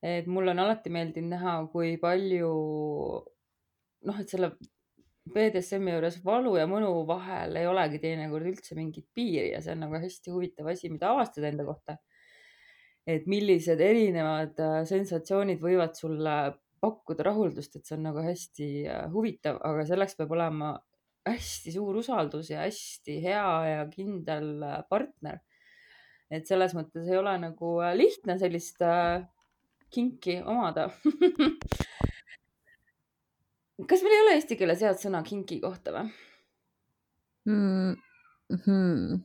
et 0.06 0.30
mulle 0.30 0.54
on 0.54 0.62
alati 0.66 0.94
meeldinud 0.94 1.34
näha, 1.34 1.56
kui 1.74 1.96
palju 2.02 2.52
noh, 4.06 4.22
et 4.22 4.30
selle 4.30 4.52
BDSM-i 5.26 5.96
juures 5.96 6.18
valu 6.26 6.54
ja 6.60 6.68
mõnu 6.70 6.90
vahel 7.10 7.58
ei 7.58 7.66
olegi 7.66 7.98
teinekord 8.04 8.46
üldse 8.52 8.76
mingit 8.78 9.08
piiri 9.16 9.56
ja 9.56 9.62
see 9.64 9.74
on 9.74 9.82
nagu 9.88 9.98
hästi 9.98 10.34
huvitav 10.34 10.70
asi, 10.70 10.92
mida 10.94 11.10
avastada 11.14 11.50
enda 11.50 11.66
kohta. 11.66 11.98
et 13.06 13.28
millised 13.30 13.82
erinevad 13.86 14.58
äh, 14.66 14.80
sensatsioonid 14.90 15.60
võivad 15.62 15.94
sulle 15.94 16.56
pakkuda 16.82 17.28
rahuldust, 17.28 17.76
et 17.76 17.86
see 17.86 17.94
on 18.00 18.08
nagu 18.08 18.24
hästi 18.26 18.70
äh, 18.90 19.04
huvitav, 19.14 19.60
aga 19.62 19.84
selleks 19.86 20.18
peab 20.18 20.34
olema 20.34 20.72
hästi 21.26 21.74
suur 21.76 22.00
usaldus 22.02 22.50
ja 22.50 22.64
hästi 22.64 23.20
hea 23.22 23.52
ja 23.70 23.86
kindel 23.92 24.50
äh, 24.66 24.80
partner. 24.90 25.42
et 26.34 26.50
selles 26.50 26.74
mõttes 26.74 27.06
ei 27.06 27.18
ole 27.18 27.38
nagu 27.38 27.76
lihtne 27.94 28.40
sellist 28.42 28.82
kinki 29.94 30.40
omada. 30.42 30.90
kas 33.84 34.04
meil 34.06 34.16
ei 34.16 34.24
ole 34.24 34.36
eesti 34.40 34.56
keeles 34.60 34.84
head 34.86 35.00
sõna 35.02 35.22
kinki 35.28 35.60
kohta 35.64 35.92
või? 35.96 36.12
mm. 37.52 37.96
-hmm. 38.66 39.24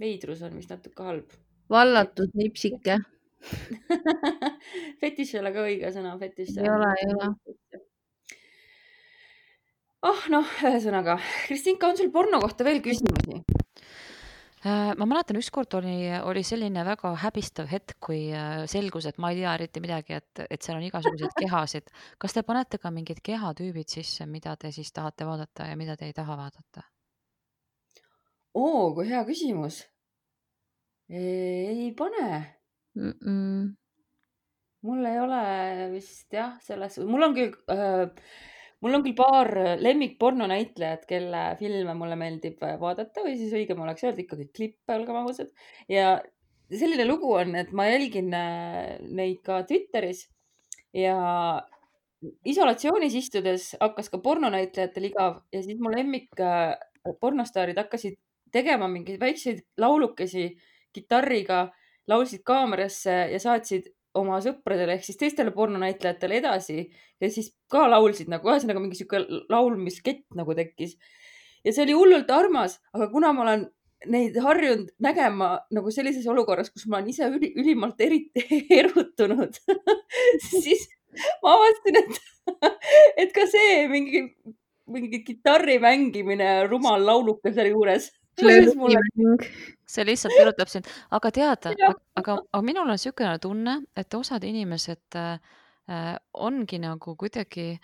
veidrus 0.00 0.42
on 0.42 0.56
vist 0.56 0.72
natuke 0.72 1.02
halb. 1.02 1.34
vallatud 1.70 2.32
nipsike. 2.34 2.98
fetiš 5.00 5.34
ei 5.34 5.40
ole 5.40 5.52
ka 5.52 5.66
õige 5.68 5.90
sõna, 5.92 6.14
fetiš. 6.18 6.56
Ei 6.56 6.70
ole, 6.72 6.92
ei 7.02 7.10
ole.. 7.12 7.82
ah 10.08 10.24
noh, 10.32 10.56
ühesõnaga, 10.64 11.18
Kristinka, 11.46 11.92
on 11.92 12.00
sul 12.00 12.10
porno 12.14 12.40
kohta 12.40 12.64
veel 12.64 12.80
küsimusi? 12.84 13.44
Äh, 14.64 14.94
ma 14.96 15.04
mäletan, 15.04 15.36
ükskord 15.36 15.74
oli, 15.76 16.08
oli 16.24 16.40
selline 16.46 16.84
väga 16.88 17.10
häbistav 17.20 17.68
hetk, 17.68 17.98
kui 18.00 18.30
äh, 18.32 18.64
selgus, 18.70 19.04
et 19.10 19.18
ma 19.20 19.30
ei 19.32 19.42
tea 19.42 19.52
eriti 19.58 19.82
midagi, 19.84 20.16
et, 20.16 20.44
et 20.48 20.64
seal 20.64 20.78
on 20.78 20.86
igasuguseid 20.88 21.36
kehasid. 21.42 21.92
kas 22.18 22.32
te 22.32 22.42
panete 22.42 22.80
ka 22.80 22.90
mingid 22.94 23.20
kehatüübid 23.24 23.92
sisse, 23.92 24.24
mida 24.26 24.56
te 24.56 24.72
siis 24.72 24.92
tahate 24.92 25.28
vaadata 25.28 25.68
ja 25.68 25.76
mida 25.76 25.96
te 26.00 26.08
ei 26.08 26.16
taha 26.16 26.38
vaadata? 26.40 26.88
oo, 28.54 28.94
kui 28.96 29.08
hea 29.10 29.24
küsimus. 29.28 29.82
ei 31.10 31.90
pane, 31.98 32.28
Mm 32.94 33.10
-mm. 33.10 33.76
mul 34.80 35.04
ei 35.04 35.18
ole 35.20 35.42
vist 35.92 36.32
jah, 36.32 36.60
selles, 36.62 36.98
mul 36.98 37.22
on 37.22 37.34
küll 37.34 37.54
äh,, 37.70 38.10
mul 38.84 38.98
on 38.98 39.04
küll 39.06 39.16
paar 39.16 39.50
lemmikporno 39.80 40.46
näitlejat, 40.50 41.06
kelle 41.08 41.42
filme 41.60 41.94
mulle 41.96 42.18
meeldib 42.20 42.60
vaadata 42.80 43.24
või 43.24 43.38
siis 43.40 43.54
õigem 43.56 43.80
oleks 43.80 44.04
öelda 44.04 44.20
ikkagi 44.20 44.50
klippe, 44.52 44.92
olgem 44.98 45.22
ausad. 45.22 45.52
ja 45.88 46.18
selline 46.72 47.06
lugu 47.08 47.32
on, 47.34 47.54
et 47.58 47.72
ma 47.76 47.86
jälgin 47.88 48.32
äh, 48.36 48.96
neid 49.00 49.40
ka 49.44 49.62
Twitteris 49.68 50.26
ja 50.96 51.16
isolatsioonis 52.48 53.16
istudes 53.18 53.72
hakkas 53.80 54.10
ka 54.12 54.20
pornonäitlejatel 54.24 55.10
igav 55.10 55.40
ja 55.52 55.62
siis 55.64 55.80
mu 55.80 55.92
lemmik 55.92 56.30
äh, 56.40 56.74
pornostaarid 57.20 57.78
hakkasid 57.78 58.16
tegema 58.54 58.88
mingeid 58.88 59.20
väikseid 59.20 59.64
laulukesi 59.80 60.52
kitarriga, 60.94 61.66
laulsid 62.08 62.44
kaamerasse 62.46 63.16
ja 63.32 63.40
saatsid 63.42 63.90
oma 64.18 64.40
sõpradele 64.44 64.96
ehk 64.96 65.06
siis 65.06 65.18
teistele 65.20 65.52
pornonäitlejatele 65.54 66.38
edasi 66.40 66.78
ja 67.20 67.30
siis 67.30 67.52
ka 67.70 67.86
laulsid 67.90 68.30
nagu, 68.32 68.48
ühesõnaga 68.50 68.82
mingi 68.82 68.98
sihuke 68.98 69.22
laulmiskett 69.52 70.24
nagu 70.38 70.54
tekkis. 70.56 70.96
ja 71.64 71.72
see 71.72 71.84
oli 71.86 71.96
hullult 71.98 72.30
armas, 72.30 72.78
aga 72.94 73.08
kuna 73.12 73.32
ma 73.32 73.46
olen 73.46 73.66
neid 74.10 74.36
harjunud 74.42 74.90
nägema 75.02 75.54
nagu 75.72 75.92
sellises 75.94 76.26
olukorras, 76.28 76.70
kus 76.70 76.86
ma 76.86 76.98
olen 76.98 77.10
ise 77.12 77.28
üli, 77.30 77.52
ülimalt 77.60 78.00
eriti 78.04 78.44
erutunud, 78.80 79.56
siis 80.50 80.88
ma 81.42 81.54
avastasin, 81.56 82.02
et, 82.02 82.20
et 83.24 83.32
ka 83.34 83.46
see 83.50 83.86
mingi, 83.90 84.26
mingi 84.90 85.24
kitarri 85.26 85.78
mängimine 85.82 86.66
rumal 86.68 87.02
lauluke 87.06 87.54
selle 87.54 87.72
juures 87.72 88.10
see 89.86 90.06
lihtsalt 90.06 90.40
erutab 90.40 90.70
sind, 90.70 90.88
aga 91.14 91.30
tead, 91.34 91.68
aga, 91.70 91.92
aga 92.18 92.62
minul 92.64 92.88
on 92.88 92.96
niisugune 92.96 93.36
tunne, 93.42 93.76
et 93.96 94.16
osad 94.16 94.44
inimesed 94.46 95.18
äh, 95.20 95.54
äh, 95.90 96.12
ongi 96.34 96.80
nagu 96.82 97.16
kuidagi, 97.20 97.74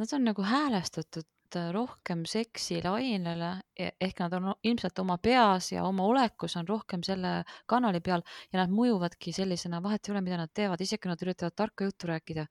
nad 0.00 0.14
on 0.16 0.24
nagu 0.30 0.46
häälestatud 0.46 1.58
äh, 1.58 1.68
rohkem 1.74 2.24
seksilainele 2.28 3.50
ehk 3.76 4.22
nad 4.22 4.38
on 4.38 4.54
ilmselt 4.62 4.98
oma 5.02 5.18
peas 5.18 5.72
ja 5.72 5.84
oma 5.88 6.06
olekus 6.10 6.56
on 6.60 6.68
rohkem 6.68 7.04
selle 7.06 7.42
kanali 7.70 8.00
peal 8.00 8.24
ja 8.52 8.62
nad 8.62 8.72
mõjuvadki 8.72 9.34
sellisena, 9.36 9.82
vahet 9.82 10.08
ei 10.08 10.14
ole, 10.14 10.24
mida 10.24 10.40
nad 10.40 10.54
teevad, 10.54 10.80
isegi 10.80 11.04
kui 11.04 11.12
nad 11.12 11.22
üritavad 11.26 11.56
tarka 11.56 11.90
juttu 11.90 12.10
rääkida. 12.10 12.46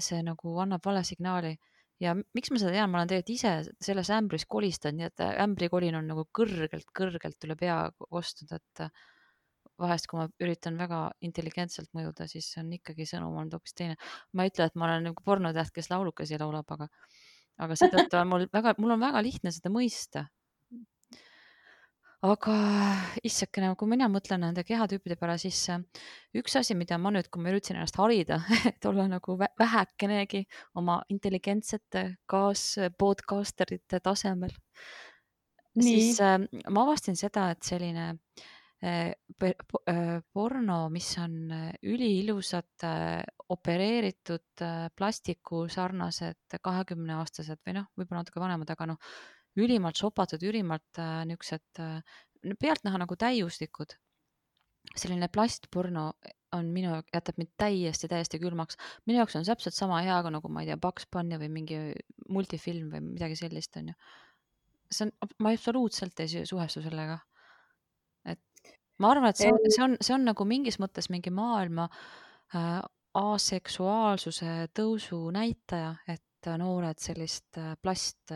see 0.00 0.22
nagu 0.22 0.52
annab 0.62 0.84
vale 0.86 1.02
signaali 1.04 1.56
ja 2.00 2.14
miks 2.16 2.50
ma 2.52 2.60
seda 2.60 2.72
tean, 2.74 2.90
ma 2.90 3.00
olen 3.00 3.10
tegelikult 3.12 3.34
ise 3.36 3.52
selles 3.84 4.10
ämbris 4.14 4.46
kolistanud, 4.50 4.98
nii 4.98 5.08
et 5.10 5.24
äh, 5.24 5.36
ämbrikolin 5.44 5.98
on 5.98 6.08
nagu 6.10 6.26
kõrgelt-kõrgelt 6.36 7.48
üle 7.48 7.56
pea 7.60 7.78
kostnud, 8.08 8.54
et 8.56 8.84
äh, 8.86 9.08
vahest, 9.80 10.08
kui 10.10 10.20
ma 10.20 10.26
üritan 10.42 10.76
väga 10.80 11.00
intelligentselt 11.26 11.90
mõjuda, 11.96 12.26
siis 12.30 12.48
on 12.60 12.72
ikkagi 12.76 13.06
sõnum 13.08 13.36
olnud 13.40 13.56
hoopis 13.56 13.76
teine. 13.76 13.96
ma 14.32 14.44
ei 14.44 14.52
ütle, 14.52 14.68
et 14.68 14.76
ma 14.76 14.88
olen 14.88 15.10
nagu 15.10 15.24
pornotäht, 15.24 15.72
kes 15.76 15.90
laulukesi 15.92 16.40
laulab, 16.40 16.68
aga, 16.76 16.88
aga 17.64 17.78
seetõttu 17.78 18.20
on 18.20 18.28
mul 18.32 18.46
väga, 18.52 18.76
mul 18.78 18.96
on 18.96 19.04
väga 19.06 19.22
lihtne 19.24 19.52
seda 19.54 19.72
mõista. 19.72 20.26
Aga 22.26 22.54
issakene, 23.24 23.70
kui 23.80 23.88
mina 23.88 24.08
mõtlen 24.12 24.42
nende 24.44 24.64
kehatüüpide 24.68 25.16
peale, 25.20 25.38
siis 25.40 25.60
äh, 25.72 25.80
üks 26.36 26.56
asi, 26.60 26.76
mida 26.76 26.98
ma 27.00 27.12
nüüd, 27.14 27.30
kui 27.32 27.42
ma 27.42 27.52
üritasin 27.52 27.78
ennast 27.78 27.96
harida, 28.00 28.42
et 28.70 28.88
olla 28.88 29.06
nagu 29.08 29.38
vä- 29.40 29.52
vähekenegi 29.60 30.44
oma 30.80 31.00
intelligentsete 31.12 32.04
kaas-podcasterite 32.30 34.02
tasemel, 34.04 34.52
siis 35.80 36.20
äh, 36.24 36.36
ma 36.68 36.84
avastasin 36.84 37.16
seda, 37.16 37.48
et 37.54 37.64
selline 37.64 38.10
äh, 38.12 38.44
äh, 38.84 40.20
porno, 40.32 40.78
mis 40.92 41.10
on 41.24 41.40
äh, 41.56 41.72
üliilusad 41.82 42.84
äh, 42.84 43.24
opereeritud 43.48 44.64
plastiku 44.96 45.64
sarnased 45.72 46.60
kahekümneaastased 46.62 47.64
või 47.66 47.80
noh, 47.80 47.88
võib-olla 47.96 48.20
natuke 48.22 48.44
vanemad, 48.44 48.70
aga 48.76 48.92
noh, 48.92 49.00
ülimalt 49.58 49.98
sopatud, 49.98 50.42
ülimalt 50.46 50.98
äh, 50.98 51.22
niisugused 51.28 51.80
äh, 51.82 52.20
pealtnäha 52.60 53.00
nagu 53.02 53.16
täiuslikud. 53.16 53.96
selline 54.96 55.28
plastporno 55.28 56.12
on 56.56 56.70
minu, 56.74 56.96
jätab 57.14 57.36
mind 57.38 57.50
täiesti, 57.58 58.08
täiesti 58.08 58.38
külmaks. 58.42 58.78
minu 59.06 59.20
jaoks 59.20 59.36
on 59.36 59.44
täpselt 59.44 59.74
sama 59.74 60.00
hea 60.02 60.22
kui 60.22 60.32
nagu 60.34 60.48
ma 60.48 60.62
ei 60.62 60.70
tea, 60.70 60.76
Bugs 60.80 61.06
Bunny 61.12 61.38
või 61.38 61.50
mingi 61.52 61.80
multifilm 62.28 62.90
või 62.94 63.02
midagi 63.12 63.36
sellist, 63.38 63.76
onju. 63.76 63.94
see 64.90 65.06
on, 65.06 65.12
ma 65.38 65.52
absoluutselt 65.54 66.20
ei 66.20 66.28
su- 66.28 66.46
suhestu 66.46 66.82
sellega. 66.82 67.18
et 68.24 68.40
ma 68.98 69.10
arvan, 69.10 69.30
et 69.30 69.36
see 69.36 69.52
on, 69.52 69.60
see 69.68 69.84
on, 69.84 69.96
see 70.00 70.14
on 70.14 70.26
nagu 70.32 70.44
mingis 70.44 70.80
mõttes 70.82 71.10
mingi 71.10 71.30
maailma 71.30 71.88
äh, 72.54 72.80
aseksuaalsuse 73.14 74.70
tõusu 74.74 75.22
näitaja, 75.34 75.94
et 76.08 76.22
äh, 76.48 76.56
noored 76.60 77.00
sellist 77.02 77.58
äh, 77.60 77.74
plast, 77.82 78.32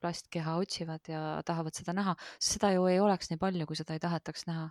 plastkeha 0.00 0.58
otsivad 0.60 1.10
ja 1.10 1.22
tahavad 1.46 1.74
seda 1.74 1.96
näha, 1.96 2.14
seda 2.38 2.72
ju 2.76 2.86
ei 2.90 3.00
oleks 3.02 3.32
nii 3.32 3.40
palju, 3.40 3.66
kui 3.66 3.78
seda 3.78 3.96
ei 3.96 4.04
tahetaks 4.04 4.46
näha. 4.50 4.68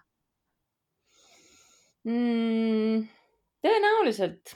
mm,? 2.07 3.07
tõenäoliselt, 3.65 4.53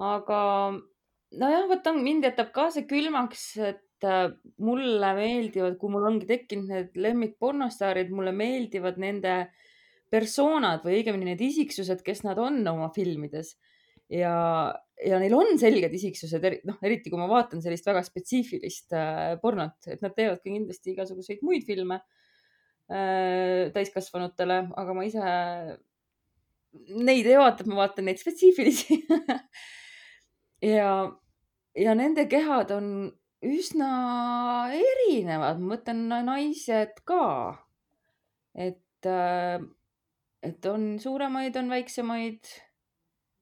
aga 0.00 0.40
nojah, 1.38 1.66
vot 1.70 1.88
on, 1.90 2.02
mind 2.04 2.26
jätab 2.26 2.52
ka 2.54 2.68
see 2.74 2.86
külmaks, 2.90 3.44
et 3.62 4.06
äh, 4.06 4.30
mulle 4.62 5.12
meeldivad, 5.18 5.76
kui 5.80 5.92
mul 5.92 6.06
ongi 6.10 6.28
tekkinud 6.28 6.70
need 6.72 7.00
lemmikpornostaarid, 7.08 8.12
mulle 8.14 8.34
meeldivad 8.36 9.00
nende 9.02 9.34
persoonad 10.10 10.82
või 10.86 11.00
õigemini 11.00 11.32
need 11.32 11.44
isiksused, 11.46 12.02
kes 12.06 12.24
nad 12.26 12.40
on 12.42 12.62
oma 12.66 12.90
filmides 12.94 13.54
ja, 14.10 14.34
ja 15.04 15.20
neil 15.22 15.34
on 15.36 15.58
selged 15.60 15.94
isiksused, 15.96 16.46
noh, 16.68 16.80
eriti 16.86 17.12
kui 17.12 17.20
ma 17.20 17.28
vaatan 17.30 17.62
sellist 17.64 17.86
väga 17.88 18.02
spetsiifilist 18.06 18.96
äh, 18.96 19.36
pornot, 19.42 19.78
et 19.86 20.02
nad 20.04 20.16
teevad 20.16 20.42
ka 20.42 20.48
kindlasti 20.48 20.94
igasuguseid 20.94 21.44
muid 21.46 21.66
filme 21.68 22.00
äh, 22.90 23.70
täiskasvanutele, 23.74 24.64
aga 24.82 24.96
ma 24.96 25.06
ise 25.06 25.22
neid 27.00 27.26
ei 27.26 27.38
vaata, 27.38 27.66
ma 27.66 27.84
vaatan 27.84 28.06
neid 28.10 28.20
spetsiifilisi 28.20 29.00
ja, 30.74 30.92
ja 31.78 31.96
nende 31.98 32.26
kehad 32.30 32.74
on 32.74 32.92
üsna 33.46 33.90
erinevad, 34.76 35.60
ma 35.60 35.74
mõtlen 35.74 36.04
naised 36.26 37.00
ka. 37.08 37.56
et, 38.54 39.06
äh, 39.06 39.62
et 40.42 40.66
on 40.66 40.98
suuremaid, 41.00 41.56
on 41.56 41.70
väiksemaid. 41.70 42.50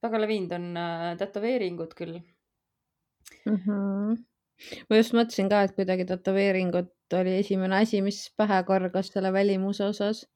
Väga 0.05 0.21
levinud 0.23 0.55
on 0.59 0.67
äh, 0.79 1.13
tätoveeringud 1.21 1.95
küll 1.99 2.19
mm. 2.19 3.57
-hmm. 3.57 4.17
ma 4.89 5.01
just 5.01 5.15
mõtlesin 5.17 5.51
ka, 5.51 5.63
et 5.67 5.77
kuidagi 5.77 6.07
tätoveeringud 6.09 7.19
oli 7.19 7.39
esimene 7.43 7.83
asi, 7.83 8.03
mis 8.05 8.27
pähe 8.37 8.63
korgas 8.69 9.13
selle 9.13 9.33
välimuse 9.33 9.85
osas 9.85 10.27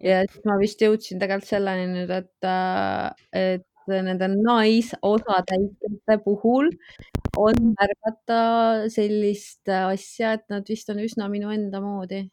ja 0.00 0.22
siis 0.26 0.44
ma 0.48 0.58
vist 0.60 0.82
jõudsin 0.82 1.20
tegelikult 1.20 1.50
selleni 1.50 1.88
nüüd, 1.92 2.10
et, 2.10 2.48
äh, 2.48 3.10
et 3.36 3.66
nende 3.90 4.28
naisosatäitjate 4.30 6.18
puhul 6.24 6.70
on 7.38 7.72
märgata 7.74 8.42
sellist 8.92 9.68
asja, 9.68 10.34
et 10.38 10.44
nad 10.52 10.68
vist 10.68 10.90
on 10.92 11.00
üsna 11.02 11.28
minu 11.32 11.50
enda 11.50 11.80
moodi. 11.80 12.28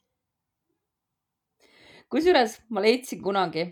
kusjuures 2.07 2.53
ma 2.71 2.79
leidsin 2.81 3.19
kunagi 3.21 3.65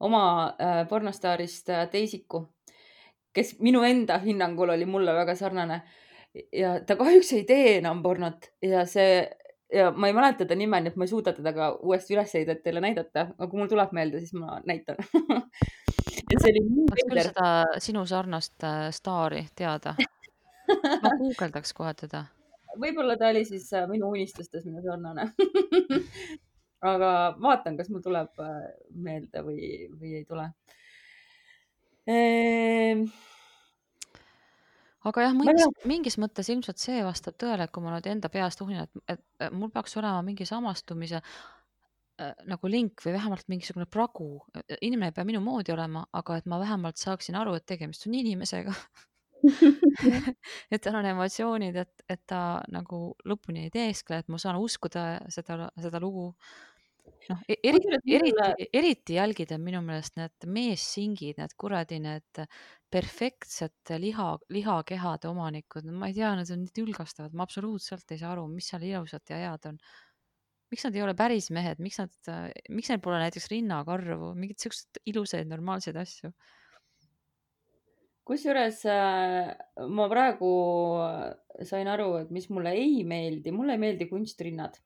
oma 0.00 0.22
äh, 0.60 0.88
pornostaarist 0.88 1.68
äh, 1.70 1.88
teisiku, 1.90 2.44
kes 3.32 3.58
minu 3.60 3.82
enda 3.86 4.18
hinnangul 4.18 4.72
oli 4.74 4.86
mulle 4.86 5.14
väga 5.14 5.34
sarnane 5.38 5.82
ja 6.52 6.78
ta 6.86 6.96
kahjuks 6.96 7.32
ei 7.36 7.44
tee 7.44 7.76
enam 7.78 8.02
pornot 8.02 8.50
ja 8.62 8.84
see 8.86 9.28
ja 9.72 9.90
ma 9.90 10.06
ei 10.06 10.14
mäleta 10.14 10.46
ta 10.46 10.56
nime, 10.58 10.80
nii 10.80 10.92
et 10.92 10.98
ma 10.98 11.06
ei 11.06 11.12
suuda 11.12 11.32
teda 11.36 11.52
ka 11.54 11.70
uuesti 11.82 12.14
üles 12.16 12.34
leida, 12.34 12.56
et 12.56 12.62
teile 12.64 12.82
näidata, 12.82 13.28
aga 13.36 13.48
kui 13.50 13.60
mul 13.60 13.70
tuleb 13.70 13.94
meelde, 13.94 14.22
siis 14.22 14.34
ma 14.38 14.58
näitan 14.66 14.98
ja 16.32 16.40
see 16.40 16.52
oli 16.52 16.64
nii 16.66 17.06
küll 17.06 17.22
seda 17.28 17.52
sinu 17.78 18.04
sarnast 18.06 18.66
äh, 18.66 18.88
staari 18.94 19.46
teada. 19.56 19.94
ma 21.02 21.16
guugeldaks 21.18 21.74
kohe 21.74 21.94
teda. 21.98 22.24
võib-olla 22.78 23.16
ta 23.18 23.30
oli 23.34 23.44
siis 23.44 23.70
minu 23.90 24.12
unistustes 24.14 24.64
minu 24.66 24.82
sarnane 24.84 25.30
aga 26.80 27.10
vaatan, 27.40 27.76
kas 27.78 27.90
mul 27.92 28.02
tuleb 28.04 28.40
äh, 28.40 28.62
meelde 28.96 29.42
või, 29.44 29.88
või 30.00 30.14
ei 30.20 30.24
tule. 30.28 30.48
Ehm. 32.08 33.04
Aga 35.08 35.24
jah, 35.24 35.36
mingis, 35.36 35.68
mingis 35.88 36.18
mõttes 36.20 36.50
ilmselt 36.52 36.80
see 36.80 37.00
vastab 37.04 37.38
tõele, 37.40 37.64
et 37.64 37.72
kui 37.72 37.84
ma 37.84 37.94
nüüd 37.94 38.08
enda 38.10 38.28
peast 38.32 38.60
uhin, 38.60 38.82
et, 38.84 39.04
et 39.08 39.54
mul 39.56 39.70
peaks 39.72 39.96
olema 39.96 40.20
mingi 40.24 40.44
samastumise 40.48 41.22
äh, 41.22 42.34
nagu 42.50 42.68
link 42.68 43.00
või 43.06 43.14
vähemalt 43.16 43.48
mingisugune 43.48 43.88
pragu. 43.88 44.42
inimene 44.80 45.08
ei 45.08 45.16
pea 45.16 45.24
minu 45.24 45.40
moodi 45.44 45.72
olema, 45.72 46.04
aga 46.12 46.36
et 46.36 46.50
ma 46.52 46.60
vähemalt 46.60 47.00
saaksin 47.00 47.38
aru, 47.40 47.56
et 47.56 47.68
tegemist 47.68 48.04
on 48.08 48.18
inimesega. 48.20 48.76
Et 50.70 50.82
tal 50.84 50.98
on 50.98 51.06
emotsioonid, 51.08 51.76
et, 51.80 52.02
et 52.12 52.20
ta 52.28 52.60
nagu 52.68 53.14
lõpuni 53.24 53.62
ei 53.66 53.70
teeskle, 53.72 54.18
et 54.20 54.28
ma 54.28 54.36
saan 54.36 54.58
uskuda 54.60 55.04
seda, 55.32 55.70
seda 55.80 56.00
lugu 56.02 56.26
noh, 57.28 57.40
e-, 57.48 57.58
eriti, 57.68 57.98
eriti, 58.16 58.68
eriti 58.80 59.16
jälgida 59.16 59.58
minu 59.60 59.82
meelest 59.84 60.16
need 60.20 60.46
meessingid, 60.58 61.40
need 61.40 61.56
kuradi 61.60 62.00
need 62.02 62.44
perfektsed 62.90 63.94
liha, 64.02 64.28
lihakehade 64.50 65.30
omanikud, 65.30 65.88
ma 65.92 66.10
ei 66.10 66.16
tea, 66.16 66.30
need 66.38 66.54
on 66.54 66.64
nii 66.64 66.76
tülgastavad, 66.80 67.34
ma 67.36 67.46
absoluutselt 67.46 68.14
ei 68.14 68.22
saa 68.22 68.32
aru, 68.34 68.46
mis 68.50 68.70
seal 68.72 68.86
ilusat 68.86 69.34
ja 69.34 69.42
head 69.44 69.68
on. 69.70 69.82
miks 70.70 70.86
nad 70.86 70.94
ei 70.94 71.02
ole 71.02 71.16
päris 71.18 71.50
mehed, 71.50 71.80
miks 71.82 71.98
nad, 71.98 72.32
miks 72.70 72.90
neil 72.92 73.02
pole 73.02 73.18
näiteks 73.18 73.50
rinnakarvu, 73.50 74.32
mingeid 74.38 74.62
siukseid 74.62 75.00
ilusaid 75.10 75.50
normaalseid 75.50 75.98
asju? 75.98 76.32
kusjuures 78.30 78.84
äh, 78.86 79.48
ma 79.90 80.06
praegu 80.10 80.50
sain 81.66 81.88
aru, 81.90 82.12
et 82.20 82.30
mis 82.34 82.46
mulle 82.52 82.72
ei 82.78 83.00
meeldi, 83.02 83.50
mulle 83.54 83.74
ei 83.74 83.82
meeldi 83.82 84.06
kunstrinnad 84.10 84.78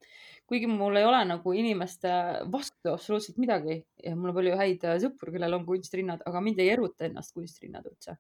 kuigi 0.49 0.69
mul 0.69 0.97
ei 1.01 1.07
ole 1.09 1.23
nagu 1.29 1.57
inimeste 1.57 2.13
vastu 2.53 2.93
absoluutselt 2.93 3.41
midagi 3.41 3.81
ja 4.05 4.15
mul 4.17 4.33
on 4.33 4.39
palju 4.39 4.57
häid 4.61 4.87
äh, 4.89 5.01
sõpru, 5.03 5.33
kellel 5.35 5.59
on 5.59 5.67
kunstrinnad, 5.69 6.25
aga 6.29 6.43
mind 6.45 6.63
ei 6.63 6.73
eruta 6.75 7.09
ennast 7.09 7.35
kunstrinnad 7.37 7.87
üldse. 7.89 8.19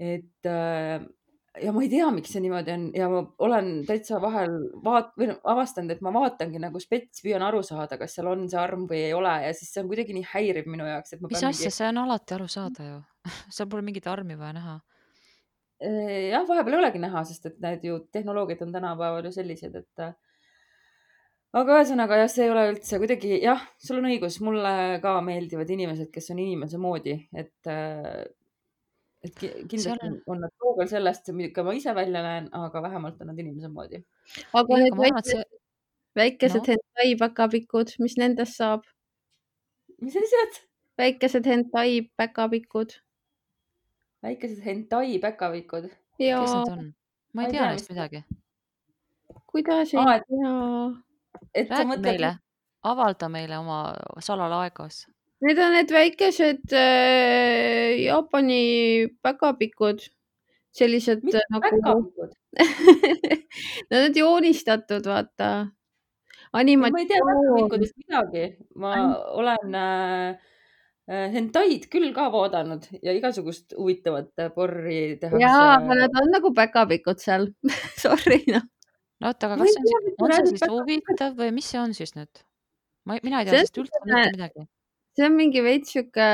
et 0.00 0.48
äh, 0.48 1.02
ja 1.60 1.72
ma 1.74 1.82
ei 1.84 1.90
tea, 1.92 2.06
miks 2.14 2.32
see 2.32 2.42
niimoodi 2.44 2.72
on 2.72 2.84
ja 2.96 3.08
ma 3.10 3.20
olen 3.44 3.70
täitsa 3.88 4.20
vahel 4.22 4.54
vaat- 4.84 5.12
või 5.18 5.30
noh, 5.32 5.40
avastanud, 5.52 5.92
et 5.92 6.04
ma 6.04 6.12
vaatangi 6.14 6.62
nagu 6.62 6.80
spets, 6.80 7.20
püüan 7.24 7.44
aru 7.44 7.60
saada, 7.66 7.98
kas 8.00 8.14
seal 8.16 8.30
on 8.30 8.46
see 8.48 8.60
arm 8.60 8.86
või 8.90 9.02
ei 9.08 9.12
ole 9.16 9.34
ja 9.44 9.50
siis 9.56 9.72
see 9.74 9.82
on 9.82 9.90
kuidagi 9.90 10.16
nii 10.16 10.28
häiriv 10.30 10.70
minu 10.70 10.86
jaoks, 10.88 11.16
et. 11.16 11.24
mis 11.26 11.36
asja 11.36 11.52
mingi..., 11.52 11.74
see 11.76 11.90
on 11.90 12.00
alati 12.04 12.38
aru 12.38 12.48
saada 12.48 12.86
ju 12.86 13.02
seal 13.56 13.68
pole 13.68 13.84
mingit 13.84 14.08
armi 14.08 14.38
vaja 14.40 14.56
näha 14.56 14.78
äh, 15.84 16.30
jah, 16.30 16.48
vahepeal 16.48 16.78
ei 16.78 16.82
olegi 16.86 17.04
näha, 17.04 17.24
sest 17.28 17.52
et 17.52 17.60
need 17.60 17.84
ju 17.90 18.00
tehnoloogiad 18.14 18.64
on 18.64 18.72
tänapäeval 18.78 19.28
ju 19.28 19.34
sellised, 19.36 19.76
et 19.82 20.08
aga 21.56 21.78
ühesõnaga 21.80 22.18
jah, 22.22 22.30
see 22.30 22.44
ei 22.46 22.52
ole 22.52 22.66
üldse 22.72 22.98
kuidagi 23.02 23.38
jah, 23.42 23.62
sul 23.82 23.98
on 24.00 24.08
õigus, 24.10 24.38
mulle 24.44 24.74
ka 25.02 25.16
meeldivad 25.26 25.70
inimesed, 25.74 26.10
kes 26.14 26.30
on 26.34 26.42
inimese 26.42 26.78
moodi, 26.82 27.16
et, 27.34 27.56
äh, 27.70 28.22
et 29.26 29.34
kindlasti 29.40 29.96
on... 29.96 30.16
on 30.30 30.44
nad 30.46 30.54
kaugel 30.62 30.90
sellest, 30.92 31.32
milline 31.34 31.66
ma 31.66 31.74
ise 31.76 31.94
välja 31.96 32.22
näen, 32.26 32.48
aga 32.56 32.84
vähemalt 32.86 33.20
on 33.22 33.32
nad 33.32 33.42
inimese 33.42 33.72
moodi. 33.72 34.02
aga 34.62 34.80
need 34.84 34.98
väikesed, 35.02 35.34
see... 35.34 35.60
väikesed 36.22 36.62
no. 36.62 36.76
hentai 36.76 37.12
päkapikud, 37.24 37.94
mis 38.04 38.18
nendest 38.20 38.58
saab? 38.62 38.86
mis 40.00 40.16
asjad? 40.22 40.62
väikesed 41.00 41.50
hentai 41.50 42.06
päkapikud. 42.20 42.94
väikesed 44.22 44.62
hentai 44.64 45.18
päkapikud? 45.18 45.90
kes 46.20 46.54
need 46.54 46.74
on? 46.78 46.90
ma 47.34 47.42
ei, 47.42 47.50
ei 47.50 47.58
tea 47.58 47.70
neist 47.74 47.90
midagi. 47.90 48.24
kuidas 49.50 49.98
ei 49.98 50.10
tea? 50.30 50.58
Et 51.54 51.70
räägi 51.70 51.88
mõtled... 51.88 52.06
meile, 52.06 52.34
avalda 52.86 53.28
meile 53.32 53.58
oma 53.60 53.80
salalaegas. 54.22 55.04
Need 55.40 55.60
on 55.62 55.72
need 55.72 55.92
väikesed 55.94 56.74
äh, 56.76 57.96
Jaapani 58.04 59.08
päkapikud, 59.24 60.04
sellised 60.76 61.24
Mis 61.24 61.38
nagu. 61.48 61.62
päkapikud 61.64 62.36
Nad 63.90 64.08
on 64.08 64.16
joonistatud, 64.16 65.06
vaata. 65.06 65.50
ma 66.52 66.60
ei 66.62 67.06
tea 67.08 67.22
päkapikudest 67.24 67.96
midagi, 68.02 68.44
ma 68.74 68.92
olen 69.38 69.78
äh, 69.78 70.50
äh, 71.08 71.28
hentaid 71.32 71.86
küll 71.92 72.12
ka 72.12 72.28
vaadanud 72.34 72.90
ja 73.02 73.14
igasugust 73.16 73.72
huvitavat 73.78 74.34
porri 74.54 75.16
tehakse. 75.22 75.40
jaa, 75.40 75.78
aga 75.78 76.02
nad 76.02 76.20
on 76.22 76.34
nagu 76.36 76.52
päkapikud 76.54 77.22
seal 77.22 77.48
Sorry 78.02 78.42
noh 78.50 78.66
no 79.20 79.30
oota, 79.30 79.48
aga 79.50 79.58
kas 79.62 79.74
see 79.76 79.96
on, 79.98 80.12
on 80.24 80.34
see 80.34 80.52
siis 80.54 80.68
huvitav 80.70 81.34
või 81.38 81.54
mis 81.56 81.70
see 81.72 81.80
on 81.80 81.96
siis 81.96 82.14
nüüd? 82.16 82.44
ma, 83.08 83.18
mina 83.24 83.40
ei 83.40 83.48
tea 83.48 83.58
sellest 83.58 83.82
üldse 83.82 84.04
mitte 84.04 84.36
midagi. 84.36 84.68
see 85.16 85.26
on 85.28 85.36
mingi 85.38 85.64
veits 85.64 85.94
sihuke 85.94 86.28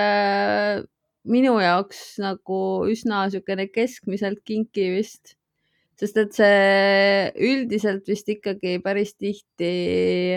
minu 1.36 1.56
jaoks 1.62 2.02
nagu 2.22 2.60
üsna 2.90 3.24
niisugune 3.26 3.66
keskmiselt 3.74 4.42
kinki 4.46 4.90
vist, 4.94 5.34
sest 5.98 6.20
et 6.22 6.36
see 6.36 7.48
üldiselt 7.48 8.06
vist 8.10 8.28
ikkagi 8.30 8.76
päris 8.84 9.16
tihti 9.18 9.72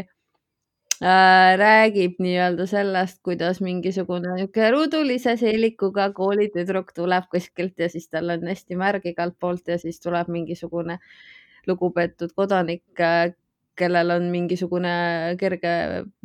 äh, 0.02 1.52
räägib 1.62 2.18
nii-öelda 2.24 2.66
sellest, 2.72 3.22
kuidas 3.26 3.62
mingisugune 3.62 4.34
niisugune 4.40 4.72
rudulise 4.74 5.38
seelikuga 5.38 6.10
koolitüdruk 6.18 6.96
tuleb 6.98 7.30
kuskilt 7.30 7.78
ja 7.78 7.92
siis 7.94 8.10
tal 8.10 8.34
on 8.34 8.50
hästi 8.50 8.80
märg 8.80 9.06
igalt 9.14 9.38
poolt 9.38 9.70
ja 9.70 9.78
siis 9.82 10.02
tuleb 10.02 10.32
mingisugune 10.34 10.98
äh, 10.98 11.39
lugupeetud 11.70 12.34
kodanik, 12.38 12.84
kellel 13.80 14.16
on 14.18 14.28
mingisugune 14.34 14.92
kerge 15.40 15.72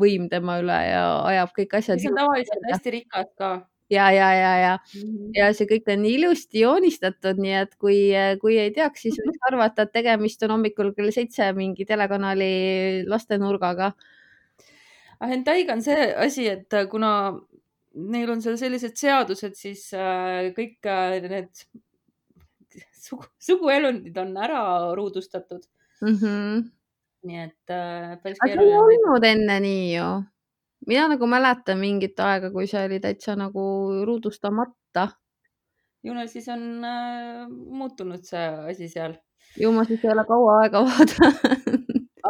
võim 0.00 0.26
tema 0.32 0.58
üle 0.62 0.80
ja 0.88 1.04
ajab 1.30 1.54
kõik 1.58 1.78
asjad. 1.78 2.00
kes 2.00 2.10
on 2.10 2.18
tavaliselt 2.18 2.66
hästi 2.72 2.94
rikas 2.98 3.30
ka 3.38 3.52
ja, 3.90 4.08
ja, 4.10 4.32
ja, 4.32 4.52
ja 4.58 4.78
mm, 4.78 5.00
-hmm. 5.00 5.30
ja 5.36 5.52
see 5.54 5.68
kõik 5.70 5.92
on 5.92 6.04
ilusti 6.08 6.64
joonistatud, 6.64 7.40
nii 7.40 7.54
et 7.60 7.74
kui, 7.78 7.98
kui 8.40 8.58
ei 8.58 8.72
teaks, 8.74 9.06
siis 9.06 9.20
võiks 9.20 9.48
arvata, 9.50 9.84
et 9.84 9.92
tegemist 9.92 10.42
on 10.42 10.56
hommikul 10.56 10.92
kell 10.96 11.12
seitse 11.14 11.52
mingi 11.52 11.84
telekanali 11.84 13.04
lastenurgaga. 13.06 13.92
Hentaiga 15.24 15.72
on 15.72 15.82
see 15.82 16.12
asi, 16.26 16.48
et 16.48 16.74
kuna 16.90 17.10
neil 17.94 18.30
on 18.30 18.42
seal 18.42 18.56
sellised 18.58 18.96
seadused, 18.98 19.54
siis 19.56 19.86
äh, 19.94 20.50
kõik 20.56 20.88
äh, 20.90 21.20
need 21.22 21.66
sugu, 23.04 23.26
suguelundid 23.38 24.16
on 24.18 24.36
ära 24.36 24.62
ruudustatud. 24.98 25.64
mm. 26.02 26.14
-hmm. 26.20 26.62
nii 27.24 27.42
et 27.42 27.70
äh, 27.72 28.14
päris 28.22 28.38
aga 28.40 28.52
see 28.52 28.62
ei 28.62 28.70
keeruline 28.70 29.10
olnud 29.10 29.28
enne 29.32 29.58
nii 29.66 29.84
ju. 29.96 30.08
mina 30.86 31.08
nagu 31.08 31.26
mäletan 31.26 31.78
mingit 31.80 32.20
aega, 32.20 32.50
kui 32.50 32.66
see 32.66 32.84
oli 32.84 33.00
täitsa 33.00 33.36
nagu 33.36 33.66
ruudustamata. 34.04 35.08
ju 36.04 36.14
neil 36.14 36.28
siis 36.28 36.48
on 36.48 36.84
äh, 36.84 37.46
muutunud 37.50 38.24
see 38.24 38.48
asi 38.72 38.88
seal 38.88 39.14
ju 39.60 39.72
ma 39.72 39.84
siis 39.84 40.04
ei 40.04 40.10
ole 40.12 40.24
kaua 40.24 40.58
aega 40.62 40.84
vaadanud. 40.88 41.60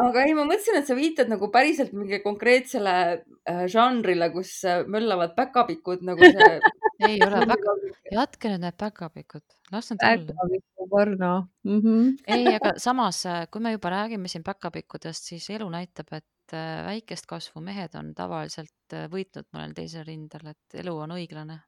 aga 0.00 0.24
ei, 0.26 0.34
ma 0.36 0.44
mõtlesin, 0.48 0.78
et 0.80 0.88
sa 0.88 0.96
viitad 0.98 1.30
nagu 1.30 1.48
päriselt 1.54 1.92
mingi 1.96 2.20
konkreetsele 2.24 2.94
äh, 3.12 3.64
žanrile, 3.70 4.30
kus 4.34 4.56
äh, 4.68 4.82
möllavad 4.90 5.34
päkapikud 5.38 6.04
nagu 6.06 6.24
see. 6.24 6.58
ei 7.08 7.18
ole 7.26 7.42
väga, 7.50 7.74
jätke 8.14 8.52
nüüd 8.52 8.64
need 8.64 8.78
päkapikud, 8.80 9.44
las 9.74 9.90
nad 9.92 10.04
olla. 10.10 10.60
porno 10.90 11.32
mm. 11.64 11.80
-hmm. 11.80 12.08
ei, 12.26 12.54
aga 12.54 12.74
samas, 12.78 13.24
kui 13.50 13.60
me 13.60 13.72
juba 13.72 13.90
räägime 13.90 14.28
siin 14.28 14.44
päkapikkudest, 14.44 15.24
siis 15.30 15.50
elu 15.50 15.68
näitab, 15.70 16.12
et 16.12 16.52
äh, 16.54 16.84
väikest 16.86 17.26
kasvu 17.26 17.60
mehed 17.60 17.94
on 17.98 18.14
tavaliselt 18.14 18.92
äh, 18.92 19.08
võitnud 19.10 19.48
mõnel 19.52 19.74
teisel 19.74 20.04
rindel, 20.06 20.52
et 20.54 20.80
elu 20.84 20.96
on 20.98 21.16
õiglane. 21.16 21.60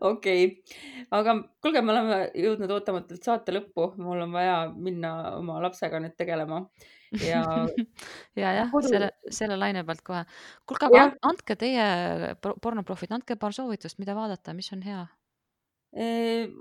okei, 0.00 0.62
aga 1.14 1.34
kuulge, 1.62 1.82
me 1.84 1.92
oleme 1.94 2.18
jõudnud 2.38 2.70
ootamatult 2.76 3.24
saate 3.26 3.54
lõppu, 3.54 3.90
mul 4.02 4.22
on 4.26 4.32
vaja 4.34 4.56
minna 4.74 5.10
oma 5.38 5.60
lapsega 5.64 6.00
nüüd 6.02 6.14
tegelema 6.18 6.62
ja 7.22 7.42
ja 8.42 8.52
jah, 8.60 8.70
Kodu- 8.72 8.90
selle, 8.90 9.10
selle 9.30 9.58
laine 9.60 9.84
pealt 9.86 10.02
kohe. 10.06 10.24
kuulge, 10.66 10.88
aga 10.90 11.04
andke 11.30 11.56
teie 11.60 11.84
por- 12.42 12.56
pornoprofid, 12.62 13.12
andke 13.14 13.36
paar 13.40 13.54
soovitust, 13.56 13.98
mida 14.02 14.16
vaadata, 14.18 14.54
mis 14.56 14.72
on 14.74 14.82
hea. 14.86 15.04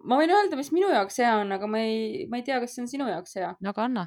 ma 0.03 0.19
võin 0.19 0.30
öelda, 0.36 0.59
mis 0.59 0.69
minu 0.76 0.91
jaoks 0.93 1.17
hea 1.24 1.32
on, 1.41 1.51
aga 1.55 1.67
ma 1.67 1.82
ei, 1.82 2.28
ma 2.30 2.38
ei 2.38 2.45
tea, 2.45 2.59
kas 2.61 2.76
see 2.76 2.84
on 2.86 2.91
sinu 2.91 3.09
jaoks 3.09 3.36
hea. 3.39 3.55
no 3.59 3.74
aga 3.74 3.88
anna. 3.89 4.05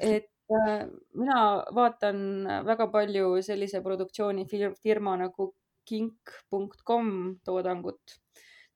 et 0.00 0.30
äh, 0.52 0.86
mina 1.14 1.42
vaatan 1.76 2.18
väga 2.64 2.86
palju 2.92 3.36
sellise 3.44 3.82
produktsiooni 3.84 4.46
fir- 4.48 4.74
firma 4.80 5.16
nagu 5.20 5.52
kink.com 5.86 7.08
toodangut. 7.46 8.16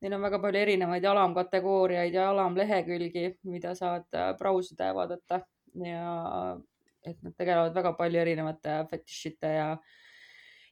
Neil 0.00 0.14
on 0.16 0.22
väga 0.24 0.38
palju 0.40 0.60
erinevaid 0.62 1.04
alamkategooriaid 1.04 2.14
ja 2.16 2.30
alamlehekülgi, 2.30 3.26
mida 3.52 3.74
saad 3.76 4.06
äh, 4.16 4.32
brausida 4.38 4.90
ja 4.90 4.96
vaadata 4.96 5.42
ja 5.84 6.04
et 7.06 7.20
nad 7.24 7.34
tegelevad 7.36 7.76
väga 7.76 7.92
palju 7.98 8.20
erinevate 8.20 8.74
fetišite 8.90 9.52
ja, 9.54 9.68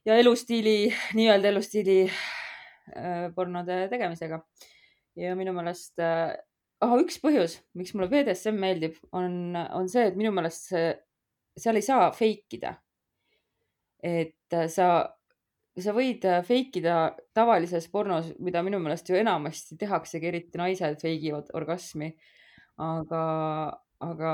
ja 0.05 0.17
elustiili, 0.21 0.91
nii-öelda 1.17 1.49
elustiili 1.53 1.99
äh, 2.09 3.29
pornode 3.35 3.85
tegemisega. 3.91 4.41
ja 5.19 5.35
minu 5.35 5.53
meelest 5.55 5.99
äh, 6.03 6.37
üks 7.01 7.19
põhjus, 7.23 7.59
miks 7.75 7.93
mulle 7.95 8.09
BDSM 8.11 8.59
meeldib, 8.61 8.99
on, 9.11 9.55
on 9.55 9.89
see, 9.91 10.05
et 10.11 10.19
minu 10.19 10.31
meelest 10.35 10.69
see, 10.71 10.91
seal 11.59 11.79
ei 11.79 11.85
saa 11.85 12.11
fake 12.15 12.59
ida. 12.59 12.75
et 14.03 14.53
äh, 14.55 14.67
sa, 14.71 15.18
sa 15.83 15.93
võid 15.95 16.25
äh, 16.27 16.41
fake 16.45 16.81
ida 16.81 16.97
tavalises 17.35 17.87
pornos, 17.91 18.31
mida 18.43 18.63
minu 18.65 18.79
meelest 18.83 19.09
ju 19.09 19.17
enamasti 19.19 19.77
tehaksegi, 19.79 20.29
eriti 20.31 20.61
naised 20.61 21.01
fake 21.01 21.31
ivad 21.31 21.51
orgasmi. 21.57 22.13
aga, 22.79 23.23
aga 23.99 24.33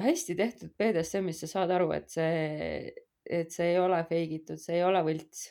hästi 0.00 0.36
tehtud 0.38 0.70
BDSM-is 0.80 1.42
sa 1.44 1.50
saad 1.50 1.70
aru, 1.76 1.90
et 1.96 2.08
see, 2.12 2.92
et 3.24 3.52
see 3.52 3.72
ei 3.74 3.78
ole 3.82 4.00
fake 4.08 4.40
itud, 4.40 4.58
see 4.62 4.78
ei 4.78 4.84
ole 4.86 5.02
võlts. 5.04 5.50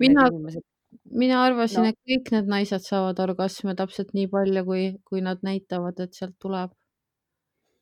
Mina- 0.00 0.26
inimesed 0.26 0.64
mina 1.10 1.44
arvasin 1.44 1.84
No. 1.84 1.88
et 1.92 1.98
kõik 2.08 2.32
need 2.34 2.48
naised 2.50 2.82
saavad 2.82 3.18
orgasme 3.22 3.74
täpselt 3.78 4.10
nii 4.16 4.26
palju, 4.30 4.64
kui, 4.66 4.84
kui 5.06 5.20
nad 5.22 5.38
näitavad, 5.46 6.00
et 6.02 6.14
sealt 6.18 6.34
tuleb. 6.42 6.70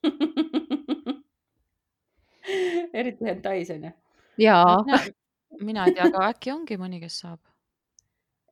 eriti 3.00 3.24
hentais 3.28 3.70
onju. 3.74 3.90
jaa, 4.38 4.76
mina 5.64 5.86
ei 5.86 5.94
tea, 5.96 6.08
aga 6.10 6.30
äkki 6.32 6.52
ongi 6.54 6.78
mõni, 6.80 7.00
kes 7.02 7.20
saab. 7.24 7.40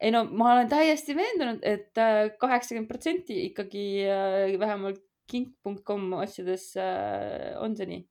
ei 0.00 0.12
no 0.12 0.24
ma 0.28 0.52
olen 0.52 0.68
täiesti 0.68 1.16
veendunud, 1.16 1.62
et 1.64 1.96
kaheksakümmend 2.40 2.90
protsenti 2.90 3.38
ikkagi 3.48 3.86
äh, 4.04 4.58
vähemalt 4.60 5.00
kink.com 5.30 6.12
asjades 6.20 6.74
äh, 6.76 7.54
on 7.62 7.74
see 7.78 7.88
nii. 7.90 8.02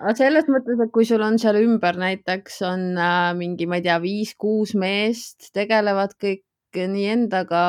aga 0.00 0.14
selles 0.18 0.50
mõttes, 0.52 0.80
et 0.80 0.92
kui 0.94 1.08
sul 1.08 1.24
on 1.24 1.38
seal 1.40 1.58
ümber 1.60 1.98
näiteks 2.00 2.60
on 2.68 2.86
äh, 2.98 3.32
mingi, 3.38 3.68
ma 3.70 3.80
ei 3.80 3.86
tea, 3.88 3.98
viis-kuus 4.02 4.76
meest, 4.78 5.50
tegelevad 5.56 6.16
kõik 6.20 6.44
nii 6.70 7.06
endaga 7.10 7.62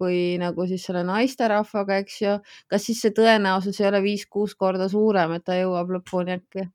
kui 0.00 0.34
nagu 0.40 0.66
siis 0.66 0.88
selle 0.88 1.04
naisterahvaga, 1.06 2.00
eks 2.02 2.16
ju, 2.24 2.32
kas 2.70 2.88
siis 2.88 3.04
see 3.04 3.14
tõenäosus 3.14 3.78
ei 3.78 3.86
ole 3.92 4.02
viis-kuus 4.02 4.56
korda 4.58 4.88
suurem, 4.90 5.36
et 5.36 5.46
ta 5.46 5.54
jõuab 5.60 5.94
lõpuni 5.94 6.34
äkki? 6.40 6.66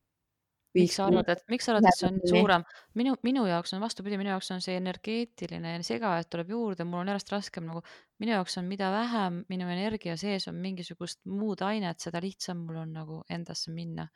Miks 0.73 0.95
sa 0.97 1.05
arvad, 1.07 1.29
et, 1.29 1.43
miks 1.51 1.67
sa 1.67 1.73
arvad, 1.73 1.87
et 1.89 1.97
see 1.97 2.07
on 2.09 2.19
suurem? 2.29 2.65
minu, 2.99 3.13
minu 3.25 3.45
jaoks 3.49 3.75
on 3.75 3.83
vastupidi, 3.83 4.17
minu 4.19 4.33
jaoks 4.33 4.51
on 4.55 4.63
see 4.63 4.75
energeetiline 4.79 5.75
segajad 5.85 6.29
tuleb 6.33 6.53
juurde, 6.53 6.87
mul 6.87 7.03
on 7.03 7.11
järjest 7.13 7.33
raskem 7.33 7.67
nagu, 7.69 7.83
minu 8.23 8.35
jaoks 8.35 8.57
on, 8.61 8.69
mida 8.69 8.89
vähem 8.93 9.43
minu 9.53 9.69
energia 9.73 10.17
sees 10.19 10.47
on 10.51 10.57
mingisugust 10.63 11.21
muud 11.29 11.61
ainet, 11.65 12.01
seda 12.03 12.21
lihtsam 12.23 12.65
mul 12.67 12.81
on 12.83 12.95
nagu 13.01 13.21
endasse 13.29 13.73
minna. 13.73 14.07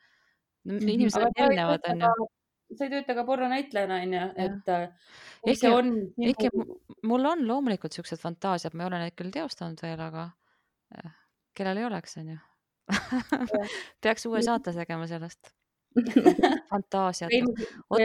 Mhm. 0.68 0.88
inimesed 0.88 1.22
on 1.22 1.38
erinevad, 1.38 1.86
onju. 1.88 2.26
sa 2.76 2.84
ei 2.84 2.90
tööta 2.92 3.14
ka 3.16 3.24
pornonäitlejana 3.24 4.00
onju, 4.04 4.24
et 4.44 4.72
äh, 4.74 4.88
see 5.54 5.70
on 5.72 5.92
mu- 6.58 6.80
mul 7.08 7.30
on 7.30 7.46
loomulikult 7.48 7.94
siuksed 7.96 8.20
fantaasiad, 8.20 8.74
ma 8.74 8.84
ei 8.84 8.90
ole 8.90 9.00
neid 9.04 9.16
küll 9.16 9.32
teostanud 9.32 9.80
veel, 9.82 10.02
aga 10.02 10.26
eh, 10.98 11.14
kellel 11.56 11.80
ei 11.80 11.88
oleks, 11.88 12.18
onju. 12.20 12.36
peaks 14.02 14.26
uue 14.28 14.42
saate 14.44 14.72
tegema 14.76 15.06
sellest. 15.08 15.54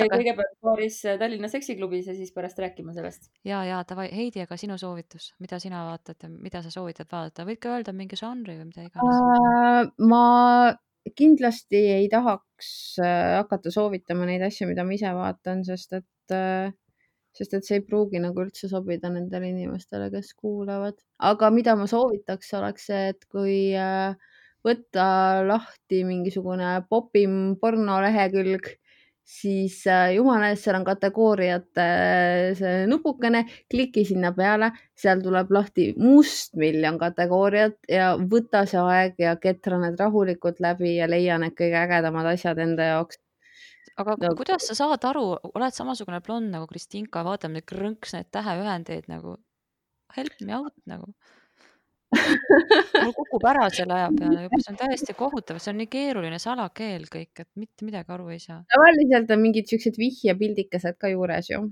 aga- 0.06 0.18
kõigepealt 0.18 0.56
paaris 0.64 1.00
Tallinna 1.20 1.50
seksiklubis 1.52 2.08
ja 2.10 2.16
siis 2.18 2.32
pärast 2.36 2.60
rääkima 2.64 2.96
sellest. 2.96 3.30
ja, 3.48 3.64
ja 3.68 3.82
davai, 3.90 4.10
Heidi, 4.16 4.44
aga 4.46 4.58
sinu 4.60 4.78
soovitus, 4.82 5.32
mida 5.44 5.60
sina 5.64 5.84
vaatad 5.90 6.28
mida 6.40 6.64
sa 6.64 6.72
soovitad 6.74 7.10
vaadata, 7.12 7.46
võid 7.48 7.62
ka 7.64 7.76
öelda 7.78 7.94
mingi 7.96 8.20
žanri 8.20 8.58
või 8.60 8.70
mida 8.72 8.88
iganes. 8.88 9.22
Äh, 9.22 9.92
ma 10.10 10.24
kindlasti 11.20 11.82
ei 11.98 12.10
tahaks 12.12 13.00
äh, 13.04 13.38
hakata 13.42 13.74
soovitama 13.74 14.28
neid 14.30 14.46
asju, 14.48 14.70
mida 14.70 14.86
ma 14.88 14.96
ise 14.96 15.12
vaatan, 15.16 15.64
sest 15.68 15.98
et, 16.00 16.36
sest 17.36 17.58
et 17.58 17.66
see 17.68 17.80
ei 17.82 17.86
pruugi 17.86 18.22
nagu 18.24 18.46
üldse 18.46 18.70
sobida 18.72 19.12
nendele 19.12 19.50
inimestele, 19.52 20.10
kes 20.14 20.34
kuulavad. 20.40 21.00
aga 21.20 21.50
mida 21.52 21.76
ma 21.80 21.88
soovitaks, 21.90 22.54
oleks 22.60 22.88
see, 22.92 23.10
et 23.14 23.28
kui 23.32 23.58
äh, 23.76 24.16
võtta 24.64 25.06
lahti 25.48 26.04
mingisugune 26.08 26.78
popim 26.90 27.56
pornolehekülg, 27.62 28.70
siis 29.24 29.82
äh, 29.88 30.14
jumala 30.18 30.50
eest, 30.52 30.66
seal 30.66 30.78
on 30.80 30.86
kategooriate 30.88 31.84
äh, 31.84 32.48
see 32.60 32.86
nupukene, 32.92 33.46
kliki 33.72 34.04
sinna 34.08 34.34
peale, 34.36 34.74
seal 35.00 35.24
tuleb 35.24 35.52
lahti 35.56 35.90
mustmiljon 36.00 37.00
kategooriat 37.02 37.78
ja 37.92 38.14
võta 38.20 38.66
see 38.70 38.82
aeg 38.84 39.22
ja 39.24 39.38
ketra 39.40 39.80
need 39.84 40.00
rahulikult 40.00 40.60
läbi 40.64 40.98
ja 40.98 41.08
leia 41.08 41.40
need 41.42 41.56
kõige 41.60 41.80
ägedamad 41.86 42.34
asjad 42.34 42.60
enda 42.64 42.90
jaoks. 42.96 43.22
aga 43.96 44.18
nagu- 44.20 44.38
kuidas 44.42 44.68
sa 44.68 44.76
saad 44.76 45.06
aru, 45.06 45.26
oled 45.54 45.74
samasugune 45.74 46.20
blond 46.26 46.52
nagu 46.52 46.68
Kristinka, 46.68 47.24
vaatame 47.24 47.62
neid 47.62 47.70
krõnks 47.70 48.16
neid 48.18 48.32
täheühendeid 48.32 49.08
nagu 49.08 49.38
help 50.16 50.42
me 50.42 50.56
out 50.56 50.76
nagu. 50.86 51.14
Mul 52.14 53.14
kukub 53.18 53.46
ära 53.50 53.70
selle 53.74 53.98
aja 54.00 54.10
peale 54.20 54.46
juba, 54.48 54.62
see 54.64 54.74
on 54.74 54.82
täiesti 54.82 55.16
kohutav, 55.18 55.62
see 55.64 55.74
on 55.74 55.82
nii 55.84 55.92
keeruline 55.92 56.40
salakeel 56.42 57.08
kõik, 57.12 57.34
et 57.46 57.50
mitte 57.60 57.88
midagi 57.88 58.14
aru 58.16 58.30
ei 58.34 58.40
saa. 58.44 58.64
tavaliselt 58.76 59.32
on 59.36 59.42
mingid 59.46 59.72
siuksed 59.72 60.00
vihjepildikesed 60.02 61.00
ka 61.02 61.12
juures 61.14 61.50
ju, 61.54 61.64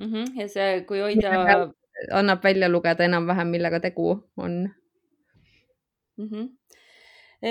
Mhm, 0.00 0.32
ja 0.38 0.46
see, 0.48 0.80
kui 0.88 1.00
hoida 1.02 1.32
annab 2.16 2.44
välja 2.44 2.68
lugeda 2.70 3.04
enam-vähem, 3.04 3.50
millega 3.52 3.80
tegu 3.80 4.12
on. 4.36 4.70
mm. 6.16 6.28
-hmm. 6.28 6.48
E, 7.42 7.50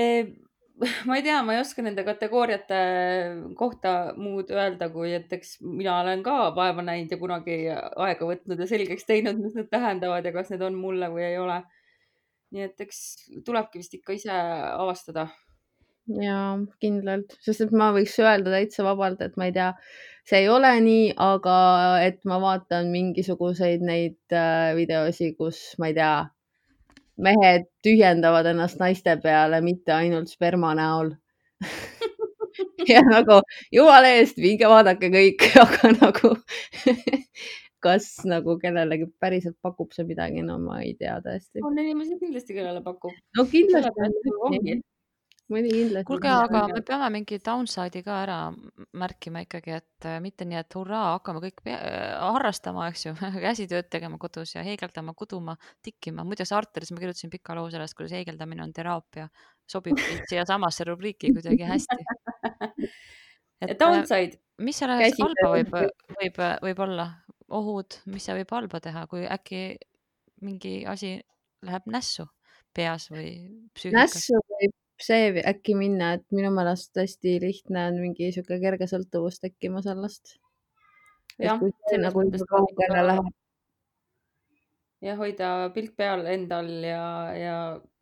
ma 1.07 1.17
ei 1.17 1.23
tea, 1.23 1.41
ma 1.43 1.55
ei 1.55 1.61
oska 1.61 1.83
nende 1.83 2.05
kategooriate 2.07 2.79
kohta 3.59 4.13
muud 4.19 4.51
öelda, 4.53 4.87
kui 4.93 5.11
et 5.15 5.31
eks 5.35 5.57
mina 5.65 5.99
olen 6.03 6.23
ka 6.23 6.53
vaeva 6.55 6.85
näinud 6.85 7.11
ja 7.11 7.19
kunagi 7.19 7.57
aega 7.69 8.29
võtnud 8.29 8.63
ja 8.63 8.69
selgeks 8.69 9.07
teinud, 9.09 9.41
mis 9.43 9.57
need 9.57 9.69
tähendavad 9.73 10.25
ja 10.25 10.33
kas 10.35 10.53
need 10.53 10.63
on 10.65 10.79
mulle 10.79 11.11
või 11.11 11.27
ei 11.27 11.37
ole. 11.41 11.61
nii 12.55 12.63
et 12.65 12.81
eks 12.81 12.99
tulebki 13.45 13.77
vist 13.81 13.93
ikka 13.93 14.15
ise 14.15 14.33
avastada. 14.33 15.27
ja 16.21 16.39
kindlalt, 16.81 17.35
sest 17.45 17.67
et 17.67 17.75
ma 17.75 17.91
võiks 17.93 18.15
öelda 18.23 18.55
täitsa 18.55 18.87
vabalt, 18.87 19.21
et 19.21 19.35
ma 19.37 19.49
ei 19.49 19.53
tea, 19.53 19.73
see 20.25 20.45
ei 20.45 20.49
ole 20.49 20.71
nii, 20.81 21.11
aga 21.21 21.57
et 22.07 22.23
ma 22.25 22.39
vaatan 22.41 22.89
mingisuguseid 22.95 23.83
neid 23.85 24.17
äh, 24.33 24.71
videosi, 24.79 25.33
kus 25.37 25.75
ma 25.77 25.91
ei 25.91 25.99
tea, 25.99 26.13
mehed 27.19 27.67
tühjendavad 27.85 28.47
ennast 28.53 28.79
naiste 28.81 29.15
peale, 29.23 29.61
mitte 29.65 29.93
ainult 29.95 30.31
sperma 30.31 30.73
näol. 30.77 31.13
ja 32.91 33.01
nagu 33.07 33.41
jumala 33.75 34.13
eest, 34.19 34.39
minge 34.41 34.69
vaadake 34.69 35.11
kõik, 35.13 35.49
aga 35.63 35.93
nagu 35.97 36.35
kas 37.83 38.11
nagu 38.27 38.57
kellelegi 38.59 39.07
päriselt 39.23 39.57
pakub 39.63 39.93
see 39.95 40.07
midagi, 40.07 40.43
no 40.45 40.59
ma 40.63 40.81
ei 40.83 40.95
tea 40.99 41.17
tõesti. 41.23 41.63
on 41.63 41.77
inimesi 41.79 42.19
kindlasti, 42.19 42.55
kellele 42.57 42.83
pakub. 42.83 43.15
no 43.37 43.45
kindlasti 43.51 44.79
Muidugi 45.49 45.79
kindlasti. 45.79 46.05
kuulge, 46.05 46.29
aga 46.29 46.59
me 46.69 46.81
peame 46.85 47.07
mingi 47.15 47.39
downside'i 47.41 48.03
ka 48.05 48.17
ära 48.21 48.37
märkima 49.01 49.41
ikkagi, 49.41 49.73
et 49.79 50.05
äh, 50.05 50.19
mitte 50.21 50.45
nii, 50.45 50.59
et 50.61 50.75
hurraa, 50.77 51.15
hakkame 51.15 51.41
kõik 51.41 51.63
äh, 51.73 51.79
harrastama, 52.21 52.85
eks 52.91 53.07
ju 53.07 53.13
käsitööd 53.45 53.87
tegema 53.89 54.19
kodus 54.21 54.53
ja 54.53 54.63
heegeldama, 54.65 55.15
kuduma, 55.17 55.55
tikkima. 55.85 56.25
muideks 56.27 56.53
Arteris 56.53 56.93
ma 56.93 57.01
kirjutasin 57.01 57.33
pika 57.33 57.57
loo 57.57 57.65
sellest, 57.73 57.97
kuidas 57.97 58.13
heegeldamine 58.19 58.61
on 58.67 58.73
teraapia, 58.77 59.25
sobib 59.69 59.97
siiasamasse 60.29 60.85
rubriiki 60.91 61.33
kuidagi 61.33 61.65
hästi. 61.71 61.97
et 63.65 63.73
äh, 63.73 63.77
Downside, 63.79 64.37
mis 64.61 64.81
Käsitöö 64.85 65.25
halba 65.25 65.53
võib, 65.55 65.79
võib, 66.19 66.43
võib 66.67 66.83
olla, 66.85 67.07
ohud, 67.57 67.97
mis 68.13 68.29
seal 68.29 68.37
võib 68.43 68.53
halba 68.53 68.83
teha, 68.85 69.07
kui 69.09 69.25
äkki 69.25 69.63
mingi 70.45 70.83
asi 70.87 71.15
läheb 71.65 71.89
nässu 71.89 72.27
peas 72.75 73.09
või 73.09 73.31
psüühikas? 73.73 74.13
nässu 74.13 74.43
võib 74.45 74.77
see 75.03 75.43
äkki 75.47 75.75
minna, 75.79 76.13
et 76.17 76.25
minu 76.35 76.51
meelest 76.55 76.97
hästi 76.99 77.37
lihtne 77.43 77.87
on 77.91 77.99
mingi 78.03 78.31
sihuke 78.35 78.59
kerge 78.61 78.87
sõltuvus 78.91 79.39
tekkima 79.43 79.83
sellest. 79.85 80.37
Jah, 81.39 81.61
nagu 82.03 82.25
ja 85.01 85.15
hoida 85.19 85.49
pilk 85.75 85.95
peal 85.99 86.25
endal 86.27 86.69
ja, 86.83 87.03
ja 87.35 87.57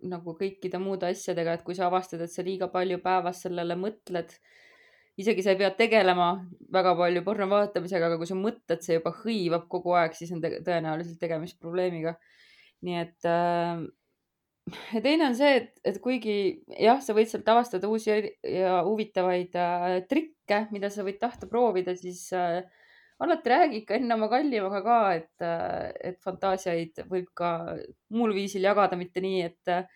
nagu 0.10 0.34
kõikide 0.40 0.80
muude 0.82 1.12
asjadega, 1.12 1.58
et 1.58 1.66
kui 1.66 1.78
sa 1.78 1.88
avastad, 1.88 2.24
et 2.24 2.34
sa 2.34 2.46
liiga 2.46 2.70
palju 2.74 3.00
päevas 3.04 3.44
sellele 3.46 3.78
mõtled, 3.80 4.34
isegi 5.22 5.46
sa 5.46 5.54
ei 5.54 5.60
pea 5.62 5.70
tegelema 5.78 6.32
väga 6.74 6.96
palju 6.98 7.24
porno 7.26 7.50
vaatamisega, 7.54 8.10
aga 8.10 8.18
kui 8.22 8.30
sa 8.30 8.38
mõtled, 8.38 8.82
see 8.86 8.98
juba 8.98 9.14
hõivab 9.22 9.68
kogu 9.70 9.94
aeg, 9.98 10.18
siis 10.18 10.34
on 10.34 10.42
te 10.42 10.58
tõenäoliselt 10.66 11.22
tegemist 11.22 11.60
probleemiga. 11.62 12.18
nii 12.86 12.98
et 13.02 13.26
äh, 13.26 13.80
ja 14.94 15.02
teine 15.04 15.30
on 15.30 15.36
see, 15.38 15.60
et, 15.62 15.70
et 15.88 16.00
kuigi 16.04 16.38
jah, 16.80 17.00
sa 17.04 17.16
võid 17.18 17.30
sealt 17.32 17.48
avastada 17.52 17.90
uusi 17.90 18.12
ja 18.44 18.82
huvitavaid 18.88 19.56
äh, 19.60 19.88
trikke, 20.10 20.66
mida 20.74 20.92
sa 20.94 21.06
võid 21.08 21.20
tahta 21.22 21.50
proovida, 21.50 21.96
siis 22.00 22.26
äh, 22.36 22.62
alati 23.24 23.54
räägi 23.54 23.82
ikka 23.82 23.98
enne 23.98 24.18
oma 24.18 24.30
kallimaga 24.32 24.82
ka, 24.86 24.98
et, 25.18 25.46
et 26.12 26.20
fantaasiaid 26.24 27.06
võib 27.10 27.32
ka 27.38 27.54
muul 28.14 28.36
viisil 28.36 28.68
jagada, 28.68 29.00
mitte 29.00 29.24
nii, 29.24 29.46
et 29.52 29.74
äh, 29.74 29.88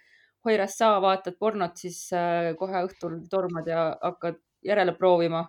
Hoiras 0.41 0.73
sa 0.73 0.95
vaatad 0.97 1.35
pornot, 1.37 1.75
siis 1.77 2.07
äh, 2.17 2.55
kohe 2.57 2.79
õhtul 2.87 3.19
tormad 3.29 3.67
ja 3.69 3.91
hakkad 4.01 4.39
järele 4.65 4.95
proovima 4.97 5.43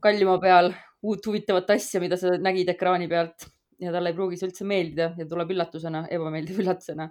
kallima 0.00 0.38
peal 0.40 0.72
uut 1.02 1.26
huvitavat 1.26 1.72
asja, 1.74 2.00
mida 2.00 2.16
sa 2.20 2.32
nägid 2.40 2.70
ekraani 2.72 3.08
pealt 3.10 3.48
ja 3.82 3.92
talle 3.92 4.12
ei 4.12 4.16
pruugi 4.16 4.38
see 4.38 4.48
üldse 4.48 4.66
meeldida 4.68 5.10
ja 5.18 5.26
tuleb 5.28 5.50
üllatusena, 5.54 6.04
ebameeldiva 6.14 6.62
üllatusena. 6.62 7.08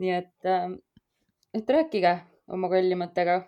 Nii 0.00 0.12
et, 0.14 0.48
et 1.54 1.74
rääkige 1.76 2.14
oma 2.54 2.68
kallimatega 2.72 3.40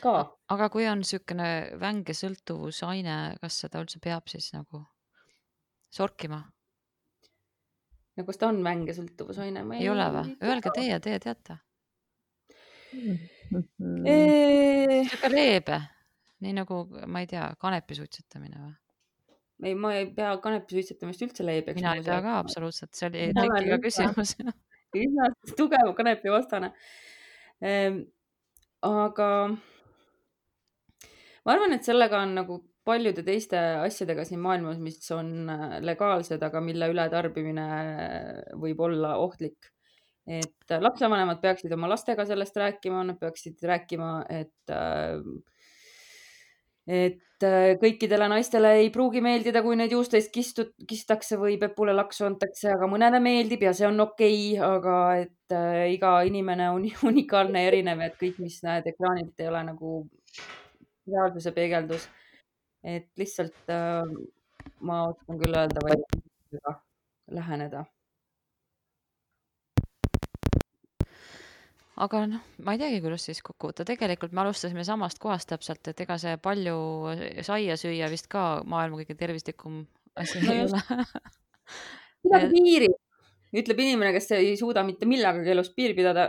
ka. 0.00 0.14
aga 0.54 0.68
kui 0.72 0.86
on 0.88 1.02
niisugune 1.02 1.48
vänge 1.80 2.16
sõltuvusaine, 2.16 3.16
kas 3.42 3.60
seda 3.64 3.82
üldse 3.84 4.00
peab 4.04 4.28
siis 4.30 4.50
nagu 4.56 4.84
sorkima? 5.94 6.42
no 8.16 8.26
kas 8.28 8.40
ta 8.40 8.50
on 8.52 8.62
vänge 8.66 8.96
sõltuvusaine? 8.96 9.64
ei 9.78 9.90
ole 9.92 10.08
või? 10.18 10.36
Öelge 10.50 10.74
teie, 10.76 11.00
teie 11.04 11.22
teate. 11.22 11.58
Mhm. 12.94 13.98
niisugune 14.06 15.34
leebe, 15.34 15.82
nii 16.44 16.56
nagu, 16.60 16.84
ma 17.10 17.24
ei 17.24 17.30
tea, 17.30 17.48
kanepi 17.60 17.98
suitsetamine 17.98 18.60
või? 18.62 18.74
ei, 19.64 19.74
ma 19.78 19.94
ei 19.96 20.06
pea 20.14 20.36
kanepi 20.42 20.78
suitsetamist 20.78 21.22
üldse 21.26 21.46
leebeks. 21.46 21.80
mina 21.80 21.96
ei 21.98 22.06
pea 22.06 22.20
ka 22.24 22.38
absoluutselt, 22.42 22.94
see 22.94 23.10
oli 23.10 23.26
trikiga 23.36 23.80
küsimus. 23.82 24.36
üsna 25.06 25.30
tugev 25.58 25.94
kanepi 25.96 26.32
vastane. 26.32 26.72
aga 28.84 29.28
ma 31.44 31.52
arvan, 31.52 31.76
et 31.76 31.84
sellega 31.86 32.22
on 32.24 32.34
nagu 32.38 32.60
paljude 32.84 33.24
teiste 33.24 33.58
asjadega 33.80 34.24
siin 34.28 34.42
maailmas, 34.44 34.80
mis 34.82 35.00
on 35.14 35.48
äh, 35.50 35.78
legaalsed, 35.84 36.42
aga 36.44 36.60
mille 36.64 36.90
ületarbimine 36.92 37.68
võib 38.60 38.82
olla 38.88 39.16
ohtlik. 39.22 39.70
et 40.24 40.72
äh, 40.72 40.80
lapsevanemad 40.80 41.40
peaksid 41.42 41.72
oma 41.76 41.88
lastega 41.90 42.24
sellest 42.28 42.56
rääkima, 42.56 43.02
nad 43.04 43.18
peaksid 43.20 43.60
rääkima, 43.60 44.12
et 44.32 44.72
äh, 44.72 45.20
et 46.86 47.44
äh, 47.46 47.74
kõikidele 47.80 48.26
naistele 48.28 48.74
ei 48.82 48.90
pruugi 48.92 49.22
meeldida, 49.24 49.62
kui 49.64 49.76
neid 49.78 49.92
juusteist 49.94 50.32
kistud, 50.34 50.74
kistakse 50.88 51.38
või 51.40 51.56
pepule 51.60 51.94
laksu 51.96 52.26
antakse, 52.28 52.68
aga 52.74 52.88
mõnele 52.90 53.20
meeldib 53.24 53.64
ja 53.64 53.72
see 53.76 53.88
on 53.88 54.00
okei 54.04 54.58
okay,, 54.58 54.66
aga 54.66 54.98
et 55.22 55.56
äh, 55.56 55.86
iga 55.94 56.18
inimene 56.28 56.68
on 56.74 56.84
unikaalne 57.10 57.64
ja 57.64 57.72
erinev, 57.72 58.04
et 58.04 58.20
kõik, 58.20 58.38
mis 58.44 58.60
näed 58.66 58.90
ekraanilt, 58.92 59.34
ei 59.40 59.50
ole 59.52 59.64
nagu 59.70 59.96
reaalsuse 61.08 61.52
peegeldus. 61.56 62.08
et 62.84 63.08
lihtsalt 63.16 63.72
äh, 63.72 64.04
ma 64.84 65.06
oskan 65.08 65.40
küll 65.40 65.56
öelda, 65.56 65.80
vaid 65.84 66.04
läheneda. 67.32 67.84
Aga 71.94 72.24
noh, 72.26 72.42
ma 72.66 72.74
ei 72.74 72.80
teagi, 72.80 73.00
kuidas 73.04 73.26
siis 73.28 73.40
kokku 73.44 73.70
võtta, 73.70 73.86
tegelikult 73.86 74.34
me 74.34 74.42
alustasime 74.42 74.84
samast 74.86 75.20
kohast 75.22 75.48
täpselt, 75.50 75.86
et 75.90 76.00
ega 76.04 76.18
see 76.20 76.34
palju 76.42 76.76
saia 77.46 77.78
süüa 77.80 78.10
vist 78.12 78.28
ka 78.32 78.64
maailma 78.66 79.02
kõige 79.02 79.16
tervislikum 79.18 79.84
asi 80.18 80.42
No 80.42 80.52
ei 80.52 80.64
ole. 80.66 80.82
Pidage 82.24 82.50
piiri, 82.54 82.88
ütleb 83.60 83.80
inimene, 83.84 84.12
kes 84.14 84.30
ei 84.38 84.54
suuda 84.58 84.84
mitte 84.86 85.06
millegagi 85.08 85.52
elus 85.52 85.70
piiri 85.74 85.96
pidada. 85.96 86.28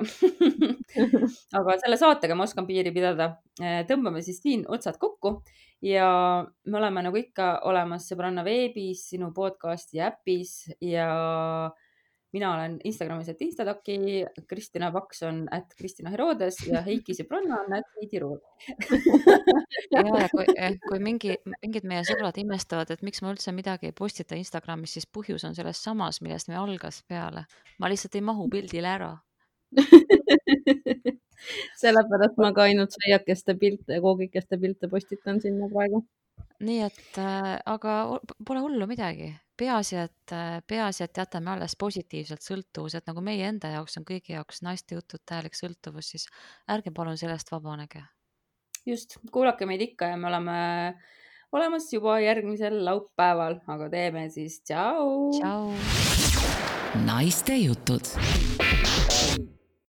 Aga 1.57 1.77
selle 1.81 1.99
saatega 1.99 2.37
ma 2.37 2.47
oskan 2.47 2.67
piiri 2.67 2.93
pidada. 2.95 3.35
tõmbame 3.89 4.21
siis 4.25 4.41
siin 4.43 4.65
otsad 4.67 4.99
kokku 5.01 5.37
ja 5.85 6.07
me 6.65 6.77
oleme 6.77 7.05
nagu 7.05 7.19
ikka 7.19 7.59
olemas 7.69 8.09
Sõbranna 8.09 8.43
veebis, 8.45 9.05
sinu 9.11 9.31
podcast'i 9.35 10.01
äpis 10.03 10.65
ja 10.83 11.09
mina 12.35 12.51
olen 12.53 12.77
Instagramis, 12.87 13.29
et 13.31 13.41
Instadoki, 13.45 13.97
Kristina 14.49 14.91
Paks 14.91 15.23
on 15.27 15.43
at 15.55 15.73
Kristina 15.77 16.11
Herodes 16.13 16.59
ja 16.67 16.81
Heiki 16.87 17.15
sõbranna 17.17 17.61
on 17.63 17.77
at 17.79 17.87
Heidi 17.99 18.21
Rood. 18.23 18.43
ja, 19.93 20.03
ja 20.03 20.27
kui, 20.33 20.47
kui 20.89 21.03
mingi, 21.03 21.37
mingid 21.63 21.87
meie 21.87 22.03
sõbrad 22.07 22.39
imestavad, 22.41 22.91
et 22.91 23.05
miks 23.07 23.23
ma 23.23 23.31
üldse 23.33 23.53
midagi 23.55 23.91
ei 23.91 23.95
postita 23.95 24.37
Instagramis, 24.39 24.97
siis 24.97 25.07
põhjus 25.07 25.47
on 25.47 25.55
selles 25.57 25.81
samas, 25.83 26.21
millest 26.25 26.51
me 26.51 26.59
algas 26.59 27.01
peale. 27.07 27.45
ma 27.79 27.91
lihtsalt 27.91 28.15
ei 28.19 28.25
mahu 28.25 28.49
pildile 28.51 28.91
ära. 28.91 29.13
sellepärast 31.81 32.37
ma 32.41 32.51
ka 32.55 32.67
ainult 32.69 32.95
saiakeste 32.95 33.55
pilte 33.61 33.97
ja 33.97 34.03
koogikeste 34.03 34.59
pilte 34.61 34.89
postitan 34.91 35.41
sinna 35.43 35.69
praegu. 35.71 36.05
Nii 36.63 36.81
et 36.85 37.17
äh, 37.19 37.55
aga 37.67 37.95
pole 38.47 38.61
hullu 38.63 38.87
midagi, 38.87 39.31
peaasi, 39.57 39.97
et 40.05 40.35
äh, 40.35 40.59
peaasi, 40.67 41.05
et 41.05 41.19
jätame 41.19 41.53
alles 41.55 41.75
positiivselt 41.79 42.45
sõltuvused, 42.45 43.05
nagu 43.07 43.23
meie 43.25 43.47
enda 43.49 43.73
jaoks 43.75 43.99
on 43.99 44.07
kõigi 44.07 44.35
jaoks 44.35 44.63
naiste 44.65 44.97
jutud 44.97 45.23
täielik 45.27 45.57
sõltuvus, 45.57 46.13
siis 46.15 46.27
ärge 46.71 46.93
palun 46.95 47.17
sellest 47.19 47.51
vabanege. 47.51 48.03
just, 48.85 49.17
kuulake 49.31 49.65
meid 49.65 49.81
ikka 49.81 50.13
ja 50.13 50.17
me 50.17 50.27
oleme 50.27 50.57
olemas 51.51 51.91
juba 51.93 52.19
järgmisel 52.19 52.83
laupäeval, 52.85 53.61
aga 53.67 53.89
teeme 53.89 54.29
siis 54.29 54.61
tšau. 54.61 55.31
tšau. 55.39 55.73
naiste 57.05 57.57
jutud 57.57 58.15